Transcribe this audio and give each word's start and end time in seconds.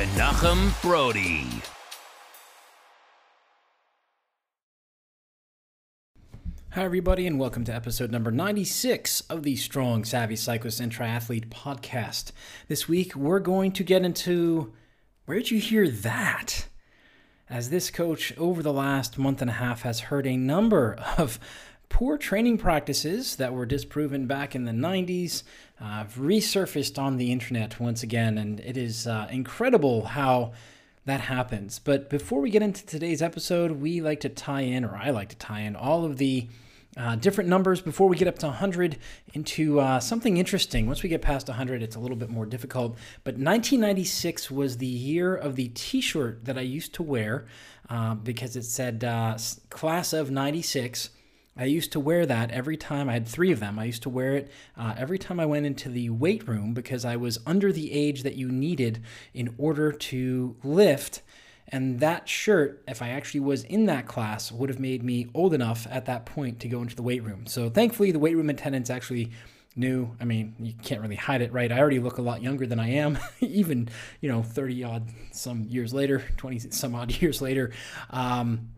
Menachem 0.00 0.80
Brodie. 0.80 1.44
Hi, 6.70 6.84
everybody, 6.84 7.26
and 7.26 7.38
welcome 7.38 7.64
to 7.64 7.74
episode 7.74 8.10
number 8.10 8.30
96 8.30 9.20
of 9.28 9.42
the 9.42 9.56
Strong 9.56 10.06
Savvy 10.06 10.36
Cyclist 10.36 10.80
and 10.80 10.90
Triathlete 10.90 11.50
podcast. 11.50 12.32
This 12.66 12.88
week, 12.88 13.14
we're 13.14 13.40
going 13.40 13.72
to 13.72 13.84
get 13.84 14.02
into 14.02 14.72
where'd 15.26 15.50
you 15.50 15.60
hear 15.60 15.86
that? 15.86 16.68
As 17.50 17.68
this 17.68 17.90
coach 17.90 18.32
over 18.38 18.62
the 18.62 18.72
last 18.72 19.18
month 19.18 19.42
and 19.42 19.50
a 19.50 19.54
half 19.54 19.82
has 19.82 20.00
heard 20.00 20.26
a 20.26 20.38
number 20.38 20.94
of 21.18 21.38
poor 21.90 22.16
training 22.16 22.56
practices 22.56 23.36
that 23.36 23.52
were 23.52 23.66
disproven 23.66 24.26
back 24.26 24.54
in 24.54 24.64
the 24.64 24.72
90s 24.72 25.42
uh, 25.78 26.04
resurfaced 26.04 26.98
on 26.98 27.18
the 27.18 27.30
internet 27.30 27.78
once 27.78 28.02
again, 28.02 28.38
and 28.38 28.60
it 28.60 28.78
is 28.78 29.06
uh, 29.06 29.28
incredible 29.30 30.06
how 30.06 30.52
that 31.04 31.20
happens. 31.20 31.78
But 31.78 32.08
before 32.08 32.40
we 32.40 32.48
get 32.48 32.62
into 32.62 32.86
today's 32.86 33.20
episode, 33.20 33.72
we 33.72 34.00
like 34.00 34.20
to 34.20 34.30
tie 34.30 34.62
in, 34.62 34.84
or 34.84 34.96
I 34.96 35.10
like 35.10 35.28
to 35.30 35.36
tie 35.36 35.60
in, 35.60 35.76
all 35.76 36.06
of 36.06 36.16
the 36.16 36.48
uh, 36.96 37.16
different 37.16 37.48
numbers 37.48 37.80
before 37.80 38.08
we 38.08 38.16
get 38.16 38.28
up 38.28 38.38
to 38.38 38.46
100 38.46 38.98
into 39.34 39.80
uh, 39.80 40.00
something 40.00 40.36
interesting. 40.36 40.86
Once 40.86 41.02
we 41.02 41.08
get 41.08 41.22
past 41.22 41.48
100, 41.48 41.82
it's 41.82 41.96
a 41.96 42.00
little 42.00 42.16
bit 42.16 42.30
more 42.30 42.46
difficult. 42.46 42.96
But 43.24 43.34
1996 43.34 44.50
was 44.50 44.78
the 44.78 44.86
year 44.86 45.34
of 45.34 45.56
the 45.56 45.68
t 45.68 46.00
shirt 46.00 46.44
that 46.44 46.58
I 46.58 46.62
used 46.62 46.94
to 46.94 47.02
wear 47.02 47.46
uh, 47.88 48.14
because 48.14 48.56
it 48.56 48.64
said 48.64 49.04
uh, 49.04 49.36
class 49.70 50.12
of 50.12 50.30
96. 50.30 51.10
I 51.60 51.64
used 51.64 51.92
to 51.92 52.00
wear 52.00 52.24
that 52.24 52.50
every 52.52 52.78
time. 52.78 53.10
I 53.10 53.12
had 53.12 53.28
three 53.28 53.52
of 53.52 53.60
them. 53.60 53.78
I 53.78 53.84
used 53.84 54.02
to 54.04 54.08
wear 54.08 54.34
it 54.34 54.50
uh, 54.78 54.94
every 54.96 55.18
time 55.18 55.38
I 55.38 55.44
went 55.44 55.66
into 55.66 55.90
the 55.90 56.08
weight 56.08 56.48
room 56.48 56.72
because 56.72 57.04
I 57.04 57.16
was 57.16 57.38
under 57.44 57.70
the 57.70 57.92
age 57.92 58.22
that 58.22 58.34
you 58.34 58.48
needed 58.48 59.02
in 59.34 59.54
order 59.58 59.92
to 59.92 60.56
lift. 60.64 61.20
And 61.68 62.00
that 62.00 62.30
shirt, 62.30 62.82
if 62.88 63.02
I 63.02 63.10
actually 63.10 63.40
was 63.40 63.64
in 63.64 63.84
that 63.86 64.06
class, 64.06 64.50
would 64.50 64.70
have 64.70 64.80
made 64.80 65.02
me 65.02 65.28
old 65.34 65.52
enough 65.52 65.86
at 65.90 66.06
that 66.06 66.24
point 66.24 66.60
to 66.60 66.68
go 66.68 66.80
into 66.80 66.96
the 66.96 67.02
weight 67.02 67.22
room. 67.22 67.46
So 67.46 67.68
thankfully, 67.68 68.10
the 68.10 68.18
weight 68.18 68.36
room 68.36 68.48
attendants 68.48 68.88
actually 68.88 69.30
knew. 69.76 70.16
I 70.18 70.24
mean, 70.24 70.54
you 70.58 70.72
can't 70.82 71.02
really 71.02 71.14
hide 71.14 71.42
it, 71.42 71.52
right? 71.52 71.70
I 71.70 71.78
already 71.78 71.98
look 71.98 72.16
a 72.16 72.22
lot 72.22 72.42
younger 72.42 72.66
than 72.66 72.80
I 72.80 72.92
am, 72.92 73.18
even, 73.40 73.90
you 74.22 74.30
know, 74.30 74.42
30 74.42 74.82
odd 74.84 75.10
some 75.30 75.64
years 75.64 75.92
later, 75.92 76.24
20 76.38 76.70
some 76.70 76.94
odd 76.94 77.12
years 77.20 77.42
later. 77.42 77.72
Um, 78.08 78.70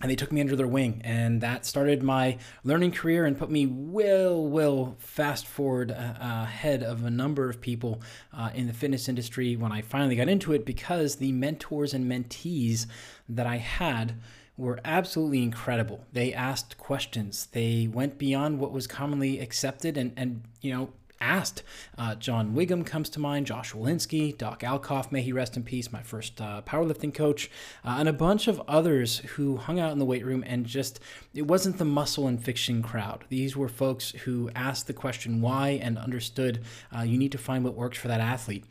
and 0.00 0.10
they 0.10 0.16
took 0.16 0.32
me 0.32 0.40
under 0.40 0.56
their 0.56 0.66
wing 0.66 1.00
and 1.04 1.40
that 1.40 1.64
started 1.64 2.02
my 2.02 2.36
learning 2.64 2.90
career 2.90 3.24
and 3.24 3.38
put 3.38 3.50
me 3.50 3.64
well 3.66 4.44
well 4.44 4.96
fast 4.98 5.46
forward 5.46 5.92
uh, 5.92 6.14
ahead 6.20 6.82
of 6.82 7.04
a 7.04 7.10
number 7.10 7.48
of 7.48 7.60
people 7.60 8.02
uh, 8.32 8.50
in 8.54 8.66
the 8.66 8.72
fitness 8.72 9.08
industry 9.08 9.56
when 9.56 9.70
i 9.70 9.80
finally 9.80 10.16
got 10.16 10.28
into 10.28 10.52
it 10.52 10.64
because 10.64 11.16
the 11.16 11.32
mentors 11.32 11.94
and 11.94 12.10
mentees 12.10 12.86
that 13.28 13.46
i 13.46 13.56
had 13.56 14.16
were 14.56 14.78
absolutely 14.84 15.42
incredible. 15.42 16.04
They 16.12 16.32
asked 16.32 16.78
questions. 16.78 17.46
They 17.46 17.88
went 17.92 18.18
beyond 18.18 18.60
what 18.60 18.72
was 18.72 18.86
commonly 18.86 19.40
accepted 19.40 19.96
and 19.96 20.12
and 20.16 20.42
you 20.60 20.72
know 20.72 20.90
asked. 21.24 21.62
Uh, 21.96 22.14
John 22.14 22.54
Wiggum 22.54 22.84
comes 22.84 23.08
to 23.10 23.20
mind, 23.20 23.46
Josh 23.46 23.72
Wolinsky, 23.72 24.36
Doc 24.36 24.60
Alkoff, 24.60 25.10
may 25.10 25.22
he 25.22 25.32
rest 25.32 25.56
in 25.56 25.62
peace, 25.62 25.90
my 25.90 26.02
first 26.02 26.40
uh, 26.40 26.62
powerlifting 26.66 27.14
coach, 27.14 27.50
uh, 27.84 27.96
and 27.98 28.08
a 28.08 28.12
bunch 28.12 28.46
of 28.46 28.62
others 28.68 29.18
who 29.18 29.56
hung 29.56 29.80
out 29.80 29.92
in 29.92 29.98
the 29.98 30.04
weight 30.04 30.24
room 30.24 30.44
and 30.46 30.66
just, 30.66 31.00
it 31.32 31.46
wasn't 31.46 31.78
the 31.78 31.84
muscle 31.84 32.26
and 32.26 32.44
fiction 32.44 32.82
crowd. 32.82 33.24
These 33.30 33.56
were 33.56 33.68
folks 33.68 34.10
who 34.10 34.50
asked 34.54 34.86
the 34.86 34.92
question 34.92 35.40
why 35.40 35.70
and 35.82 35.96
understood 35.96 36.62
uh, 36.96 37.02
you 37.02 37.18
need 37.18 37.32
to 37.32 37.38
find 37.38 37.64
what 37.64 37.74
works 37.74 37.98
for 37.98 38.08
that 38.08 38.20
athlete. 38.20 38.64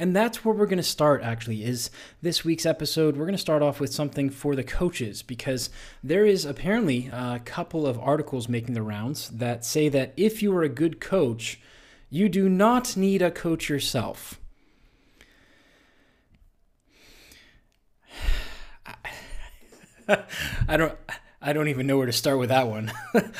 And 0.00 0.16
that's 0.16 0.42
where 0.42 0.54
we're 0.54 0.64
going 0.64 0.78
to 0.78 0.82
start, 0.82 1.22
actually, 1.22 1.62
is 1.62 1.90
this 2.22 2.42
week's 2.42 2.64
episode. 2.64 3.18
We're 3.18 3.26
going 3.26 3.34
to 3.34 3.38
start 3.38 3.60
off 3.60 3.80
with 3.80 3.92
something 3.92 4.30
for 4.30 4.56
the 4.56 4.64
coaches 4.64 5.20
because 5.20 5.68
there 6.02 6.24
is 6.24 6.46
apparently 6.46 7.10
a 7.12 7.38
couple 7.44 7.86
of 7.86 7.98
articles 7.98 8.48
making 8.48 8.72
the 8.72 8.80
rounds 8.80 9.28
that 9.28 9.62
say 9.62 9.90
that 9.90 10.14
if 10.16 10.42
you 10.42 10.56
are 10.56 10.62
a 10.62 10.70
good 10.70 11.02
coach, 11.02 11.60
you 12.10 12.28
do 12.28 12.48
not 12.48 12.96
need 12.96 13.22
a 13.22 13.30
coach 13.30 13.68
yourself. 13.68 14.40
I 20.08 20.76
don't 20.76 20.98
I 21.40 21.52
don't 21.54 21.68
even 21.68 21.86
know 21.86 21.96
where 21.96 22.06
to 22.06 22.12
start 22.12 22.38
with 22.38 22.50
that 22.50 22.66
one. 22.66 22.92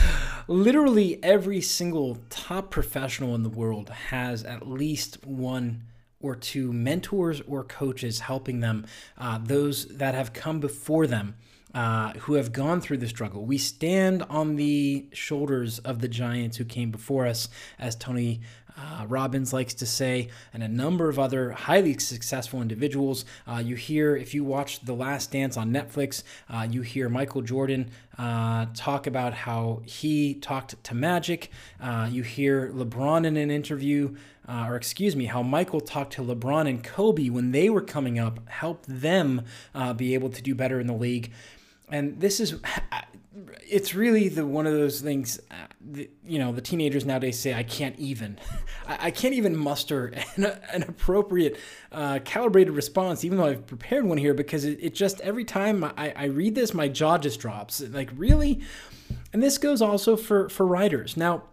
Literally 0.49 1.23
every 1.23 1.61
single 1.61 2.19
top 2.31 2.71
professional 2.71 3.35
in 3.35 3.43
the 3.43 3.51
world 3.51 3.91
has 3.91 4.45
at 4.45 4.67
least 4.67 5.27
one 5.27 5.83
or 6.23 6.37
two 6.37 6.73
mentors 6.73 7.43
or 7.43 7.65
coaches 7.65 8.21
helping 8.21 8.61
them, 8.61 8.87
uh, 9.19 9.39
those 9.43 9.87
that 9.87 10.15
have 10.15 10.33
come 10.33 10.61
before 10.61 11.07
them 11.07 11.35
uh, 11.75 12.13
who 12.21 12.35
have 12.35 12.53
gone 12.53 12.81
through 12.81 12.99
the 12.99 13.09
struggle. 13.09 13.45
We 13.45 13.59
stand 13.59 14.23
on 14.25 14.57
the 14.57 15.07
shoulders 15.13 15.79
of 15.81 16.01
the 16.01 16.09
giants 16.09 16.57
who 16.57 16.65
came 16.65 16.91
before 16.91 17.27
us, 17.27 17.49
as 17.79 17.97
Tony 17.97 18.41
uh, 18.77 19.05
Robbins 19.07 19.53
likes 19.53 19.75
to 19.75 19.87
say, 19.87 20.29
and 20.53 20.63
a 20.63 20.69
number 20.69 21.09
of 21.09 21.19
other 21.19 21.51
highly 21.51 21.99
successful 21.99 22.63
individuals. 22.63 23.25
Uh, 23.47 23.63
you 23.65 23.77
hear, 23.77 24.17
if 24.17 24.35
you 24.35 24.45
watch 24.45 24.81
The 24.81 24.95
Last 24.95 25.31
Dance 25.31 25.57
on 25.57 25.71
Netflix, 25.71 26.23
uh, 26.49 26.67
you 26.71 26.83
hear 26.83 27.09
Michael 27.09 27.43
Jordan 27.43 27.91
uh, 28.19 28.67
talk 28.75 29.07
about 29.07 29.35
how 29.35 29.83
he 29.85 30.35
talked 30.35 30.83
to 30.85 30.95
Magic. 30.95 31.51
Uh, 31.81 32.09
you 32.11 32.23
hear 32.23 32.71
LeBron 32.73 33.27
in 33.27 33.37
an 33.37 33.51
interview, 33.51 34.17
uh, 34.49 34.67
or 34.69 34.77
excuse 34.77 35.15
me, 35.15 35.27
how 35.27 35.43
Michael 35.43 35.81
talked 35.81 36.15
to 36.15 36.23
LeBron 36.23 36.69
and 36.69 36.83
Kobe 36.83 37.29
when 37.29 37.53
they 37.53 37.71
were 37.71 37.83
coming 37.83 38.19
up, 38.19 38.49
helped 38.49 38.85
them 38.89 39.43
be 39.97 40.15
able 40.15 40.31
to 40.31 40.43
do 40.43 40.55
better 40.55 40.81
in 40.81 40.87
the 40.87 40.95
league 40.95 41.33
and 41.91 42.21
this 42.21 42.41
is 42.41 42.55
it's 43.69 43.95
really 43.95 44.29
the 44.29 44.45
one 44.45 44.67
of 44.67 44.73
those 44.73 45.01
things 45.01 45.41
uh, 45.51 46.03
you 46.25 46.39
know 46.39 46.53
the 46.53 46.61
teenagers 46.61 47.05
nowadays 47.05 47.39
say 47.39 47.55
i 47.55 47.63
can't 47.63 47.99
even 47.99 48.39
I, 48.87 49.07
I, 49.07 49.11
can't 49.11 49.35
even 49.35 49.57
muster 49.57 50.07
an, 50.37 50.45
an 50.73 50.83
appropriate 50.83 51.57
uh, 51.93 52.19
calibrated 52.25 52.75
response 52.75 53.25
even 53.25 53.39
though 53.39 53.47
i've 53.47 53.67
prepared 53.67 54.05
one 54.05 54.19
here 54.19 54.35
because 54.35 54.65
it, 54.65 54.79
it 54.83 54.95
just 54.95 55.21
every 55.21 55.45
time 55.45 55.85
I, 55.85 56.13
I 56.17 56.25
read 56.25 56.55
this 56.55 56.75
my 56.75 56.89
jaw 56.89 57.19
just 57.19 57.41
drops. 57.41 57.81
Like 57.81 58.11
really? 58.17 58.61
And 59.33 59.43
this 59.43 59.59
goes 59.59 59.83
also 59.83 60.17
for 60.17 60.49
for 60.49 60.67
writers. 60.67 61.17
Now 61.17 61.45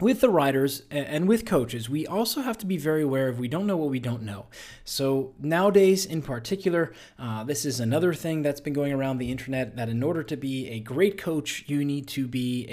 with 0.00 0.20
the 0.20 0.30
riders 0.30 0.82
and 0.90 1.28
with 1.28 1.44
coaches, 1.44 1.88
we 1.88 2.06
also 2.06 2.42
have 2.42 2.58
to 2.58 2.66
be 2.66 2.76
very 2.76 3.02
aware 3.02 3.28
of 3.28 3.38
we 3.38 3.48
don't 3.48 3.66
know 3.66 3.76
what 3.76 3.90
we 3.90 4.00
don't 4.00 4.22
know. 4.22 4.46
So 4.84 5.34
nowadays, 5.38 6.06
in 6.06 6.22
particular, 6.22 6.92
uh, 7.18 7.44
this 7.44 7.64
is 7.64 7.80
another 7.80 8.14
thing 8.14 8.42
that's 8.42 8.60
been 8.60 8.72
going 8.72 8.92
around 8.92 9.18
the 9.18 9.30
internet 9.30 9.76
that 9.76 9.88
in 9.88 10.02
order 10.02 10.22
to 10.22 10.36
be 10.36 10.68
a 10.68 10.80
great 10.80 11.18
coach, 11.18 11.64
you 11.66 11.84
need 11.84 12.08
to 12.08 12.26
be 12.26 12.66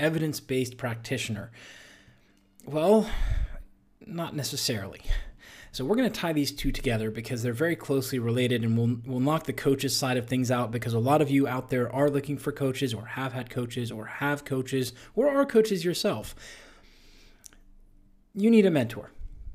a 0.00 0.02
evidence-based 0.02 0.76
practitioner. 0.76 1.50
Well, 2.64 3.08
not 4.06 4.36
necessarily. 4.36 5.02
So 5.72 5.86
we're 5.86 5.96
going 5.96 6.10
to 6.10 6.20
tie 6.20 6.34
these 6.34 6.52
two 6.52 6.70
together 6.70 7.10
because 7.10 7.42
they're 7.42 7.54
very 7.54 7.76
closely 7.76 8.18
related 8.18 8.62
and 8.62 8.76
we'll, 8.76 8.98
we'll 9.06 9.20
knock 9.20 9.44
the 9.44 9.54
coaches 9.54 9.96
side 9.96 10.18
of 10.18 10.26
things 10.26 10.50
out 10.50 10.70
because 10.70 10.92
a 10.92 10.98
lot 10.98 11.22
of 11.22 11.30
you 11.30 11.48
out 11.48 11.70
there 11.70 11.90
are 11.90 12.10
looking 12.10 12.36
for 12.36 12.52
coaches 12.52 12.92
or 12.92 13.06
have 13.06 13.32
had 13.32 13.48
coaches 13.48 13.90
or 13.90 14.04
have 14.04 14.44
coaches 14.44 14.92
or 15.16 15.30
are 15.30 15.46
coaches 15.46 15.82
yourself. 15.82 16.34
You 18.34 18.50
need 18.50 18.66
a 18.66 18.70
mentor. 18.70 19.12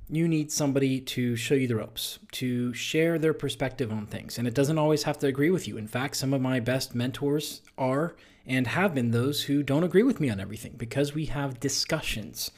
You 0.10 0.28
need 0.28 0.52
somebody 0.52 1.02
to 1.02 1.36
show 1.36 1.54
you 1.54 1.68
the 1.68 1.76
ropes, 1.76 2.18
to 2.32 2.74
share 2.74 3.20
their 3.20 3.34
perspective 3.34 3.92
on 3.92 4.08
things. 4.08 4.40
And 4.40 4.48
it 4.48 4.56
doesn't 4.56 4.80
always 4.80 5.04
have 5.04 5.20
to 5.20 5.28
agree 5.28 5.52
with 5.52 5.68
you. 5.68 5.78
In 5.78 5.88
fact, 5.88 6.16
some 6.16 6.34
of 6.34 6.42
my 6.42 6.60
best 6.60 6.96
mentors 6.96 7.62
are 7.78 8.16
and 8.48 8.66
have 8.66 8.96
been 8.96 9.12
those 9.12 9.44
who 9.44 9.62
don't 9.62 9.84
agree 9.84 10.04
with 10.04 10.20
me 10.20 10.32
on 10.32 10.40
everything 10.40 10.74
because 10.78 11.14
we 11.14 11.26
have 11.26 11.60
discussions. 11.60 12.50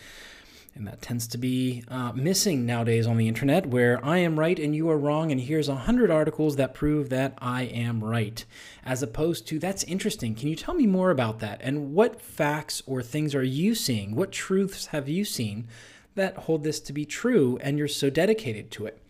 And 0.75 0.87
that 0.87 1.01
tends 1.01 1.27
to 1.29 1.37
be 1.37 1.83
uh, 1.89 2.11
missing 2.13 2.65
nowadays 2.65 3.07
on 3.07 3.17
the 3.17 3.27
internet, 3.27 3.65
where 3.65 4.03
I 4.05 4.19
am 4.19 4.39
right 4.39 4.57
and 4.57 4.75
you 4.75 4.89
are 4.89 4.97
wrong, 4.97 5.31
and 5.31 5.41
here's 5.41 5.67
a 5.67 5.73
100 5.73 6.11
articles 6.11 6.55
that 6.55 6.73
prove 6.73 7.09
that 7.09 7.33
I 7.39 7.63
am 7.63 8.03
right. 8.03 8.45
As 8.85 9.03
opposed 9.03 9.47
to, 9.47 9.59
that's 9.59 9.83
interesting. 9.83 10.35
Can 10.35 10.47
you 10.47 10.55
tell 10.55 10.75
me 10.75 10.87
more 10.87 11.11
about 11.11 11.39
that? 11.39 11.59
And 11.61 11.93
what 11.93 12.21
facts 12.21 12.81
or 12.85 13.01
things 13.01 13.35
are 13.35 13.43
you 13.43 13.75
seeing? 13.75 14.15
What 14.15 14.31
truths 14.31 14.87
have 14.87 15.09
you 15.09 15.25
seen 15.25 15.67
that 16.15 16.37
hold 16.37 16.63
this 16.63 16.79
to 16.81 16.93
be 16.93 17.05
true 17.05 17.57
and 17.61 17.77
you're 17.77 17.87
so 17.87 18.09
dedicated 18.09 18.71
to 18.71 18.85
it? 18.85 19.01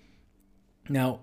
Now, 0.88 1.19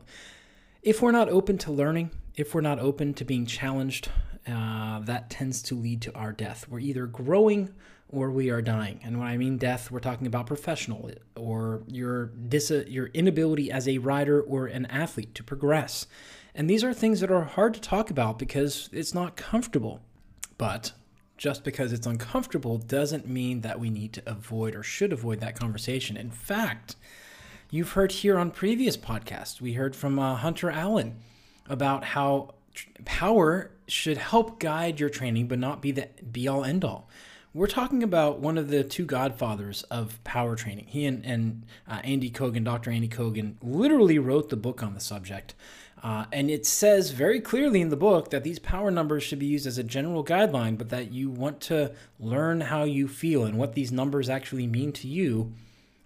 if 0.83 1.03
we're 1.03 1.13
not 1.13 1.29
open 1.29 1.59
to 1.59 1.73
learning, 1.73 2.11
if 2.37 2.55
we're 2.55 2.61
not 2.61 2.79
open 2.79 3.15
to 3.15 3.25
being 3.25 3.47
challenged, 3.47 4.11
uh, 4.47 5.01
that 5.01 5.31
tends 5.31 5.61
to 5.63 5.75
lead 5.75 6.03
to 6.03 6.15
our 6.15 6.33
death. 6.33 6.67
We're 6.69 6.79
either 6.79 7.07
growing 7.07 7.75
or 8.09 8.31
we 8.31 8.51
are 8.51 8.63
dying. 8.63 9.01
And 9.03 9.19
when 9.19 9.29
I 9.29 9.37
mean 9.37 9.57
death, 9.57 9.91
we're 9.91 10.01
talking 10.01 10.27
about 10.27 10.47
professional 10.47 11.11
or 11.35 11.83
your 11.89 12.27
dis- 12.27 12.71
your 12.87 13.07
inability 13.09 13.71
as 13.71 13.89
a 13.89 13.99
rider 13.99 14.41
or 14.41 14.67
an 14.67 14.87
athlete 14.87 15.35
to 15.35 15.43
progress. 15.43 16.07
And 16.55 16.71
these 16.71 16.85
are 16.85 16.95
things 16.95 17.21
that 17.21 17.31
are 17.31 17.45
hard 17.45 17.75
to 17.75 17.81
talk 17.81 18.11
about 18.11 18.39
because 18.39 18.89
it's 18.93 19.13
not 19.13 19.37
comfortable. 19.37 20.01
But 20.57 20.93
just 21.37 21.65
because 21.65 21.93
it's 21.93 22.07
uncomfortable 22.07 22.79
doesn't 22.79 23.29
mean 23.29 23.61
that 23.61 23.79
we 23.79 23.91
need 23.91 24.13
to 24.15 24.23
avoid 24.27 24.75
or 24.75 24.83
should 24.83 25.13
avoid 25.13 25.41
that 25.41 25.59
conversation. 25.59 26.17
In 26.17 26.31
fact, 26.31 26.97
you've 27.71 27.93
heard 27.93 28.13
here 28.13 28.39
on 28.39 28.51
previous 28.51 28.97
podcasts, 28.97 29.61
we 29.61 29.75
heard 29.75 29.95
from 29.95 30.19
uh, 30.19 30.37
Hunter 30.37 30.71
Allen 30.71 31.17
about 31.69 32.05
how 32.05 32.55
power 33.05 33.71
should 33.89 34.17
help 34.17 34.59
guide 34.59 34.99
your 34.99 35.11
training, 35.11 35.49
but 35.49 35.59
not 35.59 35.83
be 35.83 35.91
the 35.93 36.09
be 36.33 36.49
all 36.49 36.65
end 36.65 36.85
all. 36.85 37.09
We're 37.57 37.69
talking 37.69 38.03
about 38.03 38.41
one 38.41 38.59
of 38.59 38.69
the 38.69 38.85
two 38.85 39.07
godfathers 39.07 39.83
of 39.85 40.23
power 40.25 40.57
training. 40.57 40.89
He 40.89 41.07
and, 41.07 41.25
and 41.25 41.65
uh, 41.89 42.03
Andy 42.05 42.29
Coggan, 42.29 42.65
Dr. 42.65 42.91
Andy 42.91 43.09
Coggan, 43.09 43.55
literally 43.63 44.19
wrote 44.19 44.51
the 44.51 44.59
book 44.59 44.83
on 44.83 44.93
the 44.93 45.01
subject. 45.01 45.55
Uh, 46.03 46.27
and 46.31 46.51
it 46.51 46.67
says 46.67 47.13
very 47.13 47.41
clearly 47.41 47.81
in 47.81 47.89
the 47.89 47.97
book 47.97 48.29
that 48.29 48.45
these 48.45 48.59
power 48.59 48.91
numbers 48.91 49.23
should 49.23 49.39
be 49.39 49.47
used 49.47 49.67
as 49.67 49.79
a 49.79 49.83
general 49.83 50.23
guideline, 50.23 50.77
but 50.77 50.91
that 50.91 51.13
you 51.13 51.31
want 51.31 51.63
to 51.63 51.95
learn 52.21 52.61
how 52.61 52.85
you 52.85 53.09
feel 53.09 53.45
and 53.45 53.57
what 53.57 53.73
these 53.73 53.91
numbers 53.91 54.29
actually 54.29 54.67
mean 54.67 54.93
to 54.93 55.09
you 55.09 55.55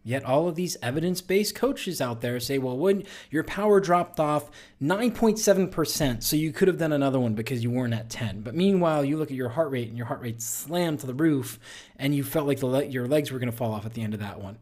Yet 0.02 0.24
all 0.24 0.48
of 0.48 0.54
these 0.54 0.76
evidence 0.82 1.20
based 1.20 1.54
coaches 1.54 2.00
out 2.00 2.22
there 2.22 2.40
say, 2.40 2.58
well, 2.58 2.76
when 2.76 3.04
your 3.30 3.44
power 3.44 3.80
dropped 3.80 4.18
off 4.18 4.50
9.7%, 4.82 6.22
so 6.22 6.36
you 6.36 6.52
could 6.52 6.68
have 6.68 6.78
done 6.78 6.92
another 6.92 7.20
one 7.20 7.34
because 7.34 7.62
you 7.62 7.70
weren't 7.70 7.92
at 7.92 8.08
10. 8.08 8.40
But 8.40 8.54
meanwhile, 8.54 9.04
you 9.04 9.18
look 9.18 9.30
at 9.30 9.36
your 9.36 9.50
heart 9.50 9.70
rate 9.70 9.88
and 9.88 9.98
your 9.98 10.06
heart 10.06 10.22
rate 10.22 10.40
slammed 10.40 11.00
to 11.00 11.06
the 11.06 11.14
roof 11.14 11.58
and 11.96 12.14
you 12.14 12.24
felt 12.24 12.46
like 12.46 12.60
the 12.60 12.66
le- 12.66 12.84
your 12.84 13.06
legs 13.06 13.30
were 13.30 13.38
going 13.38 13.50
to 13.50 13.56
fall 13.56 13.72
off 13.72 13.84
at 13.84 13.92
the 13.92 14.02
end 14.02 14.14
of 14.14 14.20
that 14.20 14.40
one. 14.40 14.58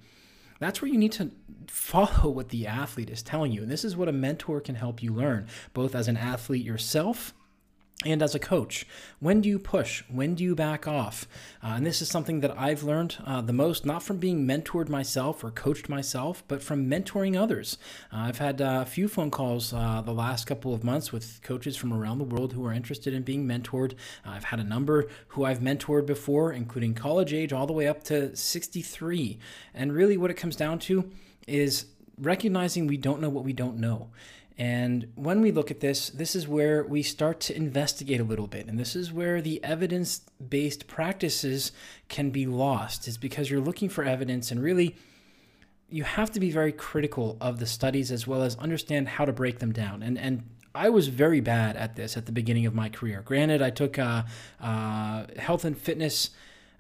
That's 0.59 0.83
where 0.83 0.91
you 0.91 0.99
need 0.99 1.13
to 1.13 1.31
follow 1.69 2.31
what 2.31 2.49
the 2.49 2.67
athlete 2.67 3.11
is 3.11 3.23
telling 3.23 3.53
you. 3.53 3.63
And 3.63 3.71
this 3.71 3.85
is 3.85 3.97
what 3.97 4.09
a 4.09 4.13
mentor 4.13 4.61
can 4.61 4.75
help 4.75 5.03
you 5.03 5.13
learn, 5.13 5.47
both 5.73 5.95
as 5.95 6.09
an 6.09 6.17
athlete 6.17 6.65
yourself 6.65 7.33
and 8.05 8.23
as 8.23 8.33
a 8.33 8.39
coach, 8.39 8.87
when 9.19 9.41
do 9.41 9.49
you 9.49 9.59
push? 9.59 10.05
When 10.09 10.37
do 10.37 10.45
you 10.45 10.55
back 10.55 10.87
off? 10.87 11.27
Uh, 11.61 11.75
and 11.77 11.85
this 11.85 12.01
is 12.01 12.09
something 12.09 12.39
that 12.41 12.57
I've 12.57 12.85
learned 12.85 13.17
uh, 13.27 13.41
the 13.41 13.53
most, 13.53 13.85
not 13.85 14.05
from 14.05 14.19
being 14.19 14.47
mentored 14.47 14.89
myself 14.89 15.43
or 15.43 15.51
coached 15.51 15.89
myself, 15.89 16.45
but 16.47 16.63
from 16.63 16.89
mentoring 16.89 17.37
others. 17.37 17.77
Uh, 18.13 18.19
I've 18.19 18.39
had 18.39 18.63
uh, 18.63 18.83
a 18.83 18.87
few 18.87 19.09
phone 19.09 19.33
calls 19.33 19.73
uh, 19.73 20.01
the 20.01 20.13
last 20.13 20.47
couple 20.47 20.73
of 20.73 20.85
months 20.85 21.11
with 21.11 21.41
coaches 21.43 21.77
from 21.77 21.93
around 21.93 22.19
the 22.19 22.25
world 22.25 22.53
who 22.53 22.65
are 22.65 22.73
interested 22.73 23.15
in 23.15 23.23
being 23.25 23.49
mentored. 23.49 23.95
Uh, 24.25 24.31
I've 24.31 24.45
had 24.45 24.61
a 24.61 24.65
number 24.65 25.09
who 25.29 25.45
I've 25.45 25.59
mentored 25.59 26.07
before, 26.07 26.53
including 26.53 26.95
college 26.95 27.33
age 27.33 27.53
all 27.53 27.67
the 27.67 27.73
way 27.73 27.89
up 27.89 28.05
to 28.05 28.37
63. 28.37 29.41
And 29.75 29.93
really, 29.93 30.17
what 30.17 30.31
it 30.31 30.35
comes 30.35 30.55
down 30.55 30.79
to 30.81 31.11
is 31.49 31.87
recognizing 32.17 32.87
we 32.87 32.97
don't 32.97 33.21
know 33.21 33.29
what 33.29 33.45
we 33.45 33.53
don't 33.53 33.79
know. 33.79 34.11
And 34.59 35.13
when 35.15 35.41
we 35.41 35.53
look 35.53 35.71
at 35.71 35.79
this, 35.79 36.11
this 36.11 36.35
is 36.35 36.49
where 36.49 36.83
we 36.83 37.03
start 37.03 37.39
to 37.41 37.57
investigate 37.57 38.21
a 38.21 38.25
little 38.25 38.49
bit. 38.49 38.67
And 38.67 38.79
this 38.79 38.97
is 38.97 39.13
where 39.13 39.41
the 39.41 39.63
evidence 39.63 40.23
based 40.49 40.89
practices 40.89 41.71
can 42.09 42.31
be 42.31 42.45
lost, 42.45 43.07
is 43.07 43.17
because 43.17 43.51
you're 43.51 43.61
looking 43.61 43.89
for 43.89 44.03
evidence 44.03 44.51
and 44.51 44.61
really 44.61 44.97
you 45.89 46.03
have 46.03 46.31
to 46.33 46.41
be 46.41 46.51
very 46.51 46.73
critical 46.73 47.37
of 47.41 47.61
the 47.61 47.67
studies 47.67 48.11
as 48.11 48.27
well 48.27 48.43
as 48.43 48.57
understand 48.57 49.09
how 49.09 49.25
to 49.25 49.33
break 49.33 49.61
them 49.61 49.73
down. 49.73 50.03
And, 50.03 50.19
and 50.19 50.43
I 50.75 50.91
was 50.91 51.09
very 51.09 51.41
bad 51.41 51.77
at 51.77 51.97
this 51.97 52.17
at 52.17 52.27
the 52.27 52.33
beginning 52.33 52.67
of 52.67 52.75
my 52.75 52.89
career. 52.89 53.23
Granted, 53.25 53.63
I 53.63 53.71
took 53.71 53.99
uh, 53.99 54.25
uh, 54.61 55.27
health 55.39 55.65
and 55.65 55.79
fitness 55.79 56.31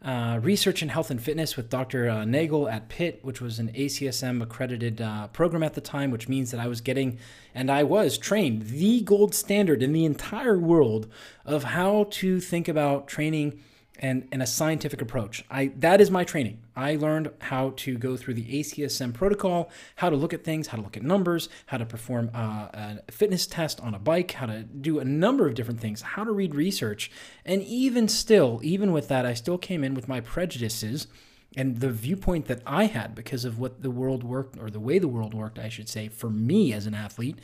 uh, 0.03 0.39
research 0.43 0.81
in 0.83 0.89
health 0.91 1.11
and 1.11 1.21
fitness 1.21 1.56
with 1.56 1.69
Dr. 1.69 2.09
Uh, 2.09 2.25
Nagel 2.25 2.69
at 2.69 2.89
Pitt, 2.89 3.19
which 3.23 3.41
was 3.41 3.59
an 3.59 3.73
ACSM 3.73 4.41
accredited 4.41 5.00
uh, 5.00 5.27
program 5.29 5.62
at 5.62 5.75
the 5.75 5.81
time, 5.81 6.11
which 6.11 6.29
means 6.29 6.53
that 6.53 6.61
I 6.61 6.69
was 6.69 6.81
getting 6.81 7.19
and 7.55 7.71
I 7.71 7.83
was 7.83 8.17
trained 8.17 8.69
the 8.69 9.00
gold 9.00 9.35
standard 9.35 9.83
in 9.83 9.93
the 9.93 10.05
entire 10.05 10.59
world 10.59 11.11
of 11.45 11.65
how 11.65 12.06
to 12.11 12.41
think 12.41 12.69
about 12.69 13.09
training 13.09 13.61
and, 13.99 14.29
and 14.31 14.43
a 14.43 14.47
scientific 14.47 15.03
approach. 15.03 15.45
I 15.50 15.73
that 15.77 16.00
is 16.00 16.11
my 16.11 16.25
training. 16.25 16.62
I 16.77 16.97
learned 16.97 17.31
how 17.41 17.73
to 17.77 17.99
go 17.99 18.17
through 18.17 18.35
the 18.35 18.61
ACSM 18.61 19.15
protocol, 19.15 19.71
how 19.97 20.11
to 20.11 20.17
look 20.17 20.33
at 20.33 20.45
things, 20.45 20.69
how 20.69 20.77
to 20.77 20.83
look 20.83 20.97
at 20.97 21.03
numbers, 21.03 21.49
how 21.67 21.79
to 21.79 21.87
perform 21.87 22.31
uh, 22.35 22.69
a 22.73 23.12
fitness 23.12 23.47
test 23.47 23.81
on 23.81 23.95
a 23.95 23.99
bike, 23.99 24.33
how 24.33 24.47
to 24.47 24.62
do 24.62 24.99
a 24.99 25.05
number 25.05 25.47
of 25.47 25.55
different 25.55 25.81
things, 25.81 26.03
how 26.03 26.25
to 26.25 26.33
read 26.33 26.55
research, 26.55 27.11
and 27.45 27.62
even 27.62 28.09
still, 28.09 28.61
even 28.62 28.93
with 28.93 29.09
that, 29.09 29.27
I 29.27 29.35
still 29.35 29.59
came 29.59 29.83
in 29.83 29.95
with 29.95 30.09
my 30.09 30.21
prejudices 30.21 31.09
and 31.56 31.81
the 31.81 31.91
viewpoint 31.91 32.47
that 32.47 32.62
I 32.67 32.85
had 32.85 33.15
because 33.15 33.45
of 33.45 33.59
what 33.59 33.83
the 33.83 33.91
world 33.91 34.23
worked, 34.23 34.59
or 34.59 34.71
the 34.71 34.81
way 34.81 34.99
the 34.99 35.09
world 35.09 35.35
worked, 35.35 35.59
I 35.59 35.69
should 35.69 35.89
say, 35.89 36.09
for 36.09 36.31
me 36.31 36.73
as 36.73 36.87
an 36.87 36.95
athlete. 36.95 37.39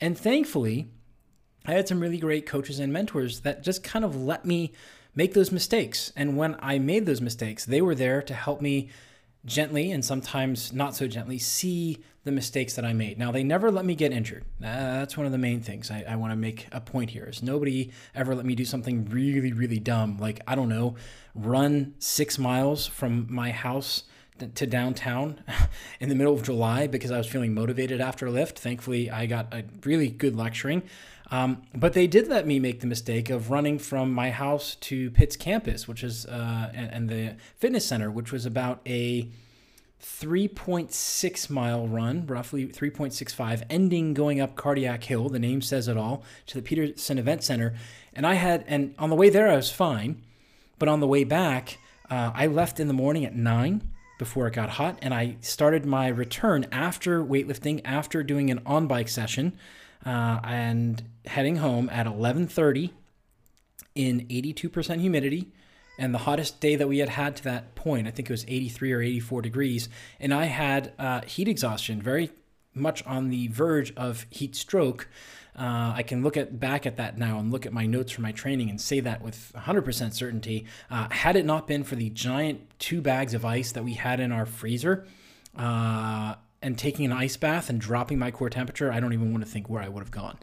And 0.00 0.18
thankfully, 0.18 0.88
I 1.64 1.72
had 1.72 1.88
some 1.88 2.00
really 2.00 2.18
great 2.18 2.46
coaches 2.46 2.78
and 2.78 2.92
mentors 2.92 3.40
that 3.40 3.62
just 3.62 3.82
kind 3.82 4.04
of 4.04 4.16
let 4.16 4.44
me 4.44 4.72
make 5.16 5.34
those 5.34 5.50
mistakes. 5.50 6.12
And 6.14 6.36
when 6.36 6.56
I 6.60 6.78
made 6.78 7.06
those 7.06 7.20
mistakes, 7.20 7.64
they 7.64 7.80
were 7.80 7.96
there 7.96 8.22
to 8.22 8.34
help 8.34 8.60
me 8.60 8.90
gently 9.44 9.90
and 9.90 10.04
sometimes 10.04 10.72
not 10.72 10.94
so 10.94 11.08
gently 11.08 11.38
see 11.38 11.98
the 12.24 12.32
mistakes 12.32 12.74
that 12.74 12.84
I 12.84 12.92
made. 12.92 13.18
Now, 13.18 13.30
they 13.30 13.44
never 13.44 13.70
let 13.70 13.84
me 13.84 13.94
get 13.94 14.12
injured. 14.12 14.44
That's 14.58 15.16
one 15.16 15.26
of 15.26 15.32
the 15.32 15.38
main 15.38 15.60
things 15.60 15.90
I, 15.90 16.04
I 16.08 16.16
want 16.16 16.32
to 16.32 16.36
make 16.36 16.66
a 16.72 16.80
point 16.80 17.10
here 17.10 17.24
is 17.24 17.42
nobody 17.42 17.92
ever 18.14 18.34
let 18.34 18.44
me 18.44 18.56
do 18.56 18.64
something 18.64 19.04
really, 19.06 19.52
really 19.52 19.78
dumb. 19.78 20.18
Like, 20.18 20.40
I 20.46 20.56
don't 20.56 20.68
know, 20.68 20.96
run 21.34 21.94
six 22.00 22.38
miles 22.38 22.86
from 22.86 23.26
my 23.30 23.52
house 23.52 24.02
to 24.54 24.66
downtown 24.66 25.40
in 26.00 26.08
the 26.08 26.14
middle 26.14 26.34
of 26.34 26.42
July 26.42 26.88
because 26.88 27.10
I 27.10 27.18
was 27.18 27.26
feeling 27.26 27.54
motivated 27.54 28.00
after 28.00 28.26
a 28.26 28.30
lift. 28.30 28.58
Thankfully, 28.58 29.10
I 29.10 29.26
got 29.26 29.54
a 29.54 29.64
really 29.84 30.08
good 30.08 30.36
lecturing. 30.36 30.82
Um, 31.30 31.62
but 31.74 31.92
they 31.92 32.06
did 32.06 32.28
let 32.28 32.46
me 32.46 32.60
make 32.60 32.80
the 32.80 32.86
mistake 32.86 33.30
of 33.30 33.50
running 33.50 33.78
from 33.78 34.12
my 34.12 34.30
house 34.30 34.76
to 34.76 35.10
Pitt's 35.10 35.36
campus, 35.36 35.88
which 35.88 36.04
is 36.04 36.24
uh, 36.26 36.70
and, 36.72 36.92
and 36.92 37.08
the 37.08 37.36
fitness 37.56 37.84
center, 37.86 38.10
which 38.10 38.30
was 38.30 38.46
about 38.46 38.80
a 38.86 39.28
3.6 40.02 41.50
mile 41.50 41.88
run, 41.88 42.26
roughly 42.26 42.66
3.65, 42.66 43.64
ending 43.68 44.14
going 44.14 44.40
up 44.40 44.54
Cardiac 44.54 45.02
Hill. 45.04 45.28
The 45.28 45.38
name 45.38 45.62
says 45.62 45.88
it 45.88 45.96
all 45.96 46.22
to 46.46 46.54
the 46.54 46.62
Petersen 46.62 47.18
Event 47.18 47.42
Center. 47.42 47.74
And 48.14 48.26
I 48.26 48.34
had, 48.34 48.64
and 48.68 48.94
on 48.98 49.10
the 49.10 49.16
way 49.16 49.28
there, 49.28 49.50
I 49.50 49.56
was 49.56 49.70
fine. 49.70 50.22
But 50.78 50.88
on 50.88 51.00
the 51.00 51.06
way 51.06 51.24
back, 51.24 51.78
uh, 52.08 52.30
I 52.34 52.46
left 52.46 52.78
in 52.78 52.86
the 52.86 52.94
morning 52.94 53.24
at 53.24 53.34
9 53.34 53.90
before 54.18 54.46
it 54.46 54.54
got 54.54 54.70
hot. 54.70 54.98
And 55.02 55.12
I 55.12 55.36
started 55.40 55.84
my 55.84 56.08
return 56.08 56.66
after 56.70 57.24
weightlifting, 57.24 57.80
after 57.84 58.22
doing 58.22 58.50
an 58.50 58.60
on 58.64 58.86
bike 58.86 59.08
session 59.08 59.58
uh, 60.06 60.40
and 60.44 61.02
heading 61.26 61.56
home 61.56 61.90
at 61.90 62.06
11:30 62.06 62.90
in 63.94 64.20
82% 64.28 65.00
humidity 65.00 65.48
and 65.98 66.14
the 66.14 66.18
hottest 66.18 66.60
day 66.60 66.76
that 66.76 66.86
we 66.86 66.98
had 66.98 67.08
had 67.08 67.36
to 67.36 67.44
that 67.44 67.74
point 67.74 68.06
i 68.06 68.10
think 68.10 68.30
it 68.30 68.32
was 68.32 68.44
83 68.46 68.92
or 68.92 69.00
84 69.00 69.42
degrees 69.42 69.88
and 70.20 70.32
i 70.32 70.44
had 70.44 70.92
uh, 70.98 71.22
heat 71.22 71.48
exhaustion 71.48 72.00
very 72.00 72.30
much 72.74 73.04
on 73.06 73.30
the 73.30 73.48
verge 73.48 73.94
of 73.96 74.26
heat 74.30 74.54
stroke 74.54 75.08
uh, 75.58 75.94
I 75.96 76.02
can 76.02 76.22
look 76.22 76.36
at 76.36 76.60
back 76.60 76.84
at 76.84 76.98
that 76.98 77.16
now 77.16 77.38
and 77.38 77.50
look 77.50 77.64
at 77.64 77.72
my 77.72 77.86
notes 77.86 78.12
from 78.12 78.22
my 78.22 78.32
training 78.32 78.68
and 78.68 78.78
say 78.78 79.00
that 79.00 79.22
with 79.22 79.52
100% 79.56 80.12
certainty. 80.12 80.66
Uh, 80.90 81.08
had 81.10 81.34
it 81.34 81.46
not 81.46 81.66
been 81.66 81.82
for 81.82 81.96
the 81.96 82.10
giant 82.10 82.60
two 82.78 83.00
bags 83.00 83.32
of 83.32 83.44
ice 83.44 83.72
that 83.72 83.82
we 83.82 83.94
had 83.94 84.20
in 84.20 84.32
our 84.32 84.44
freezer, 84.44 85.06
uh, 85.56 86.34
and 86.66 86.76
taking 86.76 87.04
an 87.04 87.12
ice 87.12 87.36
bath 87.36 87.70
and 87.70 87.80
dropping 87.80 88.18
my 88.18 88.32
core 88.32 88.50
temperature, 88.50 88.90
I 88.90 88.98
don't 88.98 89.12
even 89.12 89.30
want 89.30 89.44
to 89.44 89.48
think 89.48 89.70
where 89.70 89.80
I 89.80 89.88
would 89.88 90.02
have 90.02 90.10
gone. 90.10 90.36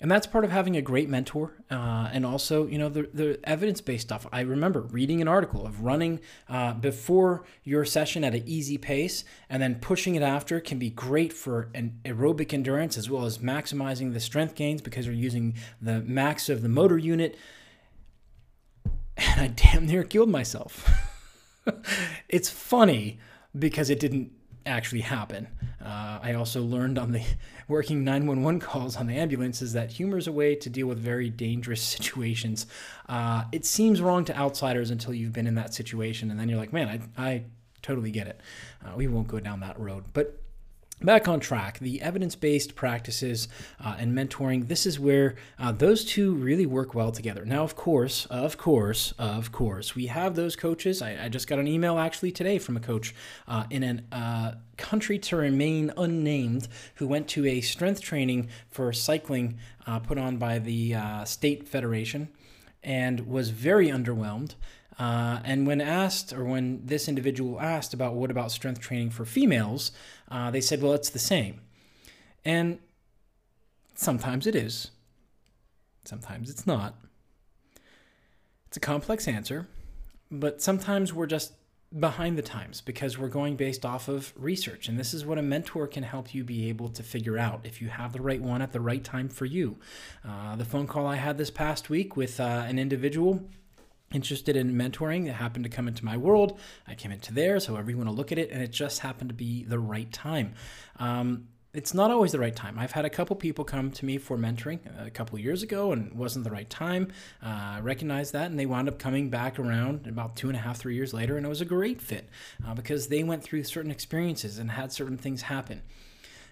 And 0.00 0.10
that's 0.10 0.26
part 0.26 0.42
of 0.42 0.50
having 0.50 0.74
a 0.74 0.80
great 0.80 1.06
mentor, 1.06 1.52
uh, 1.70 2.08
and 2.12 2.24
also, 2.24 2.66
you 2.66 2.78
know, 2.78 2.88
the, 2.88 3.10
the 3.12 3.38
evidence-based 3.44 4.06
stuff. 4.06 4.26
I 4.32 4.40
remember 4.40 4.80
reading 4.80 5.20
an 5.20 5.28
article 5.28 5.66
of 5.66 5.82
running 5.82 6.20
uh, 6.48 6.72
before 6.72 7.44
your 7.62 7.84
session 7.84 8.24
at 8.24 8.34
an 8.34 8.42
easy 8.46 8.78
pace, 8.78 9.22
and 9.50 9.62
then 9.62 9.74
pushing 9.76 10.14
it 10.14 10.22
after 10.22 10.60
can 10.60 10.78
be 10.78 10.88
great 10.88 11.30
for 11.30 11.68
an 11.74 12.00
aerobic 12.06 12.54
endurance 12.54 12.96
as 12.96 13.10
well 13.10 13.26
as 13.26 13.36
maximizing 13.38 14.14
the 14.14 14.20
strength 14.20 14.54
gains 14.54 14.80
because 14.80 15.04
you're 15.04 15.14
using 15.14 15.54
the 15.80 16.00
max 16.00 16.48
of 16.48 16.62
the 16.62 16.70
motor 16.70 16.96
unit. 16.96 17.36
And 19.18 19.40
I 19.42 19.48
damn 19.48 19.86
near 19.86 20.04
killed 20.04 20.30
myself. 20.30 20.88
it's 22.30 22.48
funny 22.48 23.18
because 23.56 23.90
it 23.90 24.00
didn't 24.00 24.32
actually 24.66 25.02
happen. 25.02 25.48
Uh, 25.84 26.18
I 26.22 26.34
also 26.34 26.62
learned 26.62 26.98
on 26.98 27.12
the 27.12 27.22
working 27.68 28.04
911 28.04 28.60
calls 28.60 28.96
on 28.96 29.06
the 29.06 29.16
ambulances 29.16 29.72
that 29.74 29.90
humor 29.90 30.18
is 30.18 30.26
a 30.26 30.32
way 30.32 30.54
to 30.54 30.70
deal 30.70 30.86
with 30.86 30.98
very 30.98 31.30
dangerous 31.30 31.82
situations. 31.96 32.66
Uh, 33.08 33.44
it 33.52 33.64
seems 33.64 34.00
wrong 34.00 34.24
to 34.26 34.36
outsiders 34.36 34.90
until 34.90 35.14
you've 35.14 35.32
been 35.32 35.46
in 35.46 35.54
that 35.56 35.74
situation, 35.74 36.30
and 36.30 36.38
then 36.38 36.48
you're 36.48 36.58
like, 36.58 36.72
man, 36.72 36.88
I, 37.16 37.22
I 37.22 37.44
totally 37.82 38.10
get 38.10 38.26
it. 38.26 38.40
Uh, 38.84 38.92
we 38.96 39.06
won't 39.06 39.28
go 39.28 39.40
down 39.40 39.60
that 39.60 39.78
road. 39.78 40.04
But 40.12 40.40
back 41.04 41.28
on 41.28 41.40
track 41.40 41.78
the 41.78 42.00
evidence-based 42.00 42.74
practices 42.74 43.48
uh, 43.84 43.96
and 43.98 44.16
mentoring 44.16 44.68
this 44.68 44.86
is 44.86 44.98
where 44.98 45.34
uh, 45.58 45.70
those 45.72 46.04
two 46.04 46.34
really 46.34 46.66
work 46.66 46.94
well 46.94 47.12
together. 47.12 47.44
Now 47.44 47.62
of 47.62 47.76
course 47.76 48.26
of 48.26 48.56
course 48.56 49.12
of 49.18 49.52
course 49.52 49.94
we 49.94 50.06
have 50.06 50.34
those 50.34 50.56
coaches. 50.56 51.02
I, 51.02 51.24
I 51.24 51.28
just 51.28 51.46
got 51.46 51.58
an 51.58 51.68
email 51.68 51.98
actually 51.98 52.32
today 52.32 52.58
from 52.58 52.76
a 52.76 52.80
coach 52.80 53.14
uh, 53.46 53.64
in 53.70 53.82
a 53.84 54.14
uh, 54.14 54.54
country 54.76 55.18
to 55.18 55.36
remain 55.36 55.92
unnamed 55.96 56.68
who 56.96 57.06
went 57.06 57.28
to 57.28 57.46
a 57.46 57.60
strength 57.60 58.00
training 58.00 58.48
for 58.70 58.92
cycling 58.92 59.58
uh, 59.86 59.98
put 59.98 60.18
on 60.18 60.36
by 60.36 60.58
the 60.58 60.94
uh, 60.94 61.24
state 61.24 61.68
federation 61.68 62.28
and 62.82 63.26
was 63.26 63.50
very 63.50 63.88
underwhelmed 63.88 64.54
uh, 64.98 65.40
and 65.44 65.66
when 65.66 65.80
asked, 65.80 66.32
or 66.32 66.44
when 66.44 66.84
this 66.84 67.08
individual 67.08 67.60
asked 67.60 67.94
about 67.94 68.14
what 68.14 68.30
about 68.30 68.52
strength 68.52 68.80
training 68.80 69.10
for 69.10 69.24
females, 69.24 69.92
uh, 70.30 70.50
they 70.50 70.60
said, 70.60 70.82
well, 70.82 70.92
it's 70.92 71.10
the 71.10 71.18
same. 71.18 71.60
And 72.44 72.78
sometimes 73.94 74.46
it 74.46 74.54
is, 74.54 74.90
sometimes 76.04 76.50
it's 76.50 76.66
not. 76.66 76.94
It's 78.68 78.76
a 78.76 78.80
complex 78.80 79.26
answer, 79.26 79.68
but 80.30 80.60
sometimes 80.60 81.12
we're 81.12 81.26
just 81.26 81.52
behind 81.98 82.36
the 82.36 82.42
times 82.42 82.80
because 82.80 83.16
we're 83.16 83.28
going 83.28 83.54
based 83.54 83.84
off 83.86 84.08
of 84.08 84.32
research. 84.36 84.88
And 84.88 84.98
this 84.98 85.14
is 85.14 85.24
what 85.24 85.38
a 85.38 85.42
mentor 85.42 85.86
can 85.86 86.02
help 86.02 86.34
you 86.34 86.42
be 86.42 86.68
able 86.68 86.88
to 86.88 87.02
figure 87.02 87.38
out 87.38 87.60
if 87.64 87.80
you 87.80 87.88
have 87.88 88.12
the 88.12 88.20
right 88.20 88.42
one 88.42 88.62
at 88.62 88.72
the 88.72 88.80
right 88.80 89.02
time 89.02 89.28
for 89.28 89.44
you. 89.44 89.78
Uh, 90.28 90.56
the 90.56 90.64
phone 90.64 90.88
call 90.88 91.06
I 91.06 91.16
had 91.16 91.38
this 91.38 91.50
past 91.50 91.90
week 91.90 92.16
with 92.16 92.40
uh, 92.40 92.64
an 92.66 92.78
individual 92.80 93.44
interested 94.12 94.56
in 94.56 94.74
mentoring 94.74 95.26
that 95.26 95.34
happened 95.34 95.64
to 95.64 95.70
come 95.70 95.88
into 95.88 96.04
my 96.04 96.16
world. 96.16 96.58
I 96.86 96.94
came 96.94 97.10
into 97.10 97.32
theirs, 97.32 97.66
however 97.66 97.90
you 97.90 97.96
want 97.96 98.08
to 98.08 98.14
look 98.14 98.32
at 98.32 98.38
it, 98.38 98.50
and 98.50 98.62
it 98.62 98.70
just 98.70 99.00
happened 99.00 99.30
to 99.30 99.34
be 99.34 99.64
the 99.64 99.78
right 99.78 100.10
time. 100.12 100.54
Um, 100.98 101.48
it's 101.74 101.92
not 101.92 102.12
always 102.12 102.30
the 102.30 102.38
right 102.38 102.54
time. 102.54 102.78
I've 102.78 102.92
had 102.92 103.04
a 103.04 103.10
couple 103.10 103.34
people 103.34 103.64
come 103.64 103.90
to 103.90 104.04
me 104.04 104.16
for 104.16 104.38
mentoring 104.38 104.78
a 105.04 105.10
couple 105.10 105.36
years 105.40 105.64
ago 105.64 105.90
and 105.90 106.06
it 106.06 106.14
wasn't 106.14 106.44
the 106.44 106.50
right 106.50 106.70
time. 106.70 107.08
Uh, 107.42 107.48
I 107.48 107.80
recognized 107.80 108.32
that 108.32 108.48
and 108.50 108.58
they 108.58 108.64
wound 108.64 108.88
up 108.88 109.00
coming 109.00 109.28
back 109.28 109.58
around 109.58 110.06
about 110.06 110.36
two 110.36 110.46
and 110.46 110.56
a 110.56 110.60
half, 110.60 110.78
three 110.78 110.94
years 110.94 111.12
later, 111.12 111.36
and 111.36 111.44
it 111.44 111.48
was 111.48 111.60
a 111.60 111.66
great 111.66 112.00
fit 112.00 112.28
uh, 112.64 112.74
because 112.74 113.08
they 113.08 113.24
went 113.24 113.42
through 113.42 113.64
certain 113.64 113.90
experiences 113.90 114.58
and 114.58 114.70
had 114.70 114.92
certain 114.92 115.18
things 115.18 115.42
happen. 115.42 115.82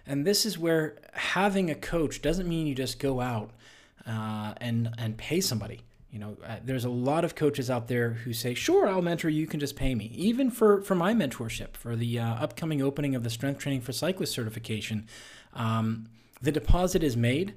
And 0.07 0.27
this 0.27 0.45
is 0.45 0.59
where 0.59 0.97
having 1.13 1.71
a 1.71 1.77
coach 1.77 2.21
doesn't 2.21 2.49
mean 2.49 2.67
you 2.67 2.75
just 2.75 2.99
go 2.99 3.21
out 3.21 3.53
uh, 4.05 4.55
and 4.57 4.91
and 4.99 5.17
pay 5.17 5.41
somebody. 5.41 5.83
You 6.13 6.19
know, 6.19 6.37
uh, 6.47 6.57
there's 6.63 6.85
a 6.85 6.91
lot 6.91 7.25
of 7.25 7.35
coaches 7.35 7.71
out 7.71 7.89
there 7.89 8.11
who 8.11 8.35
say, 8.35 8.53
"Sure, 8.53 8.87
I'll 8.87 9.01
mentor 9.01 9.31
you. 9.31 9.41
You 9.41 9.47
can 9.47 9.61
just 9.61 9.77
pay 9.77 9.95
me." 9.95 10.13
Even 10.15 10.51
for 10.51 10.83
for 10.83 10.95
my 10.95 11.15
mentorship 11.15 11.75
for 11.75 11.97
the 11.97 12.19
uh, 12.19 12.35
upcoming 12.35 12.83
opening 12.83 13.15
of 13.15 13.25
the 13.25 13.31
strength 13.31 13.61
training 13.61 13.81
for 13.81 13.93
cyclists 13.93 14.33
certification, 14.33 15.07
um, 15.55 16.09
the 16.43 16.53
deposit 16.53 17.03
is 17.03 17.17
made, 17.17 17.55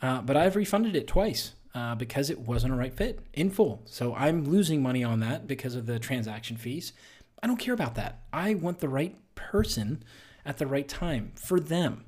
uh, 0.00 0.22
but 0.22 0.38
I've 0.38 0.56
refunded 0.56 0.96
it 0.96 1.06
twice 1.06 1.52
uh, 1.74 1.94
because 1.96 2.30
it 2.30 2.40
wasn't 2.40 2.72
a 2.72 2.76
right 2.76 2.94
fit 2.94 3.20
in 3.34 3.50
full. 3.50 3.82
So 3.84 4.14
I'm 4.14 4.44
losing 4.44 4.82
money 4.82 5.04
on 5.04 5.20
that 5.20 5.46
because 5.46 5.74
of 5.74 5.84
the 5.84 5.98
transaction 5.98 6.56
fees. 6.56 6.94
I 7.42 7.46
don't 7.46 7.58
care 7.58 7.74
about 7.74 7.94
that. 7.96 8.22
I 8.32 8.54
want 8.54 8.78
the 8.78 8.88
right 8.88 9.16
person 9.34 10.02
at 10.46 10.56
the 10.56 10.66
right 10.66 10.88
time 10.88 11.32
for 11.34 11.60
them, 11.60 12.06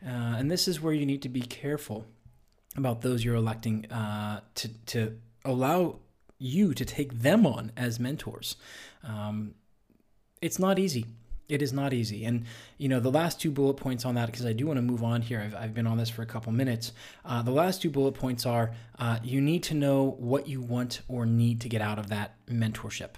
uh, 0.00 0.38
and 0.38 0.48
this 0.48 0.68
is 0.68 0.80
where 0.80 0.92
you 0.92 1.04
need 1.04 1.22
to 1.22 1.28
be 1.28 1.42
careful 1.42 2.06
about 2.76 3.02
those 3.02 3.24
you're 3.24 3.34
electing 3.34 3.90
uh, 3.90 4.42
to 4.54 4.68
to 4.86 5.18
allow 5.44 6.00
you 6.38 6.74
to 6.74 6.84
take 6.84 7.20
them 7.20 7.46
on 7.46 7.72
as 7.76 8.00
mentors. 8.00 8.56
Um, 9.04 9.54
it's 10.40 10.58
not 10.58 10.78
easy. 10.78 11.06
It 11.48 11.62
is 11.62 11.72
not 11.72 11.92
easy. 11.92 12.24
And, 12.24 12.44
you 12.78 12.88
know, 12.88 13.00
the 13.00 13.10
last 13.10 13.40
two 13.40 13.50
bullet 13.50 13.74
points 13.74 14.04
on 14.04 14.14
that, 14.14 14.26
because 14.26 14.46
I 14.46 14.52
do 14.52 14.66
want 14.66 14.78
to 14.78 14.82
move 14.82 15.02
on 15.02 15.20
here, 15.20 15.40
I've, 15.40 15.54
I've 15.54 15.74
been 15.74 15.86
on 15.86 15.98
this 15.98 16.08
for 16.08 16.22
a 16.22 16.26
couple 16.26 16.52
minutes. 16.52 16.92
Uh, 17.24 17.42
the 17.42 17.50
last 17.50 17.82
two 17.82 17.90
bullet 17.90 18.12
points 18.12 18.46
are 18.46 18.72
uh, 18.98 19.18
you 19.22 19.40
need 19.40 19.62
to 19.64 19.74
know 19.74 20.16
what 20.18 20.46
you 20.46 20.60
want 20.60 21.00
or 21.08 21.26
need 21.26 21.60
to 21.62 21.68
get 21.68 21.82
out 21.82 21.98
of 21.98 22.08
that 22.08 22.36
mentorship. 22.46 23.10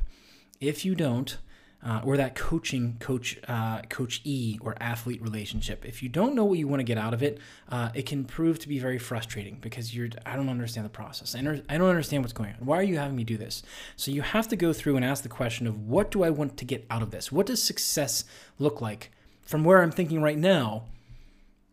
If 0.61 0.85
you 0.85 0.95
don't, 0.95 1.37
uh, 1.85 2.01
or 2.05 2.17
that 2.17 2.35
coaching 2.35 2.97
coach 3.01 3.39
uh, 3.49 3.83
coach 3.89 4.21
E 4.25 4.59
or 4.61 4.77
athlete 4.81 5.21
relationship. 5.23 5.85
If 5.85 6.03
you 6.03 6.09
don't 6.09 6.35
know 6.35 6.45
what 6.45 6.59
you 6.59 6.69
want 6.69 6.81
to 6.81 6.85
get 6.85 6.99
out 6.99 7.13
of 7.13 7.23
it, 7.23 7.39
uh, 7.69 7.91
it 7.95 8.07
can 8.07 8.25
prove 8.25 8.59
to 8.61 8.69
be 8.69 8.79
very 8.79 8.99
frustrating 8.99 9.59
because 9.61 9.95
you're 9.95 10.09
I 10.25 10.37
don't 10.37 10.49
understand 10.49 10.87
the 10.87 10.91
process. 10.91 11.35
I, 11.35 11.41
I 11.41 11.79
don't 11.79 11.89
understand 11.89 12.23
what's 12.23 12.33
going 12.33 12.55
on. 12.55 12.65
Why 12.65 12.79
are 12.79 12.85
you 12.85 12.99
having 12.99 13.17
me 13.17 13.25
do 13.25 13.37
this? 13.37 13.63
So 13.97 14.11
you 14.11 14.23
have 14.23 14.49
to 14.49 14.57
go 14.57 14.73
through 14.73 14.97
and 14.97 15.05
ask 15.05 15.23
the 15.23 15.29
question 15.29 15.67
of 15.67 15.89
what 15.89 16.11
do 16.11 16.23
I 16.23 16.31
want 16.31 16.57
to 16.59 16.65
get 16.65 16.87
out 16.91 17.03
of 17.03 17.11
this? 17.11 17.33
What 17.33 17.47
does 17.47 17.63
success 17.63 18.25
look 18.59 18.81
like 18.81 19.11
from 19.43 19.65
where 19.65 19.83
I'm 19.83 19.93
thinking 19.93 20.23
right 20.23 20.39
now? 20.39 20.85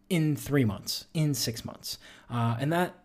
In 0.10 0.36
three 0.36 0.66
months, 0.66 1.06
in 1.14 1.36
six 1.36 1.64
months, 1.64 2.00
uh, 2.32 2.58
and 2.60 2.74
that 2.74 2.96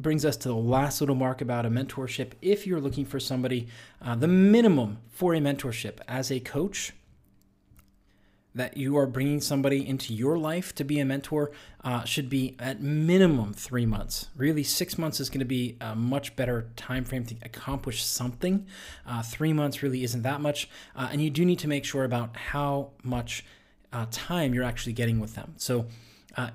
brings 0.00 0.24
us 0.24 0.36
to 0.38 0.48
the 0.48 0.54
last 0.54 1.00
little 1.00 1.14
mark 1.14 1.40
about 1.40 1.66
a 1.66 1.70
mentorship. 1.70 2.32
If 2.42 2.66
you're 2.66 2.80
looking 2.80 3.04
for 3.04 3.20
somebody, 3.20 3.68
uh, 4.00 4.14
the 4.14 4.28
minimum 4.28 4.98
for 5.10 5.34
a 5.34 5.38
mentorship 5.38 5.98
as 6.08 6.30
a 6.30 6.40
coach, 6.40 6.92
that 8.54 8.76
you 8.76 8.96
are 8.96 9.06
bringing 9.06 9.40
somebody 9.40 9.86
into 9.86 10.12
your 10.12 10.36
life 10.36 10.74
to 10.74 10.82
be 10.82 10.98
a 10.98 11.04
mentor 11.04 11.52
uh, 11.84 12.02
should 12.04 12.28
be 12.28 12.56
at 12.58 12.82
minimum 12.82 13.52
three 13.52 13.86
months. 13.86 14.28
Really, 14.36 14.64
six 14.64 14.98
months 14.98 15.20
is 15.20 15.30
going 15.30 15.40
to 15.40 15.44
be 15.44 15.76
a 15.80 15.94
much 15.94 16.34
better 16.34 16.68
time 16.74 17.04
frame 17.04 17.24
to 17.26 17.36
accomplish 17.42 18.04
something. 18.04 18.66
Uh, 19.06 19.22
three 19.22 19.52
months 19.52 19.82
really 19.82 20.02
isn't 20.02 20.22
that 20.22 20.40
much, 20.40 20.68
uh, 20.96 21.08
and 21.12 21.22
you 21.22 21.30
do 21.30 21.44
need 21.44 21.60
to 21.60 21.68
make 21.68 21.84
sure 21.84 22.04
about 22.04 22.36
how 22.36 22.90
much 23.04 23.44
uh, 23.92 24.06
time 24.10 24.52
you're 24.52 24.64
actually 24.64 24.92
getting 24.92 25.20
with 25.20 25.34
them. 25.34 25.54
So. 25.56 25.86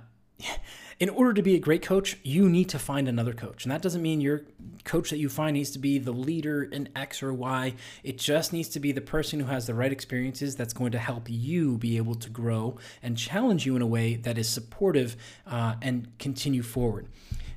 In 0.97 1.09
order 1.09 1.33
to 1.33 1.41
be 1.41 1.55
a 1.55 1.59
great 1.59 1.81
coach, 1.81 2.17
you 2.23 2.47
need 2.47 2.69
to 2.69 2.79
find 2.79 3.09
another 3.09 3.33
coach. 3.33 3.65
And 3.65 3.71
that 3.71 3.81
doesn't 3.81 4.01
mean 4.01 4.21
your 4.21 4.43
coach 4.85 5.09
that 5.09 5.17
you 5.17 5.27
find 5.27 5.55
needs 5.55 5.71
to 5.71 5.79
be 5.79 5.97
the 5.97 6.13
leader 6.13 6.63
in 6.63 6.87
X 6.95 7.21
or 7.21 7.33
Y. 7.33 7.73
It 8.01 8.17
just 8.17 8.53
needs 8.53 8.69
to 8.69 8.79
be 8.79 8.93
the 8.93 9.01
person 9.01 9.41
who 9.41 9.47
has 9.47 9.67
the 9.67 9.73
right 9.73 9.91
experiences 9.91 10.55
that's 10.55 10.73
going 10.73 10.93
to 10.93 10.97
help 10.97 11.29
you 11.29 11.77
be 11.77 11.97
able 11.97 12.15
to 12.15 12.29
grow 12.29 12.77
and 13.03 13.17
challenge 13.17 13.65
you 13.65 13.75
in 13.75 13.81
a 13.81 13.87
way 13.87 14.15
that 14.15 14.37
is 14.37 14.47
supportive 14.47 15.17
uh, 15.45 15.75
and 15.81 16.17
continue 16.17 16.63
forward. 16.63 17.09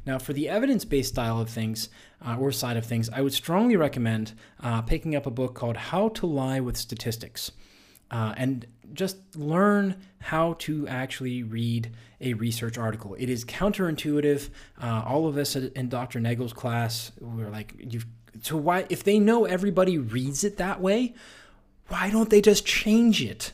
Now, 0.05 0.19
for 0.19 0.33
the 0.33 0.49
evidence 0.49 0.85
based 0.85 1.11
style 1.11 1.41
of 1.41 1.49
things 1.49 1.91
uh, 2.27 2.37
or 2.39 2.51
side 2.51 2.77
of 2.77 2.87
things, 2.87 3.09
I 3.09 3.21
would 3.21 3.35
strongly 3.35 3.77
recommend 3.77 4.33
uh, 4.61 4.83
picking 4.83 5.15
up 5.15 5.27
a 5.27 5.31
book 5.31 5.55
called 5.55 5.77
How 5.77 6.09
to 6.09 6.27
Lie 6.27 6.59
with 6.59 6.77
Statistics. 6.77 7.53
Uh, 8.11 8.35
and 8.37 8.67
just 8.93 9.19
learn 9.37 9.97
how 10.19 10.55
to 10.55 10.89
actually 10.89 11.43
read 11.43 11.91
a 12.21 12.35
research 12.35 12.79
article. 12.79 13.15
It 13.19 13.29
is 13.29 13.45
counterintuitive. 13.45 14.51
Uh, 14.81 15.03
all 15.07 15.27
of 15.27 15.37
us 15.37 15.55
in 15.57 15.89
Dr. 15.89 16.21
Nagel's 16.21 16.53
class, 16.53 17.13
we're 17.21 17.51
like, 17.51 17.75
you 17.79 18.01
so 18.43 18.57
why, 18.57 18.87
if 18.89 19.05
they 19.05 19.19
know 19.19 19.45
everybody 19.45 19.99
reads 19.99 20.45
it 20.45 20.59
that 20.59 20.81
way, 20.81 21.15
why 21.89 22.11
don't 22.11 22.31
they 22.31 22.41
just 22.41 22.65
change 22.67 23.23
it? 23.23 23.53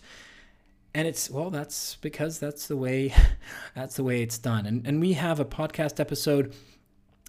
And 0.94 1.08
it's 1.08 1.30
well, 1.30 1.50
that's 1.50 1.96
because 1.96 2.38
that's 2.38 2.66
the 2.66 2.76
way, 2.76 3.12
that's 3.74 3.96
the 3.96 4.04
way 4.04 4.22
it's 4.22 4.38
done. 4.38 4.66
And 4.66 4.86
and 4.86 5.00
we 5.00 5.14
have 5.14 5.40
a 5.40 5.44
podcast 5.44 6.00
episode 6.00 6.54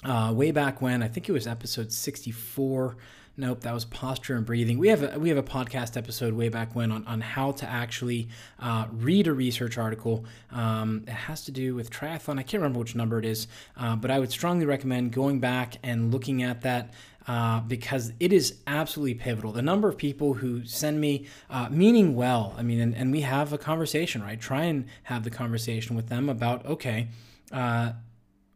uh, 0.03 0.33
way 0.35 0.51
back 0.51 0.81
when 0.81 1.01
I 1.01 1.07
think 1.07 1.29
it 1.29 1.31
was 1.31 1.47
episode 1.47 1.91
sixty 1.91 2.31
four 2.31 2.97
Nope, 3.37 3.61
that 3.61 3.73
was 3.73 3.83
posture 3.83 4.37
and 4.37 4.45
breathing. 4.45 4.77
We 4.77 4.87
have 4.87 5.03
a, 5.03 5.19
we 5.19 5.27
have 5.27 5.37
a 5.37 5.43
podcast 5.43 5.97
episode 5.97 6.33
way 6.33 6.47
back 6.47 6.73
when 6.73 6.89
on, 6.89 7.05
on 7.05 7.19
how 7.19 7.51
to 7.53 7.69
actually 7.69 8.29
uh, 8.59 8.85
read 8.93 9.27
a 9.27 9.33
research 9.33 9.77
article. 9.77 10.23
Um, 10.51 11.03
it 11.05 11.11
has 11.11 11.43
to 11.45 11.51
do 11.51 11.75
with 11.75 11.89
triathlon. 11.89 12.39
I 12.39 12.43
can't 12.43 12.61
remember 12.61 12.79
which 12.79 12.95
number 12.95 13.19
it 13.19 13.25
is, 13.25 13.47
uh, 13.75 13.97
but 13.97 14.09
I 14.09 14.19
would 14.19 14.31
strongly 14.31 14.65
recommend 14.65 15.11
going 15.11 15.41
back 15.41 15.75
and 15.83 16.13
looking 16.13 16.43
at 16.43 16.61
that. 16.61 16.93
Uh, 17.27 17.59
because 17.61 18.13
it 18.19 18.31
is 18.31 18.59
absolutely 18.67 19.15
pivotal. 19.15 19.51
The 19.51 19.63
number 19.63 19.89
of 19.89 19.97
people 19.97 20.35
who 20.35 20.63
send 20.63 21.01
me, 21.01 21.25
uh, 21.49 21.69
meaning 21.71 22.13
well, 22.13 22.53
I 22.55 22.61
mean, 22.61 22.79
and, 22.79 22.95
and, 22.95 23.11
we 23.11 23.21
have 23.21 23.51
a 23.51 23.57
conversation, 23.57 24.21
right? 24.21 24.39
Try 24.39 24.65
and 24.65 24.85
have 25.01 25.23
the 25.23 25.31
conversation 25.31 25.95
with 25.95 26.07
them 26.07 26.29
about, 26.29 26.63
okay, 26.67 27.07
uh, 27.51 27.93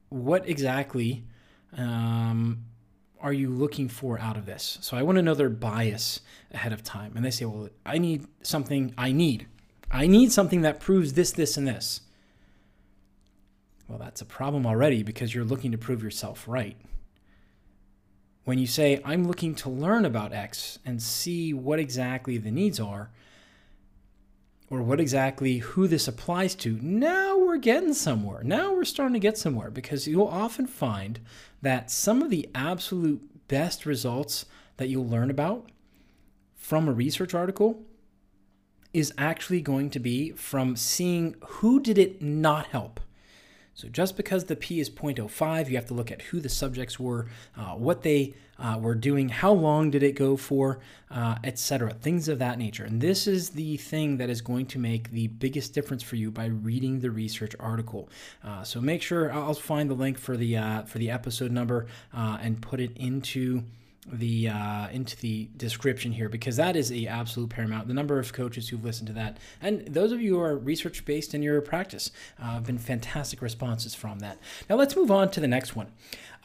what 0.10 0.48
exactly 0.48 1.24
um, 1.76 2.66
are 3.22 3.34
you 3.34 3.50
looking 3.50 3.90
for 3.90 4.20
out 4.20 4.38
of 4.38 4.46
this? 4.46 4.78
So 4.82 4.98
I 4.98 5.02
want 5.02 5.18
to 5.18 5.22
know 5.22 5.34
their 5.34 5.50
bias 5.50 6.22
ahead 6.52 6.74
of 6.74 6.84
time. 6.84 7.14
And 7.16 7.26
they 7.26 7.32
say, 7.32 7.46
well, 7.46 7.70
I 7.86 7.98
need 7.98 8.28
something, 8.42 8.94
I 8.98 9.12
need. 9.12 9.48
I 9.92 10.08
need 10.08 10.32
something 10.32 10.62
that 10.62 10.80
proves 10.80 11.14
this, 11.14 11.32
this, 11.32 11.58
and 11.58 11.68
this. 11.68 12.02
Well, 13.88 13.98
that's 13.98 14.22
a 14.22 14.26
problem 14.26 14.66
already 14.66 15.04
because 15.04 15.34
you're 15.34 15.44
looking 15.44 15.72
to 15.72 15.78
prove 15.78 16.04
yourself 16.04 16.48
right. 16.48 16.78
When 18.46 18.60
you 18.60 18.68
say, 18.68 19.02
I'm 19.04 19.26
looking 19.26 19.56
to 19.56 19.70
learn 19.70 20.06
about 20.06 20.32
X 20.32 20.80
and 20.86 21.02
see 21.02 21.54
what 21.54 21.80
exactly 21.80 22.38
the 22.38 22.52
needs 22.52 22.80
are, 22.80 23.12
or 24.70 24.82
what 24.82 25.00
exactly 25.00 25.58
who 25.58 25.88
this 25.88 26.08
applies 26.08 26.56
to, 26.56 26.78
now 26.82 27.38
we're 27.38 27.58
getting 27.58 27.94
somewhere. 27.94 28.44
Now 28.44 28.74
we're 28.74 28.86
starting 28.86 29.14
to 29.14 29.20
get 29.20 29.38
somewhere 29.38 29.72
because 29.72 30.08
you'll 30.08 30.28
often 30.28 30.68
find 30.68 31.20
that 31.62 31.90
some 31.90 32.22
of 32.22 32.30
the 32.30 32.50
absolute 32.54 33.48
best 33.48 33.86
results 33.86 34.46
that 34.78 34.88
you'll 34.90 35.08
learn 35.08 35.30
about 35.30 35.72
from 36.56 36.88
a 36.88 36.94
research 36.94 37.34
article 37.34 37.84
is 38.94 39.14
actually 39.18 39.62
going 39.62 39.90
to 39.90 40.00
be 40.00 40.32
from 40.32 40.76
seeing 40.76 41.36
who 41.42 41.80
did 41.80 41.98
it 41.98 42.22
not 42.22 42.68
help. 42.68 43.00
So 43.80 43.88
just 43.88 44.18
because 44.18 44.44
the 44.44 44.58
p 44.58 44.82
is 44.82 44.90
0.05, 44.90 45.70
you 45.70 45.78
have 45.78 45.86
to 45.86 45.94
look 45.94 46.12
at 46.12 46.22
who 46.24 46.42
the 46.42 46.50
subjects 46.50 47.00
were, 47.00 47.28
uh, 47.56 47.76
what 47.76 48.02
they 48.02 48.34
uh, 48.58 48.78
were 48.78 48.94
doing, 48.94 49.30
how 49.30 49.54
long 49.54 49.90
did 49.90 50.04
it 50.04 50.18
go 50.18 50.36
for, 50.36 50.80
uh, 51.10 51.38
etc. 51.46 51.94
Things 51.94 52.28
of 52.28 52.40
that 52.40 52.60
nature. 52.60 52.84
And 52.84 53.00
this 53.00 53.26
is 53.26 53.52
the 53.52 53.78
thing 53.78 54.18
that 54.18 54.30
is 54.30 54.42
going 54.42 54.66
to 54.66 54.80
make 54.80 55.12
the 55.12 55.28
biggest 55.28 55.74
difference 55.74 56.04
for 56.04 56.18
you 56.18 56.30
by 56.30 56.48
reading 56.48 57.00
the 57.00 57.10
research 57.10 57.56
article. 57.58 58.10
Uh, 58.44 58.64
so 58.64 58.82
make 58.82 59.02
sure 59.02 59.32
I'll 59.32 59.54
find 59.54 59.90
the 59.90 59.94
link 59.94 60.18
for 60.18 60.36
the 60.36 60.58
uh, 60.58 60.82
for 60.82 60.98
the 60.98 61.10
episode 61.10 61.54
number 61.54 61.88
uh, 62.14 62.38
and 62.42 62.62
put 62.62 62.82
it 62.82 62.92
into 62.98 63.64
the 64.12 64.50
uh, 64.50 64.88
into 64.90 65.16
the 65.18 65.50
description 65.58 66.12
here 66.12 66.30
because 66.30 66.56
that 66.58 66.76
is 66.76 66.92
a 66.92 67.08
absolute 67.08 67.50
paramount. 67.50 67.88
The 67.88 67.94
number 67.94 68.20
of 68.20 68.34
coaches 68.34 68.70
who've 68.70 68.84
listened 68.84 69.08
to 69.08 69.14
that, 69.14 69.38
and 69.62 69.86
those 69.88 70.12
of 70.12 70.22
you 70.22 70.36
who 70.36 70.42
are 70.42 70.58
research 70.58 71.06
based 71.06 71.34
in 71.34 71.42
your 71.42 71.62
practice, 71.62 72.12
uh, 72.42 72.54
have 72.54 72.66
been 72.66 72.78
fantastic 72.78 73.42
responses 73.42 73.96
from 73.96 74.20
that. 74.20 74.38
Now 74.70 74.76
let's 74.76 74.96
move 74.96 75.12
on 75.12 75.32
to 75.32 75.40
the 75.40 75.48
next 75.48 75.76
one. 75.76 75.92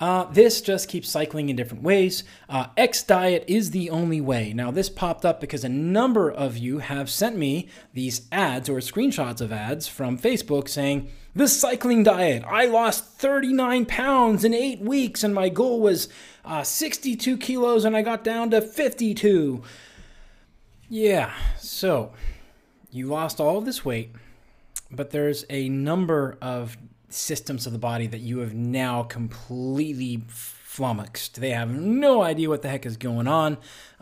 Uh, 0.01 0.25
this 0.25 0.61
just 0.61 0.89
keeps 0.89 1.09
cycling 1.09 1.49
in 1.49 1.57
different 1.57 1.83
ways. 1.83 2.25
Uh, 2.49 2.67
X 2.77 3.03
diet 3.03 3.45
is 3.47 3.71
the 3.71 3.91
only 3.91 4.21
way. 4.21 4.53
Now, 4.53 4.71
this 4.71 4.89
popped 4.89 5.25
up 5.25 5.41
because 5.41 5.65
a 5.65 5.69
number 5.69 6.31
of 6.31 6.59
you 6.59 6.79
have 6.79 7.09
sent 7.09 7.37
me 7.37 7.69
these 7.93 8.27
ads 8.33 8.69
or 8.69 8.79
screenshots 8.79 9.41
of 9.41 9.53
ads 9.53 9.87
from 9.87 10.19
Facebook 10.19 10.69
saying, 10.69 11.11
The 11.37 11.49
cycling 11.49 12.05
diet. 12.05 12.45
I 12.47 12.67
lost 12.67 13.05
39 13.05 13.87
pounds 13.87 14.45
in 14.45 14.55
eight 14.55 14.81
weeks, 14.81 15.25
and 15.25 15.35
my 15.35 15.49
goal 15.49 15.81
was 15.81 16.09
uh, 16.45 16.63
62 16.63 17.37
kilos, 17.39 17.85
and 17.85 17.97
I 17.97 18.03
got 18.03 18.23
down 18.23 18.51
to 18.51 18.61
52. 18.61 19.63
Yeah, 20.89 21.33
so 21.59 22.13
you 22.91 23.07
lost 23.09 23.41
all 23.41 23.59
of 23.59 23.65
this 23.65 23.85
weight, 23.85 24.13
but 24.93 25.11
there's 25.11 25.45
a 25.51 25.69
number 25.69 26.39
of 26.41 26.77
systems 27.09 27.67
of 27.67 27.73
the 27.73 27.79
body 27.81 28.07
that 28.07 28.21
you 28.21 28.39
have 28.39 28.55
now 28.55 29.03
completely 29.03 30.23
flummoxed. 30.29 31.41
They 31.41 31.51
have 31.51 31.71
no 31.71 32.23
idea 32.23 32.49
what 32.49 32.63
the 32.63 32.69
heck 32.69 32.87
is 32.87 32.97
going 32.97 33.27
on. 33.27 33.55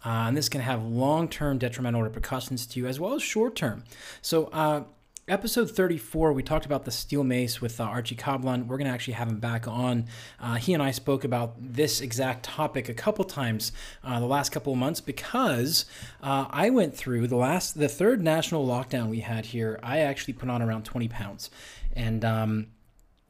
Uh, 0.05 0.27
and 0.27 0.37
this 0.37 0.49
can 0.49 0.61
have 0.61 0.83
long 0.83 1.29
term 1.29 1.57
detrimental 1.57 2.03
repercussions 2.03 2.67
to 2.67 2.81
you 2.81 2.87
as 2.87 2.99
well 2.99 3.15
as 3.15 3.23
short 3.23 3.55
term. 3.55 3.85
So, 4.21 4.47
uh, 4.47 4.85
episode 5.29 5.71
34, 5.71 6.33
we 6.33 6.43
talked 6.43 6.67
about 6.67 6.85
the 6.85 6.91
steel 6.91 7.23
mace 7.23 7.61
with 7.61 7.81
uh, 7.81 7.85
Archie 7.85 8.17
Kablan. 8.17 8.67
We're 8.67 8.77
going 8.77 8.89
to 8.89 8.93
actually 8.93 9.15
have 9.15 9.29
him 9.29 9.39
back 9.39 9.69
on. 9.69 10.07
Uh, 10.41 10.57
he 10.57 10.75
and 10.75 10.83
I 10.83 10.91
spoke 10.91 11.25
about 11.25 11.55
this 11.59 12.01
exact 12.01 12.45
topic 12.45 12.89
a 12.89 12.95
couple 12.95 13.25
times 13.25 13.73
uh, 14.03 14.19
the 14.19 14.27
last 14.27 14.51
couple 14.51 14.73
of 14.73 14.79
months 14.79 15.01
because 15.01 15.87
uh, 16.23 16.47
I 16.51 16.71
went 16.71 16.97
through 16.97 17.29
the 17.29 17.37
last, 17.37 17.79
the 17.79 17.89
third 17.89 18.23
national 18.23 18.67
lockdown 18.67 19.09
we 19.09 19.21
had 19.21 19.47
here. 19.47 19.79
I 19.83 20.01
actually 20.01 20.35
put 20.35 20.51
on 20.51 20.61
around 20.61 20.85
20 20.85 21.09
pounds. 21.09 21.51
And, 21.95 22.25
um, 22.25 22.67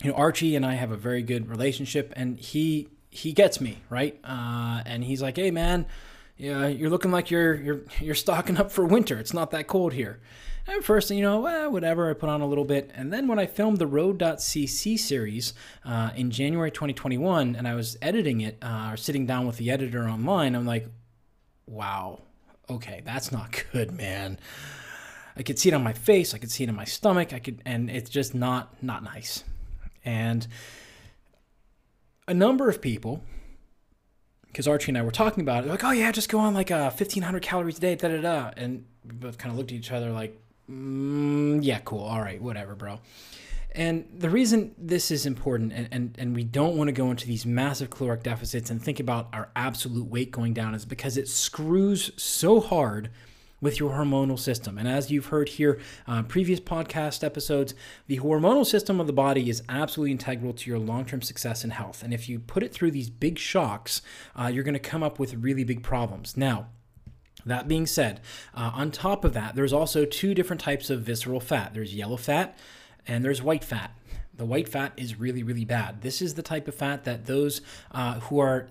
you 0.03 0.11
know, 0.11 0.17
Archie 0.17 0.57
and 0.57 0.65
I 0.65 0.75
have 0.75 0.91
a 0.91 0.97
very 0.97 1.23
good 1.23 1.49
relationship, 1.49 2.13
and 2.17 2.39
he 2.39 2.89
he 3.11 3.33
gets 3.33 3.61
me 3.61 3.79
right, 3.91 4.19
uh, 4.25 4.83
and 4.85 5.05
he's 5.05 5.23
like, 5.23 5.37
"Hey, 5.37 5.51
man, 5.51 5.87
yeah, 6.43 6.67
you're 6.67 6.91
looking 6.91 7.13
like 7.13 7.31
you're 7.31 7.55
you're 7.55 7.81
you're 8.01 8.17
stocking 8.17 8.57
up 8.57 8.73
for 8.73 8.85
winter. 8.85 9.17
It's 9.17 9.33
not 9.33 9.53
that 9.53 9.69
cold 9.69 9.93
here." 9.93 10.19
At 10.67 10.83
first, 10.83 11.09
you 11.11 11.23
know, 11.23 11.39
whatever, 11.71 12.11
I 12.11 12.15
put 12.15 12.29
on 12.29 12.41
a 12.41 12.47
little 12.47 12.65
bit. 12.65 12.91
And 12.95 13.13
then 13.13 13.29
when 13.29 13.39
I 13.39 13.47
filmed 13.47 13.79
the 13.79 13.87
Road.cc 13.87 14.99
series 14.99 15.55
uh, 15.85 16.11
in 16.17 16.31
January 16.31 16.71
2021 16.71 17.57
and 17.57 17.67
I 17.67 17.75
was 17.75 17.97
editing 18.01 18.41
it 18.43 18.59
uh, 18.63 18.91
or 18.93 18.97
sitting 18.97 19.27
down 19.27 19.47
with 19.47 19.57
the 19.57 19.73
editor 19.73 20.09
online, 20.09 20.55
I'm 20.55 20.67
like, 20.67 20.87
wow, 21.67 22.21
okay, 22.71 23.03
that's 23.05 23.33
not 23.33 23.65
good, 23.73 23.93
man. 23.93 24.39
I 25.37 25.43
could 25.43 25.59
see 25.59 25.69
it 25.69 25.75
on 25.75 25.83
my 25.83 25.93
face, 25.93 26.35
I 26.35 26.39
could 26.39 26.51
see 26.51 26.65
it 26.65 26.69
in 26.69 26.77
my 26.77 26.85
stomach, 26.85 27.33
I 27.33 27.39
could, 27.39 27.63
and 27.65 27.89
it's 27.89 28.11
just 28.11 28.35
not 28.35 28.83
not 28.83 29.03
nice. 29.03 29.45
And 30.05 30.47
a 32.27 32.35
number 32.35 32.69
of 32.69 32.81
people, 32.83 33.23
because 34.52 34.69
Archie 34.69 34.91
and 34.91 34.99
I 34.99 35.02
were 35.02 35.10
talking 35.10 35.41
about 35.41 35.65
it, 35.65 35.69
like, 35.69 35.82
oh 35.82 35.93
yeah, 35.93 36.12
just 36.12 36.28
go 36.28 36.38
on 36.38 36.52
like 36.52 36.71
uh, 36.71 36.91
1500 36.91 37.41
calories 37.43 37.78
a 37.78 37.80
day, 37.80 37.95
da 37.95 38.08
da 38.08 38.21
da. 38.21 38.50
And 38.56 38.84
we 39.04 39.15
both 39.15 39.38
kind 39.38 39.50
of 39.50 39.56
looked 39.56 39.73
at 39.73 39.78
each 39.78 39.91
other 39.91 40.10
like, 40.10 40.38
mm, 40.71 41.58
yeah, 41.62 41.80
cool, 41.80 42.04
all 42.04 42.21
right, 42.21 42.41
whatever, 42.41 42.75
bro. 42.75 43.00
And 43.75 44.06
the 44.15 44.28
reason 44.28 44.75
this 44.76 45.10
is 45.10 45.25
important, 45.25 45.73
and, 45.73 45.88
and, 45.91 46.15
and 46.19 46.36
we 46.36 46.45
don't 46.45 46.76
want 46.76 46.88
to 46.88 46.93
go 46.93 47.10
into 47.10 47.26
these 47.26 47.47
massive 47.47 47.88
caloric 47.88 48.23
deficits 48.23 48.69
and 48.69 48.82
think 48.82 49.00
about 49.00 49.28
our 49.32 49.49
absolute 49.56 50.06
weight 50.06 50.30
going 50.30 50.52
down, 50.52 50.75
is 50.75 50.84
because 50.84 51.17
it 51.17 51.26
screws 51.26 52.12
so 52.23 52.60
hard 52.60 53.08
with 53.63 53.81
your 53.81 53.93
hormonal 53.93 54.39
system. 54.39 54.77
And 54.77 54.87
as 54.87 55.11
you've 55.11 55.27
heard 55.27 55.49
here, 55.49 55.79
uh, 56.07 56.25
previous 56.25 56.61
podcast 56.61 57.25
episodes, 57.25 57.75
the 58.09 58.19
hormonal 58.19 58.67
system 58.67 59.01
of 59.01 59.07
the 59.07 59.13
body 59.15 59.49
is 59.49 59.63
absolutely 59.71 60.11
integral 60.11 60.53
to 60.53 60.69
your 60.69 60.79
long 60.79 61.07
term 61.07 61.23
success 61.23 61.65
and 61.65 61.73
health. 61.73 62.03
And 62.03 62.13
if 62.13 62.29
you 62.29 62.41
put 62.41 62.63
it 62.63 62.75
through 62.75 62.91
these 62.91 63.09
big 63.09 63.39
shocks, 63.39 64.03
uh, 64.39 64.51
you're 64.53 64.65
going 64.65 64.75
to 64.75 64.81
come 64.81 65.03
up 65.03 65.19
with 65.19 65.35
really 65.35 65.65
big 65.65 65.83
problems. 65.83 66.37
Now, 66.37 66.67
that 67.47 67.69
being 67.69 67.87
said, 67.87 68.21
uh, 68.55 68.73
on 68.75 68.91
top 68.91 69.25
of 69.25 69.33
that, 69.33 69.55
there's 69.55 69.73
also 69.73 70.05
two 70.05 70.35
different 70.35 70.61
types 70.61 70.91
of 70.91 71.03
visceral 71.03 71.41
fat 71.41 71.73
there's 71.73 71.95
yellow 71.95 72.17
fat 72.17 72.59
and 73.07 73.25
there's 73.25 73.43
white 73.43 73.65
fat. 73.65 73.97
The 74.35 74.45
white 74.45 74.69
fat 74.69 74.93
is 74.97 75.21
really, 75.21 75.43
really 75.43 75.65
bad. 75.65 76.03
This 76.03 76.23
is 76.23 76.35
the 76.35 76.43
type 76.43 76.67
of 76.67 76.75
fat 76.75 77.05
that 77.05 77.27
those 77.27 77.61
uh, 77.93 78.21
who 78.21 78.39
are 78.39 78.69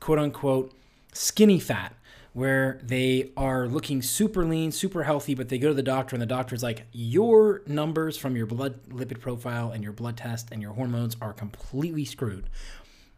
quote 0.00 0.18
unquote 0.18 0.72
skinny 1.12 1.60
fat 1.60 1.94
where 2.34 2.80
they 2.82 3.30
are 3.36 3.68
looking 3.68 4.02
super 4.02 4.44
lean, 4.44 4.72
super 4.72 5.04
healthy, 5.04 5.34
but 5.34 5.48
they 5.48 5.56
go 5.56 5.68
to 5.68 5.74
the 5.74 5.82
doctor 5.82 6.16
and 6.16 6.20
the 6.20 6.26
doctor's 6.26 6.64
like, 6.64 6.84
your 6.92 7.62
numbers 7.66 8.16
from 8.16 8.36
your 8.36 8.44
blood 8.44 8.82
lipid 8.88 9.20
profile 9.20 9.70
and 9.70 9.84
your 9.84 9.92
blood 9.92 10.16
test 10.16 10.48
and 10.50 10.60
your 10.60 10.72
hormones 10.72 11.16
are 11.22 11.32
completely 11.32 12.04
screwed. 12.04 12.50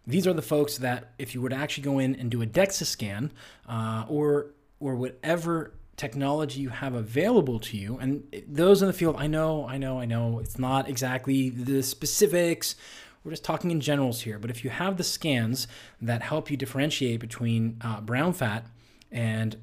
These 0.07 0.27
are 0.27 0.35
the 0.35 0.43
folks 0.43 0.77
that, 0.79 1.15
if 1.19 1.35
you 1.35 1.41
were 1.41 1.49
to 1.49 1.57
actually 1.57 1.85
go 1.85 1.99
in 1.99 2.15
and 2.15 2.31
do 2.31 2.43
a 2.43 2.47
DEXA 2.47 2.85
scan 2.85 3.33
uh, 3.69 4.05
or 4.09 4.53
or 4.79 4.95
whatever 4.95 5.73
technology 5.97 6.61
you 6.61 6.69
have 6.69 6.95
available 6.95 7.59
to 7.59 7.79
you, 7.79 7.97
and 7.99 8.23
those 8.47 8.83
in 8.83 8.87
the 8.87 8.93
field, 8.93 9.17
I 9.19 9.27
know, 9.27 9.67
I 9.67 9.79
know, 9.79 9.99
I 9.99 10.05
know, 10.05 10.39
it's 10.39 10.59
not 10.59 10.89
exactly 10.89 11.49
the 11.49 11.83
specifics. 11.83 12.77
We're 13.25 13.33
just 13.33 13.45
talking 13.45 13.71
in 13.71 13.81
generals 13.81 14.21
here. 14.21 14.39
But 14.39 14.51
if 14.51 14.63
you 14.63 14.71
have 14.71 14.99
the 14.99 15.03
scans 15.03 15.67
that 16.01 16.21
help 16.23 16.51
you 16.51 16.57
differentiate 16.57 17.19
between 17.19 17.79
uh, 17.81 18.03
brown 18.03 18.35
fat 18.35 18.67
and 19.11 19.57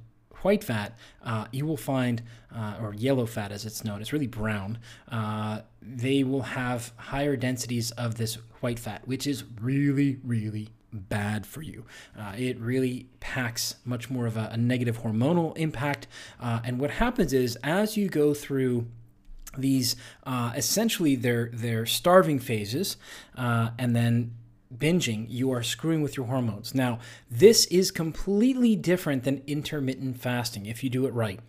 white 0.44 0.64
fat, 0.64 0.98
uh, 1.24 1.46
you 1.52 1.66
will 1.66 1.78
find, 1.78 2.22
uh, 2.54 2.76
or 2.82 2.94
yellow 2.94 3.26
fat 3.26 3.52
as 3.52 3.66
it's 3.66 3.84
known, 3.84 4.02
it's 4.02 4.14
really 4.14 4.28
brown, 4.28 4.78
uh, 5.12 5.62
they 5.82 6.24
will 6.24 6.42
have 6.42 6.94
higher 6.98 7.36
densities 7.36 7.92
of 7.92 8.16
this 8.16 8.38
white 8.62 8.80
fat, 8.80 9.08
which 9.08 9.26
is 9.26 9.44
really, 9.60 10.20
really 10.24 10.70
bad 10.92 11.46
for 11.46 11.62
you. 11.62 11.86
Uh, 12.18 12.34
it 12.38 12.60
really 12.60 13.08
packs 13.20 13.76
much 13.84 14.10
more 14.10 14.28
of 14.28 14.38
a, 14.38 14.50
a 14.52 14.58
negative 14.58 15.02
hormonal 15.02 15.58
impact. 15.58 16.08
Uh, 16.40 16.60
and 16.64 16.80
what 16.80 16.92
happens 16.92 17.34
is, 17.34 17.58
as 17.64 17.98
you 17.98 18.08
go 18.08 18.34
through 18.34 18.88
these 19.56 19.96
uh, 20.24 20.52
essentially 20.56 21.16
they're, 21.16 21.52
they're 21.54 21.86
starving 21.86 22.40
phases 22.40 22.98
and 23.36 23.96
then 23.96 24.32
binging, 24.80 25.26
you 25.30 25.52
are 25.52 25.64
screwing 25.64 26.02
with 26.02 26.18
your 26.18 26.28
hormones. 26.28 26.74
Now, 26.74 27.00
this 27.30 27.66
is 27.68 27.92
completely 27.92 28.76
different 28.76 29.24
than 29.24 29.42
intermittent 29.48 30.20
fasting 30.20 30.66
if 30.66 30.84
you 30.84 30.90
do 30.90 31.06
it 31.06 31.14
right. 31.14 31.40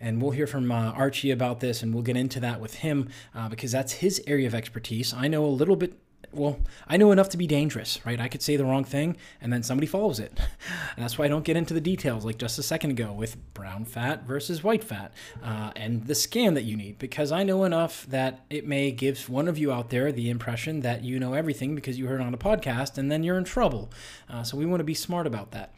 And 0.00 0.20
we'll 0.20 0.32
hear 0.32 0.46
from 0.46 0.70
uh, 0.70 0.92
Archie 0.92 1.30
about 1.30 1.60
this, 1.60 1.82
and 1.82 1.94
we'll 1.94 2.02
get 2.02 2.16
into 2.16 2.38
that 2.40 2.60
with 2.60 2.74
him 2.76 3.08
uh, 3.34 3.48
because 3.48 3.72
that's 3.72 3.94
his 3.94 4.22
area 4.26 4.46
of 4.46 4.54
expertise. 4.54 5.14
I 5.14 5.26
know 5.26 5.44
a 5.44 5.48
little 5.48 5.76
bit 5.76 5.94
well, 6.36 6.58
I 6.86 6.96
know 6.96 7.12
enough 7.12 7.30
to 7.30 7.36
be 7.36 7.46
dangerous, 7.46 7.98
right? 8.04 8.20
I 8.20 8.28
could 8.28 8.42
say 8.42 8.56
the 8.56 8.64
wrong 8.64 8.84
thing 8.84 9.16
and 9.40 9.52
then 9.52 9.62
somebody 9.62 9.86
follows 9.86 10.20
it. 10.20 10.38
And 10.96 11.04
that's 11.04 11.18
why 11.18 11.26
I 11.26 11.28
don't 11.28 11.44
get 11.44 11.56
into 11.56 11.74
the 11.74 11.80
details 11.80 12.24
like 12.24 12.38
just 12.38 12.58
a 12.58 12.62
second 12.62 12.92
ago 12.92 13.12
with 13.12 13.36
brown 13.52 13.84
fat 13.84 14.24
versus 14.24 14.64
white 14.64 14.82
fat 14.82 15.12
uh, 15.42 15.70
and 15.76 16.06
the 16.06 16.14
scan 16.14 16.54
that 16.54 16.64
you 16.64 16.76
need, 16.76 16.98
because 16.98 17.32
I 17.32 17.42
know 17.42 17.64
enough 17.64 18.06
that 18.06 18.44
it 18.48 18.66
may 18.66 18.90
give 18.92 19.28
one 19.28 19.46
of 19.46 19.58
you 19.58 19.72
out 19.72 19.90
there 19.90 20.10
the 20.10 20.30
impression 20.30 20.80
that 20.80 21.04
you 21.04 21.18
know 21.18 21.34
everything 21.34 21.74
because 21.74 21.98
you 21.98 22.06
heard 22.06 22.20
on 22.20 22.32
a 22.32 22.38
podcast 22.38 22.96
and 22.96 23.10
then 23.10 23.22
you're 23.22 23.36
in 23.36 23.44
trouble. 23.44 23.90
Uh, 24.28 24.42
so 24.42 24.56
we 24.56 24.64
want 24.64 24.80
to 24.80 24.84
be 24.84 24.94
smart 24.94 25.26
about 25.26 25.50
that. 25.50 25.74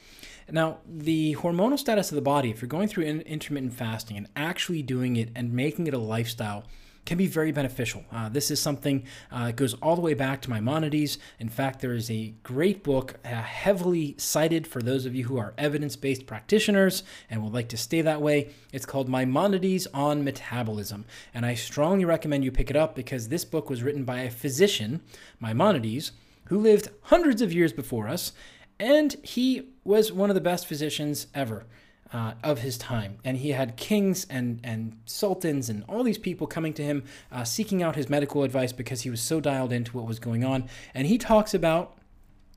Now, 0.50 0.78
the 0.86 1.34
hormonal 1.36 1.78
status 1.78 2.10
of 2.10 2.14
the 2.14 2.22
body, 2.22 2.50
if 2.50 2.62
you're 2.62 2.68
going 2.68 2.88
through 2.88 3.04
intermittent 3.04 3.74
fasting 3.74 4.16
and 4.16 4.28
actually 4.34 4.82
doing 4.82 5.16
it 5.16 5.30
and 5.34 5.52
making 5.52 5.86
it 5.86 5.94
a 5.94 5.98
lifestyle, 5.98 6.64
can 7.08 7.16
be 7.16 7.26
very 7.26 7.50
beneficial. 7.52 8.04
Uh, 8.12 8.28
this 8.28 8.50
is 8.50 8.60
something 8.60 9.02
uh, 9.32 9.46
that 9.46 9.56
goes 9.56 9.72
all 9.80 9.96
the 9.96 10.02
way 10.02 10.12
back 10.12 10.42
to 10.42 10.50
Maimonides. 10.50 11.16
In 11.40 11.48
fact, 11.48 11.80
there 11.80 11.94
is 11.94 12.10
a 12.10 12.34
great 12.42 12.84
book 12.84 13.14
uh, 13.24 13.28
heavily 13.28 14.14
cited 14.18 14.66
for 14.66 14.82
those 14.82 15.06
of 15.06 15.14
you 15.14 15.24
who 15.24 15.38
are 15.38 15.54
evidence 15.56 15.96
based 15.96 16.26
practitioners 16.26 17.02
and 17.30 17.42
would 17.42 17.54
like 17.54 17.70
to 17.70 17.78
stay 17.78 18.02
that 18.02 18.20
way. 18.20 18.50
It's 18.74 18.84
called 18.84 19.08
Maimonides 19.08 19.86
on 19.94 20.22
Metabolism. 20.22 21.06
And 21.32 21.46
I 21.46 21.54
strongly 21.54 22.04
recommend 22.04 22.44
you 22.44 22.52
pick 22.52 22.68
it 22.68 22.76
up 22.76 22.94
because 22.94 23.28
this 23.28 23.46
book 23.46 23.70
was 23.70 23.82
written 23.82 24.04
by 24.04 24.20
a 24.20 24.30
physician, 24.30 25.00
Maimonides, 25.40 26.12
who 26.48 26.58
lived 26.58 26.90
hundreds 27.04 27.40
of 27.40 27.54
years 27.54 27.72
before 27.72 28.06
us. 28.06 28.32
And 28.78 29.16
he 29.22 29.70
was 29.82 30.12
one 30.12 30.28
of 30.28 30.34
the 30.34 30.42
best 30.42 30.66
physicians 30.66 31.28
ever. 31.34 31.64
Uh, 32.12 32.34
of 32.42 32.60
his 32.60 32.78
time. 32.78 33.18
And 33.24 33.36
he 33.36 33.50
had 33.50 33.76
kings 33.76 34.26
and, 34.30 34.60
and 34.64 34.98
sultans 35.04 35.68
and 35.68 35.84
all 35.88 36.02
these 36.02 36.18
people 36.18 36.46
coming 36.46 36.72
to 36.74 36.82
him 36.82 37.04
uh, 37.30 37.44
seeking 37.44 37.82
out 37.82 37.96
his 37.96 38.08
medical 38.08 38.42
advice 38.42 38.72
because 38.72 39.02
he 39.02 39.10
was 39.10 39.20
so 39.20 39.40
dialed 39.40 39.72
into 39.72 39.96
what 39.96 40.06
was 40.06 40.18
going 40.18 40.44
on. 40.44 40.68
And 40.94 41.06
he 41.06 41.18
talks 41.18 41.54
about 41.54 41.98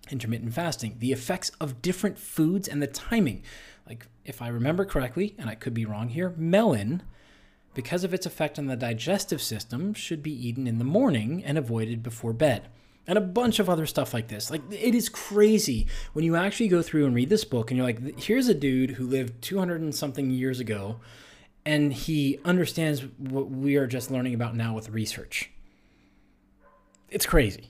intermittent 0.10 0.54
fasting, 0.54 0.96
the 1.00 1.12
effects 1.12 1.52
of 1.60 1.82
different 1.82 2.18
foods 2.18 2.68
and 2.68 2.82
the 2.82 2.88
timing. 2.88 3.44
Like, 3.88 4.08
if 4.26 4.42
I 4.42 4.48
remember 4.48 4.86
correctly, 4.86 5.36
and 5.38 5.50
I 5.50 5.56
could 5.56 5.74
be 5.74 5.86
wrong 5.86 6.10
here, 6.10 6.34
melon, 6.38 7.04
because 7.74 8.04
of 8.04 8.14
its 8.14 8.26
effect 8.26 8.60
on 8.60 8.68
the 8.68 8.76
digestive 8.76 9.42
system, 9.42 9.94
should 9.94 10.22
be 10.22 10.48
eaten 10.48 10.68
in 10.68 10.78
the 10.78 10.84
morning 10.84 11.44
and 11.44 11.58
avoided 11.58 12.04
before 12.04 12.34
bed 12.34 12.68
and 13.08 13.18
a 13.18 13.22
bunch 13.22 13.60
of 13.60 13.70
other 13.70 13.86
stuff 13.86 14.14
like 14.14 14.28
this. 14.28 14.52
Like 14.52 14.62
it 14.72 14.96
is 14.96 15.10
crazy 15.10 15.88
when 16.14 16.26
you 16.26 16.36
actually 16.36 16.68
go 16.68 16.82
through 16.82 17.06
and 17.06 17.16
read 17.16 17.30
this 17.30 17.44
book 17.44 17.72
and 17.72 17.78
you're 17.78 17.86
like, 17.86 18.20
here's 18.20 18.48
a 18.48 18.54
dude 18.54 18.92
who 18.92 19.08
lived 19.08 19.42
200 19.42 19.82
and 19.82 19.94
something 19.94 20.30
years 20.30 20.60
ago 20.60 21.00
and 21.66 21.94
he 21.94 22.40
understands 22.44 23.06
what 23.18 23.50
we 23.50 23.76
are 23.76 23.88
just 23.88 24.12
learning 24.12 24.34
about 24.34 24.56
now 24.56 24.74
with 24.74 24.90
research. 24.90 25.52
It's 27.10 27.26
crazy. 27.26 27.70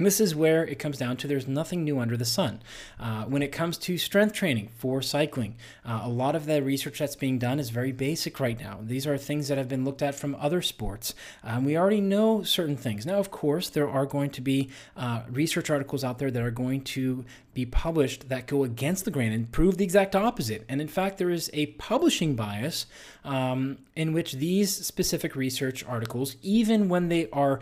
This 0.00 0.20
is 0.20 0.32
where 0.32 0.64
it 0.64 0.78
comes 0.78 0.96
down 0.96 1.16
to 1.16 1.26
there's 1.26 1.48
nothing 1.48 1.82
new 1.82 1.98
under 1.98 2.16
the 2.16 2.24
sun. 2.24 2.62
Uh, 3.00 3.24
when 3.24 3.42
it 3.42 3.50
comes 3.50 3.76
to 3.78 3.98
strength 3.98 4.32
training 4.32 4.68
for 4.78 5.02
cycling, 5.02 5.56
uh, 5.84 6.02
a 6.04 6.08
lot 6.08 6.36
of 6.36 6.46
the 6.46 6.62
research 6.62 7.00
that's 7.00 7.16
being 7.16 7.36
done 7.36 7.58
is 7.58 7.70
very 7.70 7.90
basic 7.90 8.38
right 8.38 8.60
now. 8.60 8.78
These 8.80 9.08
are 9.08 9.18
things 9.18 9.48
that 9.48 9.58
have 9.58 9.68
been 9.68 9.84
looked 9.84 10.00
at 10.00 10.14
from 10.14 10.36
other 10.36 10.62
sports. 10.62 11.14
Um, 11.42 11.64
we 11.64 11.76
already 11.76 12.00
know 12.00 12.44
certain 12.44 12.76
things. 12.76 13.06
Now, 13.06 13.18
of 13.18 13.32
course, 13.32 13.70
there 13.70 13.88
are 13.88 14.06
going 14.06 14.30
to 14.30 14.40
be 14.40 14.70
uh, 14.96 15.22
research 15.28 15.68
articles 15.68 16.04
out 16.04 16.20
there 16.20 16.30
that 16.30 16.42
are 16.44 16.52
going 16.52 16.82
to 16.82 17.24
be 17.52 17.66
published 17.66 18.28
that 18.28 18.46
go 18.46 18.62
against 18.62 19.04
the 19.04 19.10
grain 19.10 19.32
and 19.32 19.50
prove 19.50 19.78
the 19.78 19.84
exact 19.84 20.14
opposite. 20.14 20.64
And 20.68 20.80
in 20.80 20.86
fact, 20.86 21.18
there 21.18 21.28
is 21.30 21.50
a 21.52 21.66
publishing 21.66 22.36
bias 22.36 22.86
um, 23.24 23.78
in 23.96 24.12
which 24.12 24.34
these 24.34 24.86
specific 24.86 25.34
research 25.34 25.84
articles, 25.84 26.36
even 26.40 26.88
when 26.88 27.08
they 27.08 27.28
are 27.30 27.58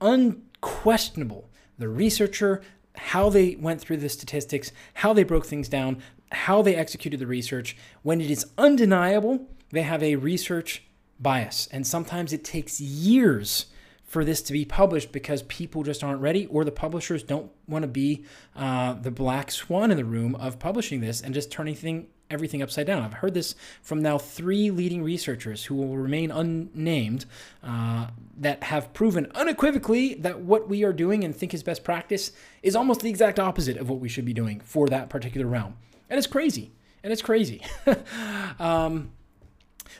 unquestionable, 0.00 1.49
the 1.80 1.88
researcher, 1.88 2.62
how 2.94 3.28
they 3.28 3.56
went 3.56 3.80
through 3.80 3.96
the 3.96 4.08
statistics, 4.08 4.70
how 4.94 5.12
they 5.12 5.24
broke 5.24 5.46
things 5.46 5.68
down, 5.68 6.00
how 6.30 6.62
they 6.62 6.76
executed 6.76 7.18
the 7.18 7.26
research. 7.26 7.76
When 8.02 8.20
it 8.20 8.30
is 8.30 8.46
undeniable, 8.56 9.48
they 9.70 9.82
have 9.82 10.02
a 10.02 10.16
research 10.16 10.84
bias. 11.18 11.68
And 11.72 11.86
sometimes 11.86 12.32
it 12.32 12.44
takes 12.44 12.80
years 12.80 13.66
for 14.04 14.24
this 14.24 14.42
to 14.42 14.52
be 14.52 14.64
published 14.64 15.12
because 15.12 15.42
people 15.42 15.82
just 15.82 16.02
aren't 16.02 16.20
ready 16.20 16.46
or 16.46 16.64
the 16.64 16.72
publishers 16.72 17.22
don't 17.22 17.50
want 17.68 17.82
to 17.82 17.88
be 17.88 18.24
uh, 18.56 18.94
the 18.94 19.10
black 19.10 19.50
swan 19.50 19.90
in 19.90 19.96
the 19.96 20.04
room 20.04 20.34
of 20.34 20.58
publishing 20.58 21.00
this 21.00 21.20
and 21.20 21.32
just 21.32 21.50
turning 21.50 21.74
thing, 21.74 22.08
everything 22.30 22.62
upside 22.62 22.86
down. 22.86 23.02
I've 23.02 23.14
heard 23.14 23.34
this 23.34 23.54
from 23.82 24.02
now 24.02 24.18
three 24.18 24.70
leading 24.70 25.02
researchers 25.02 25.64
who 25.64 25.74
will 25.74 25.96
remain 25.96 26.30
unnamed 26.30 27.26
uh, 27.62 28.08
that 28.38 28.62
have 28.64 28.92
proven 28.92 29.30
unequivocally 29.34 30.14
that 30.14 30.40
what 30.40 30.68
we 30.68 30.84
are 30.84 30.92
doing 30.92 31.24
and 31.24 31.34
think 31.34 31.52
is 31.52 31.62
best 31.62 31.84
practice 31.84 32.32
is 32.62 32.76
almost 32.76 33.00
the 33.00 33.10
exact 33.10 33.38
opposite 33.38 33.76
of 33.76 33.90
what 33.90 34.00
we 34.00 34.08
should 34.08 34.24
be 34.24 34.32
doing 34.32 34.60
for 34.60 34.88
that 34.88 35.08
particular 35.08 35.46
realm. 35.46 35.76
And 36.08 36.18
it's 36.18 36.26
crazy. 36.26 36.72
And 37.02 37.12
it's 37.12 37.22
crazy. 37.22 37.62
um, 38.58 39.10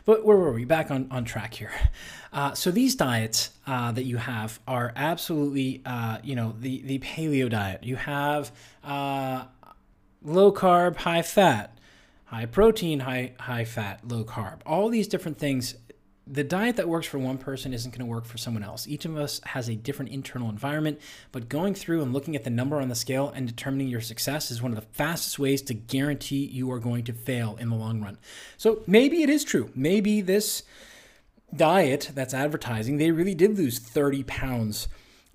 but 0.05 0.25
where 0.25 0.37
were 0.37 0.53
we? 0.53 0.65
Back 0.65 0.91
on, 0.91 1.09
on 1.11 1.25
track 1.25 1.55
here. 1.55 1.73
Uh, 2.33 2.53
so 2.55 2.71
these 2.71 2.95
diets 2.95 3.51
uh, 3.67 3.93
that 3.93 4.05
you 4.05 4.17
have 4.17 4.61
are 4.67 4.93
absolutely, 4.97 5.83
uh, 5.85 6.19
you 6.23 6.37
know, 6.37 6.55
the, 6.59 6.83
the 6.83 6.99
paleo 7.01 7.49
diet. 7.49 7.85
You 7.85 7.97
have 7.97 8.53
uh, 8.85 9.45
low 10.23 10.53
carb, 10.53 10.97
high 10.97 11.23
fat 11.23 11.77
high 12.31 12.47
protein, 12.47 13.01
high 13.01 13.33
high 13.41 13.65
fat, 13.65 14.07
low 14.07 14.25
carb. 14.25 14.61
All 14.65 14.89
these 14.89 15.09
different 15.09 15.39
things. 15.39 15.75
The 16.27 16.45
diet 16.45 16.77
that 16.77 16.89
works 16.89 17.09
for 17.09 17.19
one 17.19 17.39
person 17.39 17.75
isn't 17.75 17.91
going 17.91 18.07
to 18.07 18.07
work 18.07 18.25
for 18.25 18.39
someone 18.39 18.63
else. 18.63 18.87
Each 18.87 19.05
of 19.05 19.17
us 19.17 19.41
has 19.47 19.69
a 19.69 19.75
different 19.75 20.13
internal 20.13 20.49
environment, 20.49 21.01
but 21.33 21.49
going 21.49 21.75
through 21.75 22.03
and 22.03 22.13
looking 22.13 22.37
at 22.37 22.45
the 22.45 22.51
number 22.51 22.81
on 22.81 22.89
the 22.89 22.95
scale 22.95 23.33
and 23.35 23.49
determining 23.49 23.89
your 23.89 24.01
success 24.01 24.53
is 24.53 24.63
one 24.63 24.71
of 24.71 24.77
the 24.77 24.87
fastest 24.93 25.41
ways 25.41 25.61
to 25.63 25.75
guarantee 25.75 26.45
you 26.47 26.71
are 26.71 26.79
going 26.79 27.03
to 27.05 27.13
fail 27.13 27.57
in 27.59 27.69
the 27.69 27.75
long 27.75 28.01
run. 28.01 28.17
So 28.59 28.85
maybe 28.87 29.25
it 29.25 29.31
is 29.31 29.43
true. 29.43 29.73
Maybe 29.75 30.21
this 30.21 30.63
diet 31.57 32.13
that's 32.15 32.33
advertising, 32.33 32.99
they 32.99 33.11
really 33.11 33.35
did 33.35 33.59
lose 33.59 33.81
30 33.81 34.23
pounds 34.23 34.87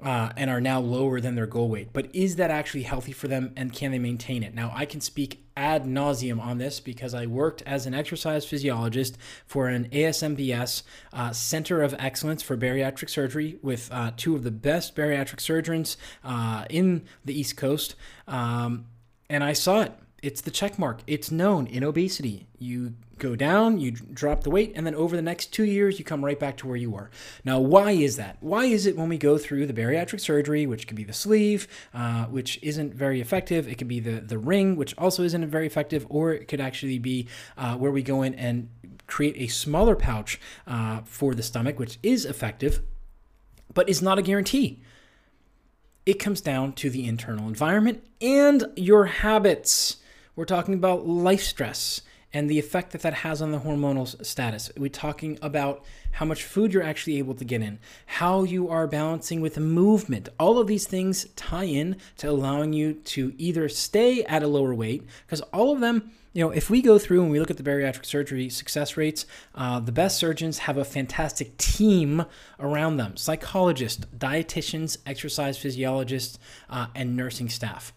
uh, 0.03 0.29
and 0.35 0.49
are 0.49 0.61
now 0.61 0.79
lower 0.79 1.21
than 1.21 1.35
their 1.35 1.47
goal 1.47 1.69
weight. 1.69 1.89
But 1.93 2.13
is 2.13 2.35
that 2.35 2.51
actually 2.51 2.83
healthy 2.83 3.11
for 3.11 3.27
them 3.27 3.53
and 3.55 3.71
can 3.71 3.91
they 3.91 3.99
maintain 3.99 4.43
it? 4.43 4.53
Now, 4.53 4.71
I 4.75 4.85
can 4.85 5.01
speak 5.01 5.45
ad 5.57 5.85
nauseum 5.85 6.39
on 6.41 6.57
this 6.57 6.79
because 6.79 7.13
I 7.13 7.25
worked 7.25 7.61
as 7.65 7.85
an 7.85 7.93
exercise 7.93 8.45
physiologist 8.45 9.17
for 9.45 9.67
an 9.67 9.87
ASMBS 9.89 10.83
uh, 11.13 11.31
Center 11.31 11.81
of 11.81 11.95
Excellence 11.97 12.43
for 12.43 12.57
Bariatric 12.57 13.09
Surgery 13.09 13.57
with 13.61 13.89
uh, 13.91 14.11
two 14.17 14.35
of 14.35 14.43
the 14.43 14.51
best 14.51 14.95
bariatric 14.95 15.39
surgeons 15.39 15.95
uh, 16.23 16.65
in 16.69 17.05
the 17.23 17.37
East 17.39 17.55
Coast. 17.55 17.95
Um, 18.27 18.85
and 19.29 19.43
I 19.43 19.53
saw 19.53 19.81
it 19.81 19.93
it's 20.25 20.41
the 20.41 20.49
check 20.49 20.79
mark. 20.79 21.01
It's 21.05 21.29
known 21.29 21.67
in 21.67 21.83
obesity. 21.83 22.47
You 22.57 22.95
go 23.19 23.35
down, 23.35 23.79
you 23.79 23.91
drop 23.91 24.41
the 24.41 24.49
weight, 24.49 24.73
and 24.75 24.83
then 24.83 24.95
over 24.95 25.15
the 25.15 25.21
next 25.21 25.53
two 25.53 25.63
years, 25.63 25.99
you 25.99 26.03
come 26.03 26.25
right 26.25 26.39
back 26.39 26.57
to 26.57 26.67
where 26.67 26.75
you 26.75 26.89
were. 26.89 27.11
Now, 27.43 27.59
why 27.59 27.91
is 27.91 28.17
that? 28.17 28.37
Why 28.39 28.65
is 28.65 28.87
it 28.87 28.97
when 28.97 29.07
we 29.07 29.19
go 29.19 29.37
through 29.37 29.67
the 29.67 29.73
bariatric 29.73 30.19
surgery, 30.19 30.65
which 30.65 30.87
could 30.87 30.97
be 30.97 31.03
the 31.03 31.13
sleeve, 31.13 31.67
uh, 31.93 32.25
which 32.25 32.57
isn't 32.63 32.95
very 32.95 33.21
effective, 33.21 33.67
it 33.67 33.75
could 33.75 33.87
be 33.87 33.99
the, 33.99 34.19
the 34.19 34.39
ring, 34.39 34.75
which 34.75 34.97
also 34.97 35.21
isn't 35.21 35.47
very 35.47 35.67
effective, 35.67 36.07
or 36.09 36.33
it 36.33 36.47
could 36.47 36.59
actually 36.59 36.97
be 36.97 37.27
uh, 37.55 37.75
where 37.75 37.91
we 37.91 38.01
go 38.01 38.23
in 38.23 38.33
and 38.33 38.69
create 39.05 39.35
a 39.37 39.45
smaller 39.45 39.95
pouch 39.95 40.39
uh, 40.65 41.01
for 41.05 41.35
the 41.35 41.43
stomach, 41.43 41.77
which 41.77 41.99
is 42.01 42.25
effective, 42.25 42.81
but 43.75 43.87
is 43.87 44.01
not 44.01 44.17
a 44.17 44.23
guarantee 44.23 44.81
it 46.05 46.19
comes 46.19 46.39
down 46.39 46.71
to 46.71 46.89
the 46.89 47.07
internal 47.07 47.47
environment 47.47 48.05
and 48.21 48.63
your 48.75 49.05
habits. 49.05 49.97
We're 50.35 50.43
talking 50.43 50.73
about 50.73 51.07
life 51.07 51.41
stress 51.41 52.01
and 52.33 52.49
the 52.49 52.59
effect 52.59 52.91
that 52.91 53.01
that 53.03 53.13
has 53.13 53.41
on 53.41 53.51
the 53.51 53.59
hormonal 53.59 54.25
status. 54.25 54.69
We're 54.75 54.89
talking 54.89 55.39
about 55.41 55.85
how 56.11 56.25
much 56.25 56.43
food 56.43 56.73
you're 56.73 56.83
actually 56.83 57.19
able 57.19 57.35
to 57.35 57.45
get 57.45 57.61
in, 57.61 57.79
how 58.05 58.43
you 58.43 58.67
are 58.67 58.85
balancing 58.85 59.39
with 59.39 59.57
movement. 59.57 60.27
All 60.37 60.59
of 60.59 60.67
these 60.67 60.85
things 60.85 61.27
tie 61.37 61.63
in 61.63 61.95
to 62.17 62.29
allowing 62.29 62.73
you 62.73 62.95
to 62.95 63.33
either 63.37 63.69
stay 63.69 64.25
at 64.25 64.43
a 64.43 64.47
lower 64.47 64.75
weight, 64.75 65.05
because 65.25 65.39
all 65.53 65.71
of 65.71 65.79
them, 65.79 66.11
you 66.33 66.43
know, 66.43 66.51
if 66.51 66.69
we 66.69 66.81
go 66.81 66.99
through 66.99 67.21
and 67.21 67.31
we 67.31 67.39
look 67.39 67.51
at 67.51 67.55
the 67.55 67.63
bariatric 67.63 68.05
surgery 68.05 68.49
success 68.49 68.97
rates, 68.97 69.25
uh, 69.55 69.79
the 69.79 69.93
best 69.93 70.17
surgeons 70.17 70.57
have 70.57 70.75
a 70.75 70.83
fantastic 70.83 71.55
team 71.55 72.25
around 72.59 72.97
them 72.97 73.15
psychologists, 73.15 74.05
dietitians, 74.17 74.97
exercise 75.05 75.57
physiologists, 75.57 76.37
uh, 76.69 76.87
and 76.93 77.15
nursing 77.15 77.47
staff 77.47 77.93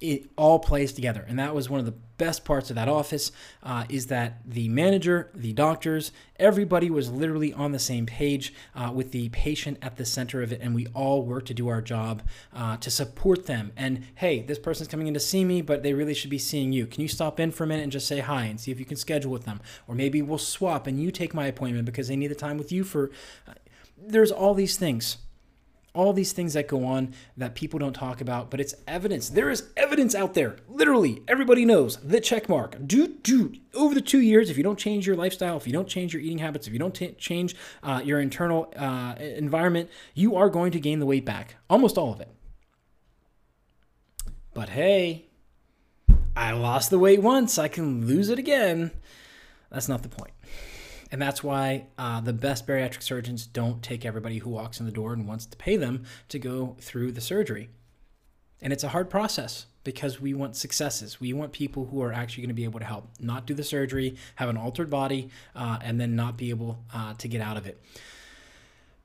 it 0.00 0.30
all 0.36 0.58
plays 0.58 0.92
together. 0.92 1.24
And 1.28 1.38
that 1.38 1.54
was 1.54 1.68
one 1.68 1.80
of 1.80 1.86
the 1.86 1.94
best 2.16 2.44
parts 2.46 2.70
of 2.70 2.76
that 2.76 2.88
office 2.88 3.30
uh, 3.62 3.84
is 3.90 4.06
that 4.06 4.40
the 4.46 4.68
manager 4.68 5.30
the 5.34 5.52
doctors 5.52 6.12
everybody 6.38 6.88
was 6.88 7.10
literally 7.10 7.52
on 7.52 7.72
the 7.72 7.78
same 7.78 8.06
page 8.06 8.54
uh, 8.74 8.90
with 8.94 9.12
the 9.12 9.28
patient 9.30 9.76
at 9.82 9.96
the 9.96 10.04
center 10.04 10.42
of 10.42 10.50
it. 10.50 10.60
And 10.62 10.74
we 10.74 10.86
all 10.88 11.22
worked 11.22 11.48
to 11.48 11.54
do 11.54 11.68
our 11.68 11.82
job 11.82 12.22
uh, 12.54 12.78
to 12.78 12.90
support 12.90 13.46
them. 13.46 13.70
And 13.76 14.06
hey 14.14 14.40
this 14.42 14.58
person's 14.58 14.88
coming 14.88 15.08
in 15.08 15.14
to 15.14 15.20
see 15.20 15.44
me 15.44 15.60
but 15.60 15.82
they 15.82 15.92
really 15.92 16.14
should 16.14 16.30
be 16.30 16.38
seeing 16.38 16.72
you. 16.72 16.86
Can 16.86 17.02
you 17.02 17.08
stop 17.08 17.38
in 17.38 17.50
for 17.50 17.64
a 17.64 17.66
minute 17.66 17.82
and 17.82 17.92
just 17.92 18.08
say 18.08 18.20
hi 18.20 18.44
and 18.44 18.58
see 18.58 18.70
if 18.70 18.78
you 18.78 18.86
can 18.86 18.96
schedule 18.96 19.30
with 19.30 19.44
them? 19.44 19.60
Or 19.86 19.94
maybe 19.94 20.22
we'll 20.22 20.38
swap 20.38 20.86
and 20.86 21.00
you 21.00 21.10
take 21.10 21.34
my 21.34 21.46
appointment 21.46 21.84
because 21.84 22.08
they 22.08 22.16
need 22.16 22.28
the 22.28 22.34
time 22.34 22.56
with 22.56 22.72
you 22.72 22.82
for 22.82 23.10
uh, 23.46 23.52
there's 23.98 24.32
all 24.32 24.54
these 24.54 24.76
things 24.76 25.18
all 25.96 26.12
these 26.12 26.32
things 26.32 26.52
that 26.52 26.68
go 26.68 26.84
on 26.84 27.14
that 27.36 27.54
people 27.54 27.78
don't 27.78 27.94
talk 27.94 28.20
about, 28.20 28.50
but 28.50 28.60
it's 28.60 28.74
evidence. 28.86 29.30
There 29.30 29.50
is 29.50 29.70
evidence 29.76 30.14
out 30.14 30.34
there. 30.34 30.56
Literally, 30.68 31.22
everybody 31.26 31.64
knows 31.64 31.96
the 31.96 32.20
check 32.20 32.48
mark. 32.48 32.76
Do 32.86 33.08
do 33.08 33.54
over 33.74 33.94
the 33.94 34.00
two 34.00 34.20
years, 34.20 34.50
if 34.50 34.56
you 34.56 34.62
don't 34.62 34.78
change 34.78 35.06
your 35.06 35.16
lifestyle, 35.16 35.56
if 35.56 35.66
you 35.66 35.72
don't 35.72 35.88
change 35.88 36.12
your 36.12 36.22
eating 36.22 36.38
habits, 36.38 36.66
if 36.66 36.72
you 36.72 36.78
don't 36.78 36.94
t- 36.94 37.12
change 37.12 37.56
uh, 37.82 38.02
your 38.04 38.20
internal 38.20 38.72
uh, 38.76 39.14
environment, 39.18 39.90
you 40.14 40.36
are 40.36 40.50
going 40.50 40.70
to 40.72 40.80
gain 40.80 41.00
the 41.00 41.06
weight 41.06 41.24
back. 41.24 41.56
Almost 41.68 41.98
all 41.98 42.12
of 42.12 42.20
it. 42.20 42.28
But 44.54 44.70
hey, 44.70 45.26
I 46.36 46.52
lost 46.52 46.90
the 46.90 46.98
weight 46.98 47.22
once. 47.22 47.58
I 47.58 47.68
can 47.68 48.06
lose 48.06 48.28
it 48.28 48.38
again. 48.38 48.90
That's 49.70 49.88
not 49.88 50.02
the 50.02 50.08
point. 50.08 50.32
And 51.12 51.22
that's 51.22 51.42
why 51.42 51.86
uh, 51.98 52.20
the 52.20 52.32
best 52.32 52.66
bariatric 52.66 53.02
surgeons 53.02 53.46
don't 53.46 53.82
take 53.82 54.04
everybody 54.04 54.38
who 54.38 54.50
walks 54.50 54.80
in 54.80 54.86
the 54.86 54.92
door 54.92 55.12
and 55.12 55.26
wants 55.26 55.46
to 55.46 55.56
pay 55.56 55.76
them 55.76 56.04
to 56.28 56.38
go 56.38 56.76
through 56.80 57.12
the 57.12 57.20
surgery. 57.20 57.68
And 58.60 58.72
it's 58.72 58.84
a 58.84 58.88
hard 58.88 59.10
process 59.10 59.66
because 59.84 60.20
we 60.20 60.34
want 60.34 60.56
successes. 60.56 61.20
We 61.20 61.32
want 61.32 61.52
people 61.52 61.86
who 61.86 62.02
are 62.02 62.12
actually 62.12 62.42
going 62.42 62.48
to 62.48 62.54
be 62.54 62.64
able 62.64 62.80
to 62.80 62.86
help, 62.86 63.08
not 63.20 63.46
do 63.46 63.54
the 63.54 63.62
surgery, 63.62 64.16
have 64.34 64.48
an 64.48 64.56
altered 64.56 64.90
body, 64.90 65.30
uh, 65.54 65.78
and 65.80 66.00
then 66.00 66.16
not 66.16 66.36
be 66.36 66.50
able 66.50 66.82
uh, 66.92 67.14
to 67.14 67.28
get 67.28 67.40
out 67.40 67.56
of 67.56 67.66
it. 67.66 67.80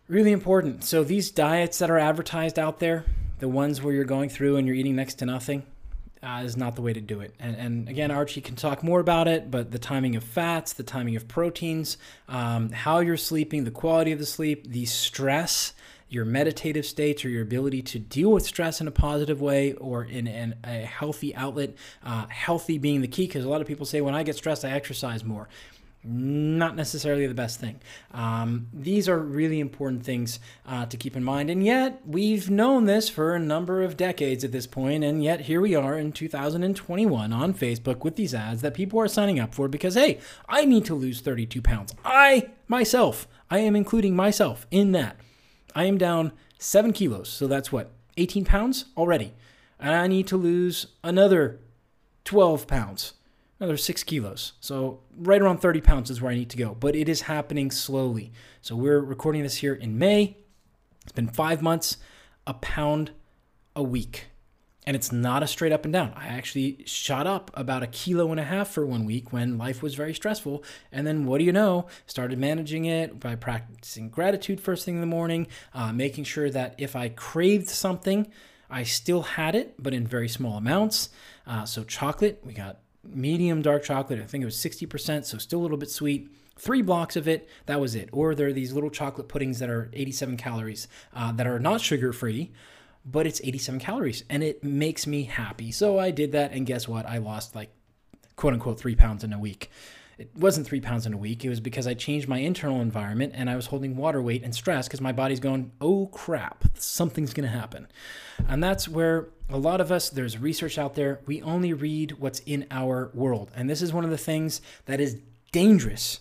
Really 0.07 0.31
important. 0.31 0.83
So, 0.83 1.03
these 1.03 1.29
diets 1.29 1.77
that 1.79 1.91
are 1.91 1.99
advertised 1.99 2.57
out 2.57 2.79
there, 2.79 3.05
the 3.39 3.47
ones 3.47 3.81
where 3.81 3.93
you're 3.93 4.03
going 4.03 4.29
through 4.29 4.57
and 4.57 4.65
you're 4.65 4.75
eating 4.75 4.95
next 4.95 5.15
to 5.15 5.25
nothing, 5.25 5.63
uh, 6.23 6.41
is 6.43 6.55
not 6.55 6.75
the 6.75 6.81
way 6.81 6.93
to 6.93 7.01
do 7.01 7.19
it. 7.19 7.33
And, 7.39 7.55
and, 7.55 7.89
again, 7.89 8.11
Archie 8.11 8.41
can 8.41 8.55
talk 8.55 8.83
more 8.83 8.99
about 8.99 9.27
it, 9.27 9.49
but 9.49 9.71
the 9.71 9.79
timing 9.79 10.15
of 10.15 10.23
fats, 10.23 10.73
the 10.73 10.83
timing 10.83 11.15
of 11.15 11.27
proteins, 11.27 11.97
um, 12.29 12.71
how 12.71 12.99
you're 12.99 13.17
sleeping, 13.17 13.63
the 13.63 13.71
quality 13.71 14.11
of 14.11 14.19
the 14.19 14.25
sleep, 14.25 14.67
the 14.67 14.85
stress, 14.85 15.73
your 16.09 16.25
meditative 16.25 16.85
states, 16.85 17.25
or 17.25 17.29
your 17.29 17.41
ability 17.41 17.81
to 17.81 17.99
deal 17.99 18.31
with 18.31 18.45
stress 18.45 18.81
in 18.81 18.87
a 18.87 18.91
positive 18.91 19.41
way 19.41 19.73
or 19.73 20.03
in 20.03 20.55
a 20.63 20.69
healthy 20.69 21.33
outlet. 21.35 21.73
Uh, 22.03 22.27
healthy 22.27 22.77
being 22.77 23.01
the 23.01 23.07
key, 23.07 23.25
because 23.25 23.45
a 23.45 23.49
lot 23.49 23.61
of 23.61 23.67
people 23.67 23.85
say, 23.85 24.01
when 24.01 24.13
I 24.13 24.23
get 24.23 24.35
stressed, 24.35 24.65
I 24.65 24.71
exercise 24.71 25.23
more 25.23 25.47
not 26.03 26.75
necessarily 26.75 27.27
the 27.27 27.33
best 27.33 27.59
thing. 27.59 27.79
Um, 28.11 28.67
these 28.73 29.07
are 29.07 29.19
really 29.19 29.59
important 29.59 30.03
things 30.03 30.39
uh, 30.65 30.85
to 30.87 30.97
keep 30.97 31.15
in 31.15 31.23
mind. 31.23 31.49
And 31.49 31.63
yet, 31.63 32.01
we've 32.05 32.49
known 32.49 32.85
this 32.85 33.07
for 33.07 33.35
a 33.35 33.39
number 33.39 33.83
of 33.83 33.97
decades 33.97 34.43
at 34.43 34.51
this 34.51 34.65
point, 34.65 35.03
and 35.03 35.23
yet 35.23 35.41
here 35.41 35.61
we 35.61 35.75
are 35.75 35.97
in 35.97 36.11
2021 36.11 37.33
on 37.33 37.53
Facebook 37.53 38.03
with 38.03 38.15
these 38.15 38.33
ads 38.33 38.61
that 38.61 38.73
people 38.73 38.99
are 38.99 39.07
signing 39.07 39.39
up 39.39 39.53
for 39.53 39.67
because, 39.67 39.93
hey, 39.93 40.19
I 40.49 40.65
need 40.65 40.85
to 40.85 40.95
lose 40.95 41.21
32 41.21 41.61
pounds. 41.61 41.93
I, 42.03 42.49
myself, 42.67 43.27
I 43.49 43.59
am 43.59 43.75
including 43.75 44.15
myself 44.15 44.65
in 44.71 44.93
that. 44.93 45.17
I 45.75 45.85
am 45.85 45.97
down 45.97 46.31
seven 46.57 46.93
kilos, 46.93 47.29
so 47.29 47.47
that's 47.47 47.71
what, 47.71 47.91
18 48.17 48.45
pounds 48.45 48.85
already. 48.97 49.33
And 49.79 49.93
I 49.93 50.07
need 50.07 50.27
to 50.27 50.37
lose 50.37 50.87
another 51.03 51.59
12 52.25 52.67
pounds 52.67 53.13
another 53.61 53.77
six 53.77 54.03
kilos. 54.03 54.53
So 54.59 55.01
right 55.15 55.39
around 55.39 55.59
30 55.59 55.81
pounds 55.81 56.09
is 56.09 56.19
where 56.19 56.31
I 56.31 56.35
need 56.35 56.49
to 56.49 56.57
go, 56.57 56.75
but 56.77 56.95
it 56.95 57.07
is 57.07 57.21
happening 57.21 57.69
slowly. 57.69 58.33
So 58.61 58.75
we're 58.75 58.99
recording 58.99 59.43
this 59.43 59.57
here 59.57 59.75
in 59.75 59.99
May. 59.99 60.37
It's 61.03 61.11
been 61.11 61.27
five 61.27 61.61
months, 61.61 61.97
a 62.47 62.55
pound 62.55 63.11
a 63.75 63.83
week. 63.83 64.25
And 64.87 64.95
it's 64.95 65.11
not 65.11 65.43
a 65.43 65.47
straight 65.47 65.71
up 65.71 65.85
and 65.85 65.93
down. 65.93 66.11
I 66.15 66.29
actually 66.29 66.83
shot 66.87 67.27
up 67.27 67.51
about 67.53 67.83
a 67.83 67.87
kilo 67.87 68.31
and 68.31 68.39
a 68.39 68.43
half 68.43 68.69
for 68.69 68.83
one 68.83 69.05
week 69.05 69.31
when 69.31 69.59
life 69.59 69.83
was 69.83 69.93
very 69.93 70.15
stressful. 70.15 70.63
And 70.91 71.05
then, 71.05 71.27
what 71.27 71.37
do 71.37 71.43
you 71.43 71.51
know? 71.51 71.85
Started 72.07 72.39
managing 72.39 72.85
it 72.85 73.19
by 73.19 73.35
practicing 73.35 74.09
gratitude 74.09 74.59
first 74.59 74.83
thing 74.83 74.95
in 74.95 75.01
the 75.01 75.05
morning, 75.05 75.45
uh, 75.75 75.93
making 75.93 76.23
sure 76.23 76.49
that 76.49 76.73
if 76.79 76.95
I 76.95 77.09
craved 77.09 77.69
something, 77.69 78.25
I 78.71 78.81
still 78.81 79.21
had 79.21 79.53
it, 79.53 79.75
but 79.77 79.93
in 79.93 80.07
very 80.07 80.27
small 80.27 80.57
amounts. 80.57 81.09
Uh, 81.45 81.63
so, 81.65 81.83
chocolate, 81.83 82.41
we 82.43 82.53
got 82.53 82.79
medium 83.03 83.61
dark 83.61 83.83
chocolate. 83.83 84.19
I 84.19 84.25
think 84.25 84.41
it 84.41 84.45
was 84.45 84.57
60%, 84.57 85.25
so 85.25 85.37
still 85.37 85.59
a 85.59 85.63
little 85.63 85.77
bit 85.77 85.89
sweet. 85.89 86.29
Three 86.57 86.81
blocks 86.81 87.15
of 87.15 87.27
it, 87.27 87.49
that 87.65 87.79
was 87.79 87.95
it. 87.95 88.09
Or 88.11 88.35
there 88.35 88.47
are 88.47 88.53
these 88.53 88.73
little 88.73 88.89
chocolate 88.89 89.27
puddings 89.27 89.59
that 89.59 89.69
are 89.69 89.89
87 89.93 90.37
calories 90.37 90.87
uh, 91.13 91.31
that 91.33 91.47
are 91.47 91.59
not 91.59 91.81
sugar 91.81 92.13
free, 92.13 92.51
but 93.05 93.25
it's 93.25 93.41
87 93.43 93.79
calories 93.79 94.23
and 94.29 94.43
it 94.43 94.63
makes 94.63 95.07
me 95.07 95.23
happy. 95.23 95.71
So 95.71 95.97
I 95.97 96.11
did 96.11 96.31
that, 96.33 96.51
and 96.51 96.65
guess 96.65 96.87
what? 96.87 97.05
I 97.05 97.17
lost 97.17 97.55
like 97.55 97.71
quote 98.35 98.53
unquote 98.53 98.79
three 98.79 98.95
pounds 98.95 99.23
in 99.23 99.33
a 99.33 99.39
week. 99.39 99.69
It 100.21 100.29
wasn't 100.35 100.67
three 100.67 100.81
pounds 100.81 101.07
in 101.07 101.13
a 101.13 101.17
week. 101.17 101.43
It 101.43 101.49
was 101.49 101.59
because 101.59 101.87
I 101.87 101.95
changed 101.95 102.27
my 102.27 102.37
internal 102.37 102.79
environment 102.79 103.33
and 103.35 103.49
I 103.49 103.55
was 103.55 103.65
holding 103.65 103.95
water 103.95 104.21
weight 104.21 104.43
and 104.43 104.53
stress 104.53 104.87
because 104.87 105.01
my 105.01 105.11
body's 105.11 105.39
going, 105.39 105.71
oh 105.81 106.05
crap, 106.13 106.63
something's 106.77 107.33
going 107.33 107.49
to 107.49 107.57
happen. 107.57 107.87
And 108.47 108.63
that's 108.63 108.87
where 108.87 109.29
a 109.49 109.57
lot 109.57 109.81
of 109.81 109.91
us, 109.91 110.11
there's 110.11 110.37
research 110.37 110.77
out 110.77 110.93
there, 110.93 111.21
we 111.25 111.41
only 111.41 111.73
read 111.73 112.19
what's 112.19 112.37
in 112.41 112.67
our 112.69 113.09
world. 113.15 113.49
And 113.55 113.67
this 113.67 113.81
is 113.81 113.91
one 113.91 114.03
of 114.03 114.11
the 114.11 114.17
things 114.17 114.61
that 114.85 115.01
is 115.01 115.17
dangerous. 115.51 116.19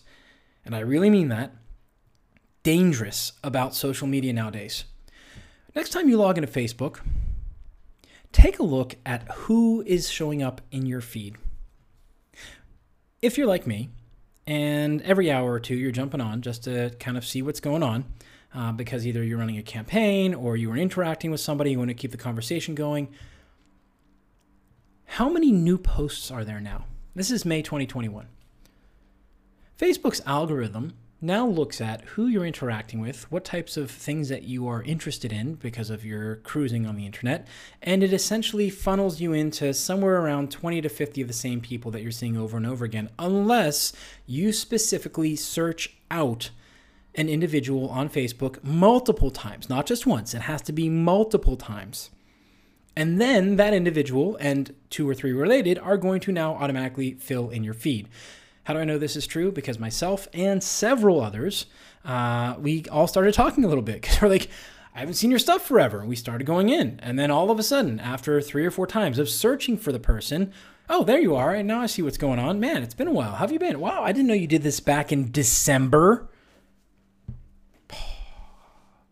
And 0.65 0.75
I 0.75 0.81
really 0.81 1.11
mean 1.11 1.29
that 1.29 1.53
dangerous 2.63 3.33
about 3.45 3.75
social 3.75 4.07
media 4.07 4.33
nowadays. 4.33 4.85
Next 5.75 5.91
time 5.91 6.09
you 6.09 6.17
log 6.17 6.39
into 6.39 6.51
Facebook, 6.51 7.01
take 8.33 8.59
a 8.59 8.63
look 8.63 8.97
at 9.05 9.29
who 9.31 9.83
is 9.87 10.09
showing 10.09 10.43
up 10.43 10.63
in 10.71 10.87
your 10.87 11.03
feed. 11.03 11.37
If 13.23 13.37
you're 13.37 13.47
like 13.47 13.67
me, 13.67 13.91
and 14.47 15.03
every 15.03 15.31
hour 15.31 15.53
or 15.53 15.61
two 15.61 15.75
you're 15.75 15.91
jumping 15.91 16.23
on 16.23 16.41
just 16.41 16.65
to 16.65 16.91
kind 16.99 17.19
of 17.19 17.25
see 17.25 17.43
what's 17.43 17.61
going 17.61 17.83
on, 17.83 18.07
uh, 18.55 18.73
because 18.73 19.07
either 19.07 19.23
you're 19.23 19.39
running 19.39 19.59
a 19.59 19.63
campaign 19.63 20.33
or 20.35 20.57
you 20.57 20.73
are 20.73 20.77
interacting 20.77 21.31
with 21.31 21.41
somebody, 21.41 21.73
you 21.73 21.79
want 21.79 21.91
to 21.91 21.95
keep 21.95 22.13
the 22.13 22.17
conversation 22.17 22.75
going. 22.75 23.09
How 25.05 25.29
many 25.29 25.53
new 25.53 25.77
posts 25.77 26.31
are 26.31 26.45
there 26.45 26.61
now? 26.61 26.87
This 27.15 27.31
is 27.31 27.45
May 27.45 27.61
2021. 27.61 28.27
Facebook's 29.79 30.23
algorithm 30.25 30.95
now 31.21 31.47
looks 31.47 31.81
at 31.81 32.03
who 32.03 32.27
you're 32.27 32.47
interacting 32.47 33.01
with, 33.01 33.31
what 33.31 33.45
types 33.45 33.77
of 33.77 33.91
things 33.91 34.29
that 34.31 34.45
you 34.45 34.67
are 34.67 34.83
interested 34.83 35.33
in 35.33 35.55
because 35.55 35.91
of 35.91 36.05
your 36.05 36.37
cruising 36.37 36.87
on 36.87 36.97
the 36.97 37.05
internet, 37.05 37.47
and 37.83 38.03
it 38.03 38.13
essentially 38.13 38.71
funnels 38.71 39.21
you 39.21 39.33
into 39.33 39.75
somewhere 39.75 40.21
around 40.21 40.51
20 40.51 40.81
to 40.81 40.89
50 40.89 41.23
of 41.23 41.29
the 41.29 41.35
same 41.35 41.61
people 41.61 41.91
that 41.91 42.03
you're 42.03 42.11
seeing 42.11 42.37
over 42.37 42.57
and 42.57 42.67
over 42.67 42.85
again, 42.85 43.11
unless 43.19 43.93
you 44.27 44.53
specifically 44.53 45.37
search 45.37 45.97
out 46.11 46.51
an 47.15 47.29
individual 47.29 47.89
on 47.89 48.09
Facebook 48.09 48.63
multiple 48.63 49.31
times, 49.31 49.69
not 49.69 49.87
just 49.87 50.07
once. 50.07 50.33
It 50.33 50.43
has 50.43 50.63
to 50.63 50.73
be 50.73 50.89
multiple 50.89 51.57
times. 51.57 52.11
And 52.97 53.21
then 53.21 53.57
that 53.57 53.75
individual 53.75 54.37
and 54.41 54.75
two 54.91 55.09
or 55.09 55.15
three 55.15 55.33
related 55.33 55.79
are 55.79 55.97
going 55.97 56.21
to 56.21 56.33
now 56.33 56.55
automatically 56.55 57.15
fill 57.15 57.51
in 57.51 57.65
your 57.65 57.75
feed. 57.75 58.09
How 58.71 58.75
do 58.75 58.79
I 58.79 58.85
know 58.85 58.99
this 58.99 59.17
is 59.17 59.27
true? 59.27 59.51
Because 59.51 59.81
myself 59.81 60.29
and 60.33 60.63
several 60.63 61.21
others, 61.21 61.67
uh, 62.05 62.55
we 62.57 62.85
all 62.85 63.09
started 63.09 63.35
talking 63.35 63.65
a 63.65 63.67
little 63.67 63.83
bit 63.83 63.95
because 64.01 64.23
we're 64.23 64.29
like, 64.29 64.49
I 64.95 65.01
haven't 65.01 65.15
seen 65.15 65.31
your 65.31 65.41
stuff 65.41 65.67
forever. 65.67 66.05
We 66.05 66.15
started 66.15 66.45
going 66.45 66.69
in. 66.69 67.01
And 67.03 67.19
then 67.19 67.33
all 67.33 67.51
of 67.51 67.59
a 67.59 67.65
sudden, 67.65 67.99
after 67.99 68.41
three 68.41 68.65
or 68.65 68.71
four 68.71 68.87
times 68.87 69.19
of 69.19 69.29
searching 69.29 69.77
for 69.77 69.91
the 69.91 69.99
person, 69.99 70.53
oh, 70.89 71.03
there 71.03 71.19
you 71.19 71.35
are. 71.35 71.53
And 71.53 71.67
now 71.67 71.81
I 71.81 71.87
see 71.87 72.01
what's 72.01 72.17
going 72.17 72.39
on. 72.39 72.61
Man, 72.61 72.85
it's 72.85 72.95
been 72.95 73.09
a 73.09 73.13
while. 73.13 73.33
How 73.33 73.39
have 73.39 73.51
you 73.51 73.59
been? 73.59 73.81
Wow, 73.81 74.05
I 74.05 74.13
didn't 74.13 74.29
know 74.29 74.35
you 74.35 74.47
did 74.47 74.63
this 74.63 74.79
back 74.79 75.11
in 75.11 75.33
December. 75.33 76.29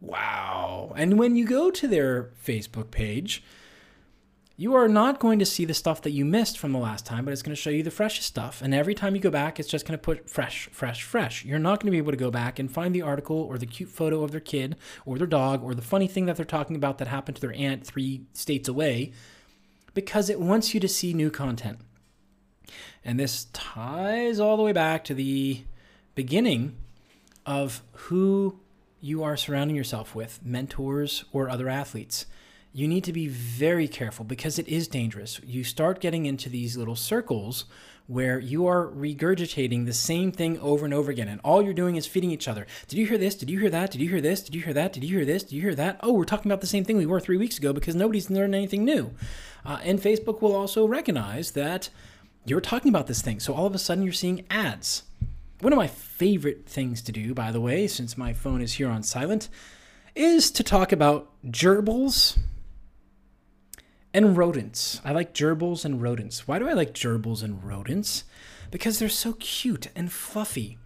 Wow. 0.01 0.93
And 0.97 1.19
when 1.19 1.35
you 1.35 1.45
go 1.45 1.73
to 1.73 1.89
their 1.89 2.31
Facebook 2.47 2.93
page, 2.93 3.43
you 4.61 4.75
are 4.75 4.89
not 4.89 5.21
going 5.21 5.39
to 5.39 5.47
see 5.47 5.65
the 5.65 5.73
stuff 5.73 6.03
that 6.03 6.11
you 6.11 6.25
missed 6.25 6.59
from 6.59 6.73
the 6.73 6.81
last 6.81 7.07
time, 7.07 7.25
but 7.25 7.31
it's 7.31 7.43
going 7.43 7.55
to 7.55 7.61
show 7.61 7.71
you 7.71 7.85
the 7.85 7.93
freshest 7.93 8.27
stuff. 8.27 8.61
And 8.61 8.75
every 8.75 8.93
time 8.93 9.15
you 9.15 9.21
go 9.21 9.31
back, 9.31 9.61
it's 9.61 9.69
just 9.69 9.87
going 9.87 9.97
to 9.97 10.03
put 10.03 10.29
fresh, 10.29 10.69
fresh, 10.73 11.05
fresh. 11.05 11.45
You're 11.45 11.61
not 11.61 11.79
going 11.79 11.87
to 11.87 11.93
be 11.93 11.99
able 11.99 12.11
to 12.11 12.19
go 12.19 12.33
back 12.33 12.59
and 12.59 12.69
find 12.69 12.93
the 12.93 13.01
article 13.01 13.37
or 13.37 13.57
the 13.57 13.67
cute 13.67 13.89
photo 13.89 14.25
of 14.25 14.33
their 14.33 14.41
kid 14.41 14.75
or 15.07 15.17
their 15.17 15.29
dog 15.29 15.63
or 15.63 15.77
the 15.77 15.81
funny 15.81 16.09
thing 16.09 16.27
that 16.27 16.35
they're 16.35 16.45
talking 16.45 16.75
about 16.75 16.99
that 16.99 17.07
happened 17.07 17.37
to 17.37 17.41
their 17.41 17.55
aunt 17.55 17.87
three 17.87 18.23
states 18.33 18.69
away 18.69 19.13
because 19.95 20.29
it 20.29 20.41
wants 20.41 20.75
you 20.75 20.81
to 20.81 20.89
see 20.89 21.15
new 21.15 21.31
content. 21.31 21.79
And 23.05 23.19
this 23.19 23.47
ties 23.53 24.41
all 24.41 24.57
the 24.57 24.65
way 24.65 24.73
back 24.73 25.05
to 25.05 25.15
the 25.15 25.63
beginning 26.17 26.75
of 27.47 27.81
who 27.93 28.59
you 29.01 29.23
are 29.23 29.37
surrounding 29.37 29.77
yourself 29.77 30.17
with, 30.17 30.41
mentors 30.45 31.25
or 31.33 31.49
other 31.49 31.69
athletes, 31.69 32.27
you 32.73 32.87
need 32.87 33.05
to 33.05 33.13
be 33.13 33.27
very 33.27 33.89
careful 33.89 34.25
because 34.25 34.59
it 34.59 34.69
is 34.69 34.89
dangerous. 34.89 35.41
You 35.45 35.65
start 35.65 36.01
getting 36.01 36.27
into 36.27 36.49
these 36.49 36.77
little 36.77 36.97
circles 36.97 37.65
where 38.07 38.39
you 38.39 38.67
are 38.67 38.87
regurgitating 38.89 39.85
the 39.85 39.93
same 39.93 40.33
thing 40.33 40.59
over 40.61 40.85
and 40.85 40.95
over 40.95 41.11
again, 41.11 41.29
and 41.29 41.41
all 41.45 41.63
you're 41.63 41.75
doing 41.75 41.97
is 41.97 42.07
feeding 42.07 42.31
each 42.31 42.49
other. 42.49 42.67
Did 42.87 42.99
you 42.99 43.07
hear 43.07 43.19
this? 43.19 43.35
Did 43.35 43.51
you 43.51 43.59
hear 43.59 43.69
that? 43.71 43.91
Did 43.91 44.01
you 44.01 44.09
hear 44.09 44.21
this? 44.21 44.43
Did 44.43 44.55
you 44.55 44.63
hear 44.63 44.73
that? 44.73 44.93
Did 44.93 45.05
you 45.05 45.17
hear 45.17 45.27
this? 45.27 45.43
Did 45.43 45.53
you 45.53 45.63
hear 45.63 45.75
that? 45.75 46.01
Oh, 46.03 46.13
we're 46.13 46.25
talking 46.25 46.51
about 46.51 46.63
the 46.63 46.67
same 46.67 46.85
thing 46.85 46.97
we 46.97 47.05
were 47.05 47.21
three 47.21 47.37
weeks 47.37 47.59
ago 47.59 47.73
because 47.73 47.95
nobody's 47.95 48.31
learned 48.31 48.55
anything 48.55 48.85
new. 48.85 49.13
Uh, 49.65 49.79
and 49.83 50.01
Facebook 50.01 50.41
will 50.41 50.55
also 50.55 50.87
recognize 50.87 51.51
that 51.51 51.91
you're 52.47 52.63
talking 52.63 52.89
about 52.89 53.09
this 53.09 53.21
thing. 53.21 53.41
So 53.41 53.53
all 53.53 53.67
of 53.67 53.75
a 53.75 53.79
sudden, 53.79 54.05
you're 54.05 54.13
seeing 54.13 54.47
ads 54.49 55.03
one 55.61 55.73
of 55.73 55.77
my 55.77 55.89
favorite 55.89 56.67
things 56.67 57.03
to 57.03 57.13
do, 57.13 57.35
by 57.35 57.51
the 57.51 57.61
way, 57.61 57.87
since 57.89 58.17
my 58.17 58.33
phone 58.33 58.61
is 58.61 58.75
here 58.75 58.89
on 58.89 59.03
silent, 59.03 59.49
is 60.15 60.51
to 60.53 60.63
talk 60.63 60.93
about 60.93 61.31
gerbils 61.47 62.39
and 64.13 64.37
rodents. 64.37 65.01
I 65.05 65.13
like 65.13 65.35
gerbils 65.35 65.85
and 65.85 66.03
rodents. 66.03 66.49
Why 66.49 66.59
do 66.59 66.69
I 66.69 66.73
like 66.73 66.95
gerbils 66.95 67.43
and 67.43 67.63
rodents? 67.63 68.25
Because 68.71 68.99
they're 68.99 69.09
so 69.09 69.35
cute 69.35 69.89
and 69.95 70.13
fluffy. 70.13 70.79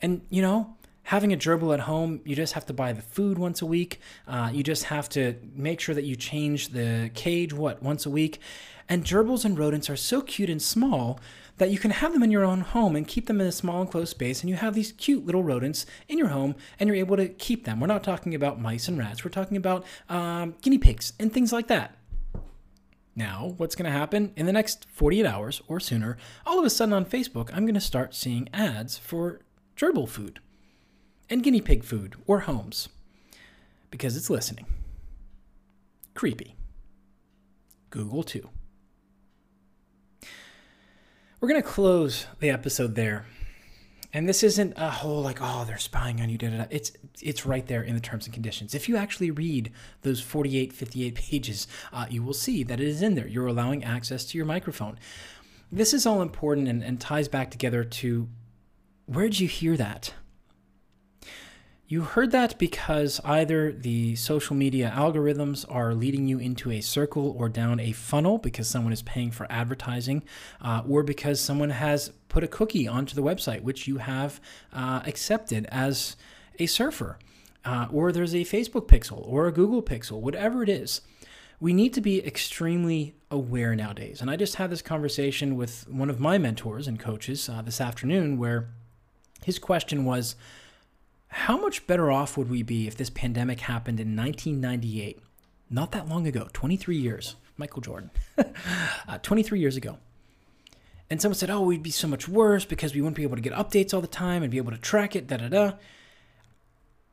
And, 0.00 0.22
you 0.30 0.42
know, 0.42 0.76
having 1.04 1.32
a 1.32 1.36
gerbil 1.36 1.74
at 1.74 1.80
home, 1.80 2.20
you 2.24 2.34
just 2.34 2.54
have 2.54 2.66
to 2.66 2.72
buy 2.72 2.92
the 2.92 3.02
food 3.02 3.38
once 3.38 3.62
a 3.62 3.66
week. 3.66 4.00
Uh, 4.26 4.50
you 4.52 4.62
just 4.62 4.84
have 4.84 5.08
to 5.10 5.36
make 5.54 5.80
sure 5.80 5.94
that 5.94 6.04
you 6.04 6.16
change 6.16 6.68
the 6.68 7.10
cage, 7.14 7.52
what, 7.52 7.82
once 7.82 8.06
a 8.06 8.10
week. 8.10 8.38
And 8.88 9.04
gerbils 9.04 9.44
and 9.44 9.58
rodents 9.58 9.88
are 9.88 9.96
so 9.96 10.20
cute 10.22 10.50
and 10.50 10.60
small 10.60 11.20
that 11.58 11.70
you 11.70 11.78
can 11.78 11.90
have 11.90 12.12
them 12.12 12.22
in 12.22 12.30
your 12.30 12.44
own 12.44 12.60
home 12.60 12.96
and 12.96 13.06
keep 13.06 13.26
them 13.26 13.40
in 13.40 13.46
a 13.46 13.52
small 13.52 13.82
enclosed 13.82 14.10
space 14.10 14.40
and 14.40 14.50
you 14.50 14.56
have 14.56 14.74
these 14.74 14.92
cute 14.92 15.24
little 15.24 15.44
rodents 15.44 15.86
in 16.08 16.18
your 16.18 16.28
home 16.28 16.56
and 16.80 16.88
you're 16.88 16.96
able 16.96 17.16
to 17.16 17.28
keep 17.28 17.64
them 17.64 17.78
we're 17.78 17.86
not 17.86 18.02
talking 18.02 18.34
about 18.34 18.60
mice 18.60 18.88
and 18.88 18.98
rats 18.98 19.24
we're 19.24 19.30
talking 19.30 19.56
about 19.56 19.84
um, 20.08 20.54
guinea 20.62 20.78
pigs 20.78 21.12
and 21.20 21.32
things 21.32 21.52
like 21.52 21.68
that 21.68 21.94
now 23.14 23.54
what's 23.56 23.74
going 23.74 23.90
to 23.90 23.96
happen 23.96 24.32
in 24.36 24.46
the 24.46 24.52
next 24.52 24.86
48 24.90 25.26
hours 25.26 25.62
or 25.68 25.78
sooner 25.80 26.16
all 26.46 26.58
of 26.58 26.64
a 26.64 26.70
sudden 26.70 26.92
on 26.92 27.04
facebook 27.04 27.50
i'm 27.52 27.64
going 27.64 27.74
to 27.74 27.80
start 27.80 28.14
seeing 28.14 28.48
ads 28.52 28.98
for 28.98 29.40
gerbil 29.76 30.08
food 30.08 30.40
and 31.28 31.42
guinea 31.42 31.60
pig 31.60 31.84
food 31.84 32.14
or 32.26 32.40
homes 32.40 32.88
because 33.92 34.16
it's 34.16 34.28
listening. 34.28 34.66
Creepy. 36.14 36.56
Google 37.90 38.24
too. 38.24 38.48
We're 41.40 41.48
going 41.48 41.62
to 41.62 41.68
close 41.68 42.26
the 42.40 42.50
episode 42.50 42.96
there. 42.96 43.26
And 44.14 44.28
this 44.28 44.42
isn't 44.42 44.74
a 44.76 44.90
whole 44.90 45.22
like, 45.22 45.38
oh, 45.40 45.64
they're 45.66 45.78
spying 45.78 46.20
on 46.20 46.28
you. 46.28 46.36
Da, 46.36 46.50
da, 46.50 46.56
da. 46.58 46.64
It's 46.70 46.92
it's 47.22 47.46
right 47.46 47.66
there 47.66 47.82
in 47.82 47.94
the 47.94 48.00
terms 48.00 48.26
and 48.26 48.34
conditions. 48.34 48.74
If 48.74 48.88
you 48.88 48.96
actually 48.96 49.30
read 49.30 49.72
those 50.02 50.20
48, 50.20 50.72
58 50.72 51.14
pages, 51.14 51.66
uh, 51.92 52.06
you 52.10 52.22
will 52.22 52.34
see 52.34 52.62
that 52.64 52.80
it 52.80 52.86
is 52.86 53.00
in 53.00 53.14
there. 53.14 53.26
You're 53.26 53.46
allowing 53.46 53.84
access 53.84 54.24
to 54.26 54.38
your 54.38 54.46
microphone. 54.46 54.98
This 55.70 55.94
is 55.94 56.04
all 56.04 56.20
important 56.20 56.68
and, 56.68 56.82
and 56.82 57.00
ties 57.00 57.28
back 57.28 57.50
together 57.50 57.84
to 57.84 58.28
where 59.06 59.24
did 59.24 59.40
you 59.40 59.48
hear 59.48 59.76
that? 59.78 60.12
You 61.92 62.00
heard 62.00 62.30
that 62.30 62.58
because 62.58 63.20
either 63.22 63.70
the 63.70 64.16
social 64.16 64.56
media 64.56 64.90
algorithms 64.96 65.66
are 65.68 65.94
leading 65.94 66.26
you 66.26 66.38
into 66.38 66.70
a 66.70 66.80
circle 66.80 67.34
or 67.38 67.50
down 67.50 67.80
a 67.80 67.92
funnel 67.92 68.38
because 68.38 68.66
someone 68.66 68.94
is 68.94 69.02
paying 69.02 69.30
for 69.30 69.46
advertising, 69.50 70.22
uh, 70.62 70.80
or 70.88 71.02
because 71.02 71.38
someone 71.38 71.68
has 71.68 72.10
put 72.32 72.42
a 72.42 72.48
cookie 72.48 72.88
onto 72.88 73.14
the 73.14 73.22
website, 73.22 73.62
which 73.62 73.86
you 73.86 73.98
have 73.98 74.40
uh, 74.72 75.02
accepted 75.06 75.66
as 75.70 76.16
a 76.58 76.66
surfer, 76.66 77.18
uh, 77.64 77.86
or 77.92 78.10
there's 78.10 78.34
a 78.34 78.38
Facebook 78.38 78.88
pixel 78.88 79.22
or 79.28 79.46
a 79.46 79.52
Google 79.52 79.82
pixel, 79.82 80.20
whatever 80.20 80.62
it 80.62 80.68
is. 80.68 81.02
We 81.60 81.72
need 81.72 81.92
to 81.94 82.00
be 82.00 82.26
extremely 82.26 83.14
aware 83.30 83.76
nowadays. 83.76 84.20
And 84.20 84.30
I 84.30 84.36
just 84.36 84.56
had 84.56 84.70
this 84.70 84.82
conversation 84.82 85.56
with 85.56 85.88
one 85.88 86.10
of 86.10 86.18
my 86.18 86.38
mentors 86.38 86.88
and 86.88 86.98
coaches 86.98 87.48
uh, 87.48 87.62
this 87.62 87.80
afternoon 87.80 88.38
where 88.38 88.70
his 89.44 89.58
question 89.58 90.04
was, 90.04 90.34
how 91.28 91.58
much 91.58 91.86
better 91.86 92.10
off 92.10 92.36
would 92.36 92.50
we 92.50 92.62
be 92.62 92.86
if 92.88 92.96
this 92.96 93.10
pandemic 93.10 93.60
happened 93.60 94.00
in 94.00 94.16
1998? 94.16 95.20
Not 95.70 95.92
that 95.92 96.08
long 96.08 96.26
ago, 96.26 96.48
23 96.52 96.96
years. 96.96 97.36
Michael 97.58 97.82
Jordan, 97.82 98.10
uh, 99.08 99.18
23 99.18 99.60
years 99.60 99.76
ago. 99.76 99.98
And 101.12 101.20
someone 101.20 101.36
said, 101.36 101.50
oh, 101.50 101.60
we'd 101.60 101.82
be 101.82 101.90
so 101.90 102.08
much 102.08 102.26
worse 102.26 102.64
because 102.64 102.94
we 102.94 103.02
wouldn't 103.02 103.16
be 103.16 103.22
able 103.22 103.36
to 103.36 103.42
get 103.42 103.52
updates 103.52 103.92
all 103.92 104.00
the 104.00 104.06
time 104.06 104.42
and 104.42 104.50
be 104.50 104.56
able 104.56 104.70
to 104.70 104.78
track 104.78 105.14
it, 105.14 105.26
da 105.26 105.36
da 105.36 105.48
da. 105.48 105.72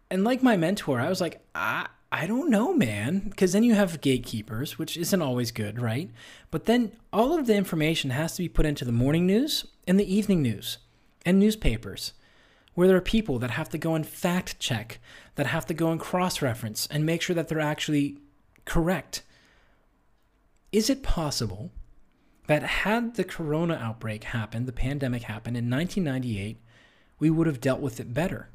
And 0.09 0.23
like 0.23 0.41
my 0.41 0.55
mentor, 0.55 1.01
I 1.01 1.09
was 1.09 1.19
like, 1.19 1.41
I, 1.53 1.85
I 2.09 2.25
don't 2.25 2.49
know, 2.49 2.73
man. 2.73 3.27
Because 3.27 3.51
then 3.51 3.65
you 3.65 3.75
have 3.75 3.99
gatekeepers, 3.99 4.79
which 4.79 4.95
isn't 4.95 5.21
always 5.21 5.51
good, 5.51 5.81
right? 5.81 6.09
But 6.49 6.63
then 6.63 6.93
all 7.11 7.37
of 7.37 7.45
the 7.45 7.55
information 7.55 8.11
has 8.11 8.37
to 8.37 8.41
be 8.41 8.47
put 8.47 8.65
into 8.65 8.85
the 8.85 8.93
morning 8.93 9.27
news 9.27 9.65
and 9.85 9.99
the 9.99 10.15
evening 10.15 10.41
news 10.41 10.77
and 11.25 11.37
newspapers 11.37 12.13
where 12.75 12.87
there 12.87 12.95
are 12.95 13.01
people 13.01 13.37
that 13.39 13.51
have 13.51 13.67
to 13.67 13.77
go 13.77 13.95
and 13.95 14.07
fact 14.07 14.59
check, 14.59 15.01
that 15.35 15.47
have 15.47 15.65
to 15.65 15.73
go 15.73 15.91
and 15.91 15.99
cross 15.99 16.41
reference 16.41 16.87
and 16.87 17.05
make 17.05 17.21
sure 17.21 17.35
that 17.35 17.49
they're 17.49 17.59
actually 17.59 18.17
correct. 18.63 19.23
Is 20.71 20.89
it 20.89 21.03
possible 21.03 21.71
that 22.49 22.63
had 22.63 23.13
the 23.13 23.23
corona 23.23 23.75
outbreak 23.75 24.23
happened, 24.23 24.65
the 24.65 24.71
pandemic 24.71 25.21
happened 25.21 25.55
in 25.55 25.69
1998, 25.69 26.57
we 27.19 27.29
would 27.29 27.45
have 27.45 27.61
dealt 27.61 27.79
with 27.79 27.99
it 27.99 28.11
better? 28.11 28.49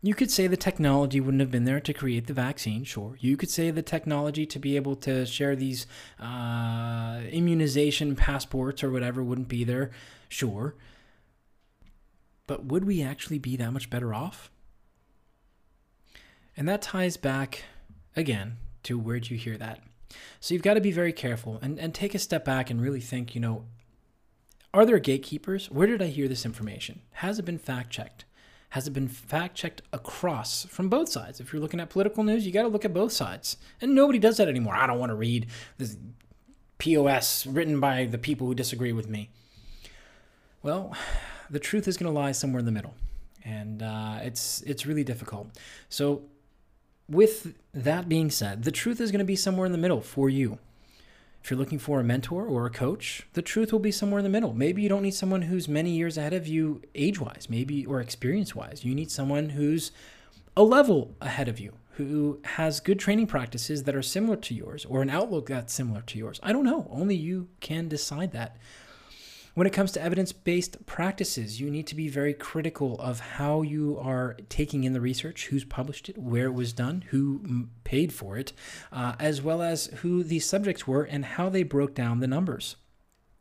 You 0.00 0.14
could 0.14 0.30
say 0.30 0.46
the 0.46 0.56
technology 0.56 1.20
wouldn't 1.20 1.42
have 1.42 1.50
been 1.50 1.66
there 1.66 1.80
to 1.80 1.92
create 1.92 2.28
the 2.28 2.32
vaccine, 2.32 2.84
sure. 2.84 3.18
You 3.20 3.36
could 3.36 3.50
say 3.50 3.70
the 3.70 3.82
technology 3.82 4.46
to 4.46 4.58
be 4.58 4.74
able 4.74 4.96
to 4.96 5.26
share 5.26 5.54
these 5.54 5.86
uh, 6.18 7.20
immunization 7.30 8.16
passports 8.16 8.82
or 8.82 8.90
whatever 8.90 9.22
wouldn't 9.22 9.48
be 9.48 9.62
there, 9.62 9.90
sure. 10.30 10.74
But 12.46 12.64
would 12.64 12.86
we 12.86 13.02
actually 13.02 13.38
be 13.38 13.54
that 13.56 13.70
much 13.70 13.90
better 13.90 14.14
off? 14.14 14.50
And 16.56 16.66
that 16.70 16.80
ties 16.80 17.18
back 17.18 17.64
again 18.16 18.56
to 18.84 18.98
where'd 18.98 19.28
you 19.28 19.36
hear 19.36 19.58
that? 19.58 19.80
So 20.40 20.54
you've 20.54 20.62
got 20.62 20.74
to 20.74 20.80
be 20.80 20.92
very 20.92 21.12
careful 21.12 21.58
and, 21.62 21.78
and 21.78 21.94
take 21.94 22.14
a 22.14 22.18
step 22.18 22.44
back 22.44 22.70
and 22.70 22.80
really 22.80 23.00
think, 23.00 23.34
you 23.34 23.40
know, 23.40 23.64
are 24.74 24.86
there 24.86 24.98
gatekeepers? 24.98 25.70
Where 25.70 25.86
did 25.86 26.00
I 26.00 26.06
hear 26.06 26.28
this 26.28 26.46
information? 26.46 27.02
Has 27.12 27.38
it 27.38 27.44
been 27.44 27.58
fact 27.58 27.90
checked? 27.90 28.24
Has 28.70 28.86
it 28.86 28.92
been 28.92 29.08
fact 29.08 29.54
checked 29.54 29.82
across 29.92 30.64
from 30.64 30.88
both 30.88 31.10
sides? 31.10 31.40
If 31.40 31.52
you're 31.52 31.60
looking 31.60 31.78
at 31.78 31.90
political 31.90 32.24
news, 32.24 32.46
you 32.46 32.52
got 32.52 32.62
to 32.62 32.68
look 32.68 32.86
at 32.86 32.94
both 32.94 33.12
sides. 33.12 33.58
And 33.82 33.94
nobody 33.94 34.18
does 34.18 34.38
that 34.38 34.48
anymore. 34.48 34.74
I 34.74 34.86
don't 34.86 34.98
want 34.98 35.10
to 35.10 35.14
read 35.14 35.46
this 35.76 35.98
POS 36.78 37.46
written 37.46 37.80
by 37.80 38.06
the 38.06 38.16
people 38.16 38.46
who 38.46 38.54
disagree 38.54 38.92
with 38.92 39.10
me. 39.10 39.30
Well, 40.62 40.96
the 41.50 41.58
truth 41.60 41.86
is 41.86 41.96
going 41.98 42.12
to 42.12 42.18
lie 42.18 42.32
somewhere 42.32 42.60
in 42.60 42.64
the 42.64 42.72
middle, 42.72 42.94
and 43.44 43.82
uh, 43.82 44.20
it's 44.22 44.62
it's 44.62 44.86
really 44.86 45.04
difficult. 45.04 45.48
So, 45.88 46.22
with 47.12 47.54
that 47.72 48.08
being 48.08 48.30
said, 48.30 48.64
the 48.64 48.72
truth 48.72 49.00
is 49.00 49.10
going 49.10 49.20
to 49.20 49.24
be 49.24 49.36
somewhere 49.36 49.66
in 49.66 49.72
the 49.72 49.78
middle 49.78 50.00
for 50.00 50.28
you. 50.28 50.58
If 51.42 51.50
you're 51.50 51.58
looking 51.58 51.78
for 51.78 51.98
a 51.98 52.04
mentor 52.04 52.46
or 52.46 52.66
a 52.66 52.70
coach, 52.70 53.26
the 53.32 53.42
truth 53.42 53.72
will 53.72 53.80
be 53.80 53.90
somewhere 53.90 54.20
in 54.20 54.24
the 54.24 54.30
middle. 54.30 54.54
Maybe 54.54 54.80
you 54.82 54.88
don't 54.88 55.02
need 55.02 55.14
someone 55.14 55.42
who's 55.42 55.66
many 55.66 55.90
years 55.90 56.16
ahead 56.16 56.32
of 56.32 56.46
you 56.46 56.82
age 56.94 57.20
wise, 57.20 57.48
maybe 57.50 57.84
or 57.84 58.00
experience 58.00 58.54
wise. 58.54 58.84
You 58.84 58.94
need 58.94 59.10
someone 59.10 59.50
who's 59.50 59.90
a 60.56 60.62
level 60.62 61.16
ahead 61.20 61.48
of 61.48 61.58
you, 61.58 61.72
who 61.94 62.40
has 62.44 62.78
good 62.78 63.00
training 63.00 63.26
practices 63.26 63.82
that 63.82 63.96
are 63.96 64.02
similar 64.02 64.36
to 64.36 64.54
yours 64.54 64.84
or 64.84 65.02
an 65.02 65.10
outlook 65.10 65.46
that's 65.46 65.74
similar 65.74 66.02
to 66.02 66.18
yours. 66.18 66.38
I 66.44 66.52
don't 66.52 66.64
know. 66.64 66.86
Only 66.90 67.16
you 67.16 67.48
can 67.60 67.88
decide 67.88 68.30
that. 68.32 68.56
When 69.54 69.66
it 69.66 69.74
comes 69.74 69.92
to 69.92 70.02
evidence 70.02 70.32
based 70.32 70.86
practices, 70.86 71.60
you 71.60 71.70
need 71.70 71.86
to 71.88 71.94
be 71.94 72.08
very 72.08 72.32
critical 72.32 72.98
of 72.98 73.20
how 73.20 73.60
you 73.60 73.98
are 73.98 74.38
taking 74.48 74.84
in 74.84 74.94
the 74.94 75.00
research, 75.00 75.48
who's 75.48 75.64
published 75.64 76.08
it, 76.08 76.16
where 76.16 76.46
it 76.46 76.54
was 76.54 76.72
done, 76.72 77.04
who 77.10 77.68
paid 77.84 78.14
for 78.14 78.38
it, 78.38 78.54
uh, 78.90 79.14
as 79.18 79.42
well 79.42 79.60
as 79.60 79.86
who 79.98 80.24
the 80.24 80.38
subjects 80.38 80.86
were 80.86 81.02
and 81.02 81.24
how 81.24 81.50
they 81.50 81.64
broke 81.64 81.94
down 81.94 82.20
the 82.20 82.26
numbers. 82.26 82.76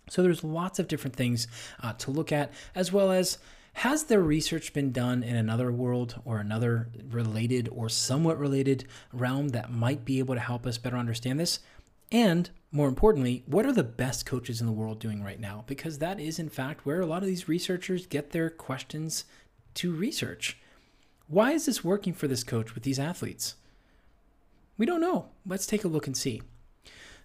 So 0.09 0.21
there's 0.21 0.43
lots 0.43 0.79
of 0.79 0.89
different 0.89 1.15
things 1.15 1.47
uh, 1.81 1.93
to 1.93 2.11
look 2.11 2.33
at, 2.33 2.51
as 2.75 2.91
well 2.91 3.09
as 3.09 3.37
has 3.73 4.03
their 4.03 4.19
research 4.19 4.73
been 4.73 4.91
done 4.91 5.23
in 5.23 5.37
another 5.37 5.71
world 5.71 6.21
or 6.25 6.39
another 6.39 6.89
related 7.09 7.69
or 7.71 7.87
somewhat 7.87 8.37
related 8.37 8.85
realm 9.13 9.49
that 9.49 9.71
might 9.71 10.03
be 10.03 10.19
able 10.19 10.35
to 10.35 10.41
help 10.41 10.65
us 10.65 10.77
better 10.77 10.97
understand 10.97 11.39
this? 11.39 11.59
And 12.11 12.49
more 12.71 12.87
importantly, 12.87 13.43
what 13.45 13.65
are 13.65 13.71
the 13.71 13.83
best 13.83 14.25
coaches 14.25 14.59
in 14.59 14.67
the 14.67 14.73
world 14.73 14.99
doing 14.99 15.23
right 15.23 15.39
now? 15.39 15.63
Because 15.67 15.99
that 15.99 16.19
is, 16.19 16.39
in 16.39 16.49
fact, 16.49 16.85
where 16.85 17.01
a 17.01 17.05
lot 17.05 17.21
of 17.21 17.27
these 17.27 17.47
researchers 17.47 18.05
get 18.05 18.31
their 18.31 18.49
questions 18.49 19.25
to 19.75 19.93
research. 19.93 20.57
Why 21.27 21.51
is 21.51 21.65
this 21.65 21.83
working 21.83 22.13
for 22.13 22.27
this 22.27 22.43
coach 22.43 22.75
with 22.75 22.83
these 22.83 22.99
athletes? 22.99 23.55
We 24.77 24.85
don't 24.85 25.01
know. 25.01 25.29
Let's 25.45 25.65
take 25.65 25.83
a 25.83 25.89
look 25.89 26.07
and 26.07 26.17
see. 26.17 26.41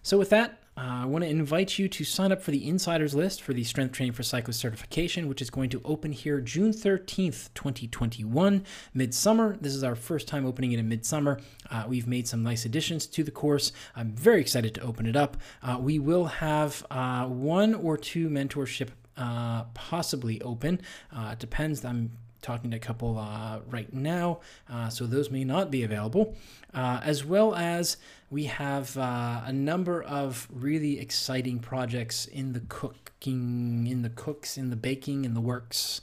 So, 0.01 0.17
with 0.17 0.29
that, 0.29 0.61
uh, 0.77 1.01
I 1.01 1.05
want 1.05 1.23
to 1.23 1.29
invite 1.29 1.79
you 1.79 1.89
to 1.89 2.03
sign 2.03 2.31
up 2.31 2.41
for 2.41 2.51
the 2.51 2.67
insiders 2.67 3.15
list 3.15 3.41
for 3.41 3.51
the 3.51 3.63
Strength 3.63 3.93
Training 3.93 4.13
for 4.13 4.21
Cyclists 4.21 4.59
certification, 4.59 5.27
which 5.27 5.41
is 5.41 5.49
going 5.49 5.71
to 5.71 5.81
open 5.83 6.11
here 6.11 6.39
June 6.39 6.71
13th, 6.71 7.49
2021, 7.55 8.63
midsummer. 8.93 9.57
This 9.59 9.73
is 9.73 9.83
our 9.83 9.95
first 9.95 10.27
time 10.27 10.45
opening 10.45 10.73
it 10.73 10.79
in 10.79 10.87
midsummer. 10.87 11.39
Uh, 11.71 11.85
we've 11.87 12.05
made 12.05 12.27
some 12.27 12.43
nice 12.43 12.63
additions 12.63 13.07
to 13.07 13.23
the 13.23 13.31
course. 13.31 13.71
I'm 13.95 14.11
very 14.11 14.39
excited 14.39 14.75
to 14.75 14.81
open 14.81 15.07
it 15.07 15.15
up. 15.15 15.37
Uh, 15.63 15.79
we 15.81 15.97
will 15.97 16.25
have 16.25 16.85
uh, 16.91 17.25
one 17.25 17.73
or 17.73 17.97
two 17.97 18.29
mentorship 18.29 18.89
uh, 19.17 19.63
possibly 19.73 20.39
open. 20.43 20.79
Uh, 21.11 21.29
it 21.33 21.39
depends. 21.39 21.83
I'm 21.83 22.11
talking 22.47 22.71
to 22.71 22.77
a 22.77 22.79
couple 22.79 23.19
uh, 23.19 23.59
right 23.69 23.91
now, 23.93 24.39
uh, 24.71 24.87
so 24.87 25.05
those 25.05 25.29
may 25.29 25.43
not 25.43 25.69
be 25.69 25.83
available. 25.83 26.33
Uh, 26.73 27.01
as 27.03 27.25
well 27.25 27.53
as 27.53 27.97
we 28.29 28.45
have 28.45 28.97
uh, 28.97 29.41
a 29.45 29.51
number 29.51 30.01
of 30.01 30.47
really 30.51 30.99
exciting 30.99 31.59
projects 31.59 32.25
in 32.25 32.53
the 32.53 32.61
cooking, 32.61 33.87
in 33.87 34.01
the 34.01 34.09
cooks, 34.09 34.57
in 34.57 34.69
the 34.69 34.75
baking, 34.77 35.25
in 35.25 35.33
the 35.33 35.41
works. 35.41 36.01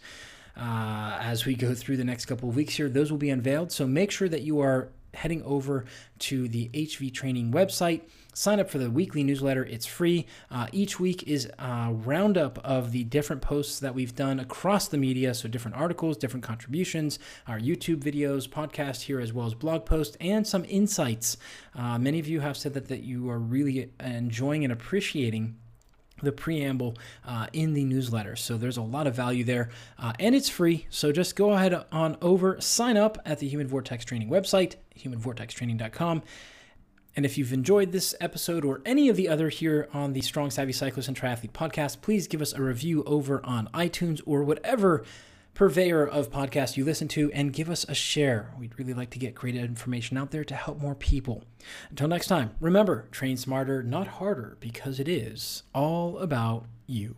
Uh, 0.56 1.18
as 1.20 1.46
we 1.46 1.54
go 1.54 1.74
through 1.74 1.96
the 1.96 2.04
next 2.04 2.26
couple 2.26 2.48
of 2.48 2.54
weeks 2.54 2.74
here, 2.74 2.88
those 2.88 3.10
will 3.10 3.18
be 3.18 3.30
unveiled. 3.30 3.72
So 3.72 3.86
make 3.86 4.10
sure 4.10 4.28
that 4.28 4.42
you 4.42 4.60
are 4.60 4.90
heading 5.14 5.42
over 5.44 5.86
to 6.18 6.46
the 6.48 6.68
HV 6.74 7.12
Training 7.12 7.52
website. 7.52 8.02
Sign 8.34 8.58
up 8.58 8.68
for 8.68 8.78
the 8.78 8.90
weekly 8.90 9.22
newsletter. 9.22 9.64
It's 9.64 9.86
free. 9.86 10.26
Uh, 10.50 10.66
each 10.72 10.98
week 10.98 11.22
is 11.22 11.48
a 11.58 11.90
roundup 11.92 12.58
of 12.64 12.90
the 12.90 13.04
different 13.04 13.40
posts 13.42 13.78
that 13.78 13.94
we've 13.94 14.14
done 14.14 14.40
across 14.40 14.88
the 14.88 14.98
media. 14.98 15.32
So, 15.34 15.48
different 15.48 15.76
articles, 15.76 16.16
different 16.16 16.44
contributions, 16.44 17.18
our 17.46 17.58
YouTube 17.58 18.02
videos, 18.02 18.48
podcast 18.48 19.02
here, 19.02 19.20
as 19.20 19.32
well 19.32 19.46
as 19.46 19.54
blog 19.54 19.86
posts, 19.86 20.16
and 20.20 20.46
some 20.46 20.64
insights. 20.68 21.36
Uh, 21.74 21.98
many 21.98 22.18
of 22.18 22.26
you 22.26 22.40
have 22.40 22.56
said 22.56 22.74
that, 22.74 22.88
that 22.88 23.04
you 23.04 23.30
are 23.30 23.38
really 23.38 23.90
enjoying 24.00 24.64
and 24.64 24.72
appreciating 24.72 25.56
the 26.22 26.32
preamble 26.32 26.96
uh, 27.24 27.46
in 27.52 27.74
the 27.74 27.84
newsletter. 27.84 28.36
So 28.36 28.56
there's 28.56 28.76
a 28.76 28.82
lot 28.82 29.06
of 29.06 29.14
value 29.14 29.44
there, 29.44 29.70
uh, 29.98 30.12
and 30.18 30.34
it's 30.34 30.48
free. 30.48 30.86
So 30.90 31.12
just 31.12 31.36
go 31.36 31.52
ahead 31.52 31.84
on 31.92 32.16
over, 32.20 32.60
sign 32.60 32.96
up 32.96 33.18
at 33.24 33.38
the 33.38 33.48
Human 33.48 33.66
Vortex 33.68 34.04
Training 34.04 34.28
website, 34.28 34.76
humanvortextraining.com. 34.98 36.22
And 37.16 37.24
if 37.24 37.38
you've 37.38 37.52
enjoyed 37.52 37.92
this 37.92 38.14
episode 38.20 38.64
or 38.64 38.80
any 38.84 39.08
of 39.08 39.16
the 39.16 39.28
other 39.28 39.48
here 39.48 39.88
on 39.92 40.12
the 40.12 40.20
Strong 40.20 40.50
Savvy 40.50 40.72
Cyclist 40.72 41.08
and 41.08 41.16
Triathlete 41.16 41.52
podcast, 41.52 42.00
please 42.00 42.26
give 42.26 42.42
us 42.42 42.52
a 42.52 42.62
review 42.62 43.04
over 43.04 43.44
on 43.44 43.68
iTunes 43.68 44.20
or 44.26 44.42
whatever 44.42 45.04
purveyor 45.54 46.04
of 46.04 46.30
podcasts 46.30 46.76
you 46.76 46.84
listen 46.84 47.06
to 47.06 47.30
and 47.32 47.52
give 47.52 47.70
us 47.70 47.84
a 47.88 47.94
share. 47.94 48.52
We'd 48.58 48.76
really 48.76 48.94
like 48.94 49.10
to 49.10 49.20
get 49.20 49.36
great 49.36 49.54
information 49.54 50.18
out 50.18 50.32
there 50.32 50.44
to 50.44 50.54
help 50.54 50.80
more 50.80 50.96
people. 50.96 51.44
Until 51.90 52.08
next 52.08 52.26
time, 52.26 52.50
remember 52.60 53.06
train 53.12 53.36
smarter, 53.36 53.82
not 53.82 54.08
harder, 54.08 54.56
because 54.58 54.98
it 54.98 55.08
is 55.08 55.62
all 55.72 56.18
about 56.18 56.66
you. 56.86 57.14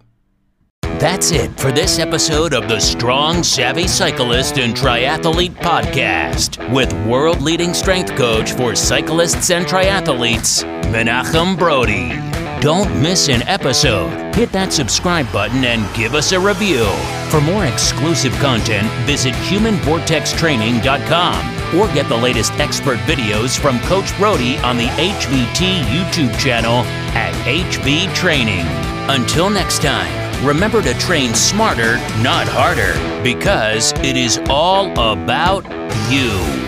That's 0.99 1.31
it 1.31 1.61
for 1.61 1.71
this 1.71 1.99
episode 1.99 2.55
of 2.55 2.69
the 2.69 2.81
Strong, 2.81 3.43
Savvy 3.43 3.87
Cyclist 3.87 4.57
and 4.59 4.75
Triathlete 4.75 5.55
Podcast 5.57 6.57
with 6.73 6.91
world 7.07 7.43
leading 7.43 7.75
strength 7.75 8.17
coach 8.17 8.53
for 8.53 8.75
cyclists 8.75 9.51
and 9.51 9.67
triathletes, 9.67 10.65
Menachem 10.85 11.59
Brodie. 11.59 12.19
Don't 12.61 13.03
miss 13.03 13.29
an 13.29 13.43
episode. 13.43 14.35
Hit 14.35 14.51
that 14.53 14.73
subscribe 14.73 15.31
button 15.31 15.63
and 15.65 15.95
give 15.95 16.15
us 16.15 16.33
a 16.33 16.41
review. 16.41 16.87
For 17.31 17.43
more 17.43 17.67
exclusive 17.67 18.33
content, 18.35 18.89
visit 19.07 19.35
humanvortextraining.com 19.35 21.79
or 21.79 21.93
get 21.93 22.09
the 22.09 22.17
latest 22.17 22.53
expert 22.53 22.99
videos 23.01 23.59
from 23.59 23.79
Coach 23.81 24.17
Brodie 24.17 24.57
on 24.59 24.79
the 24.79 24.87
HVT 24.87 25.83
YouTube 25.83 26.39
channel 26.41 26.83
at 27.15 27.35
HV 27.45 28.15
Training. 28.15 28.65
Until 29.09 29.51
next 29.51 29.83
time, 29.83 30.26
remember 30.43 30.83
to 30.83 30.95
train 30.95 31.35
smarter, 31.35 31.97
not 32.23 32.47
harder, 32.49 32.95
because 33.23 33.93
it 34.05 34.17
is 34.17 34.39
all 34.49 34.91
about 34.93 35.65
you. 36.11 36.66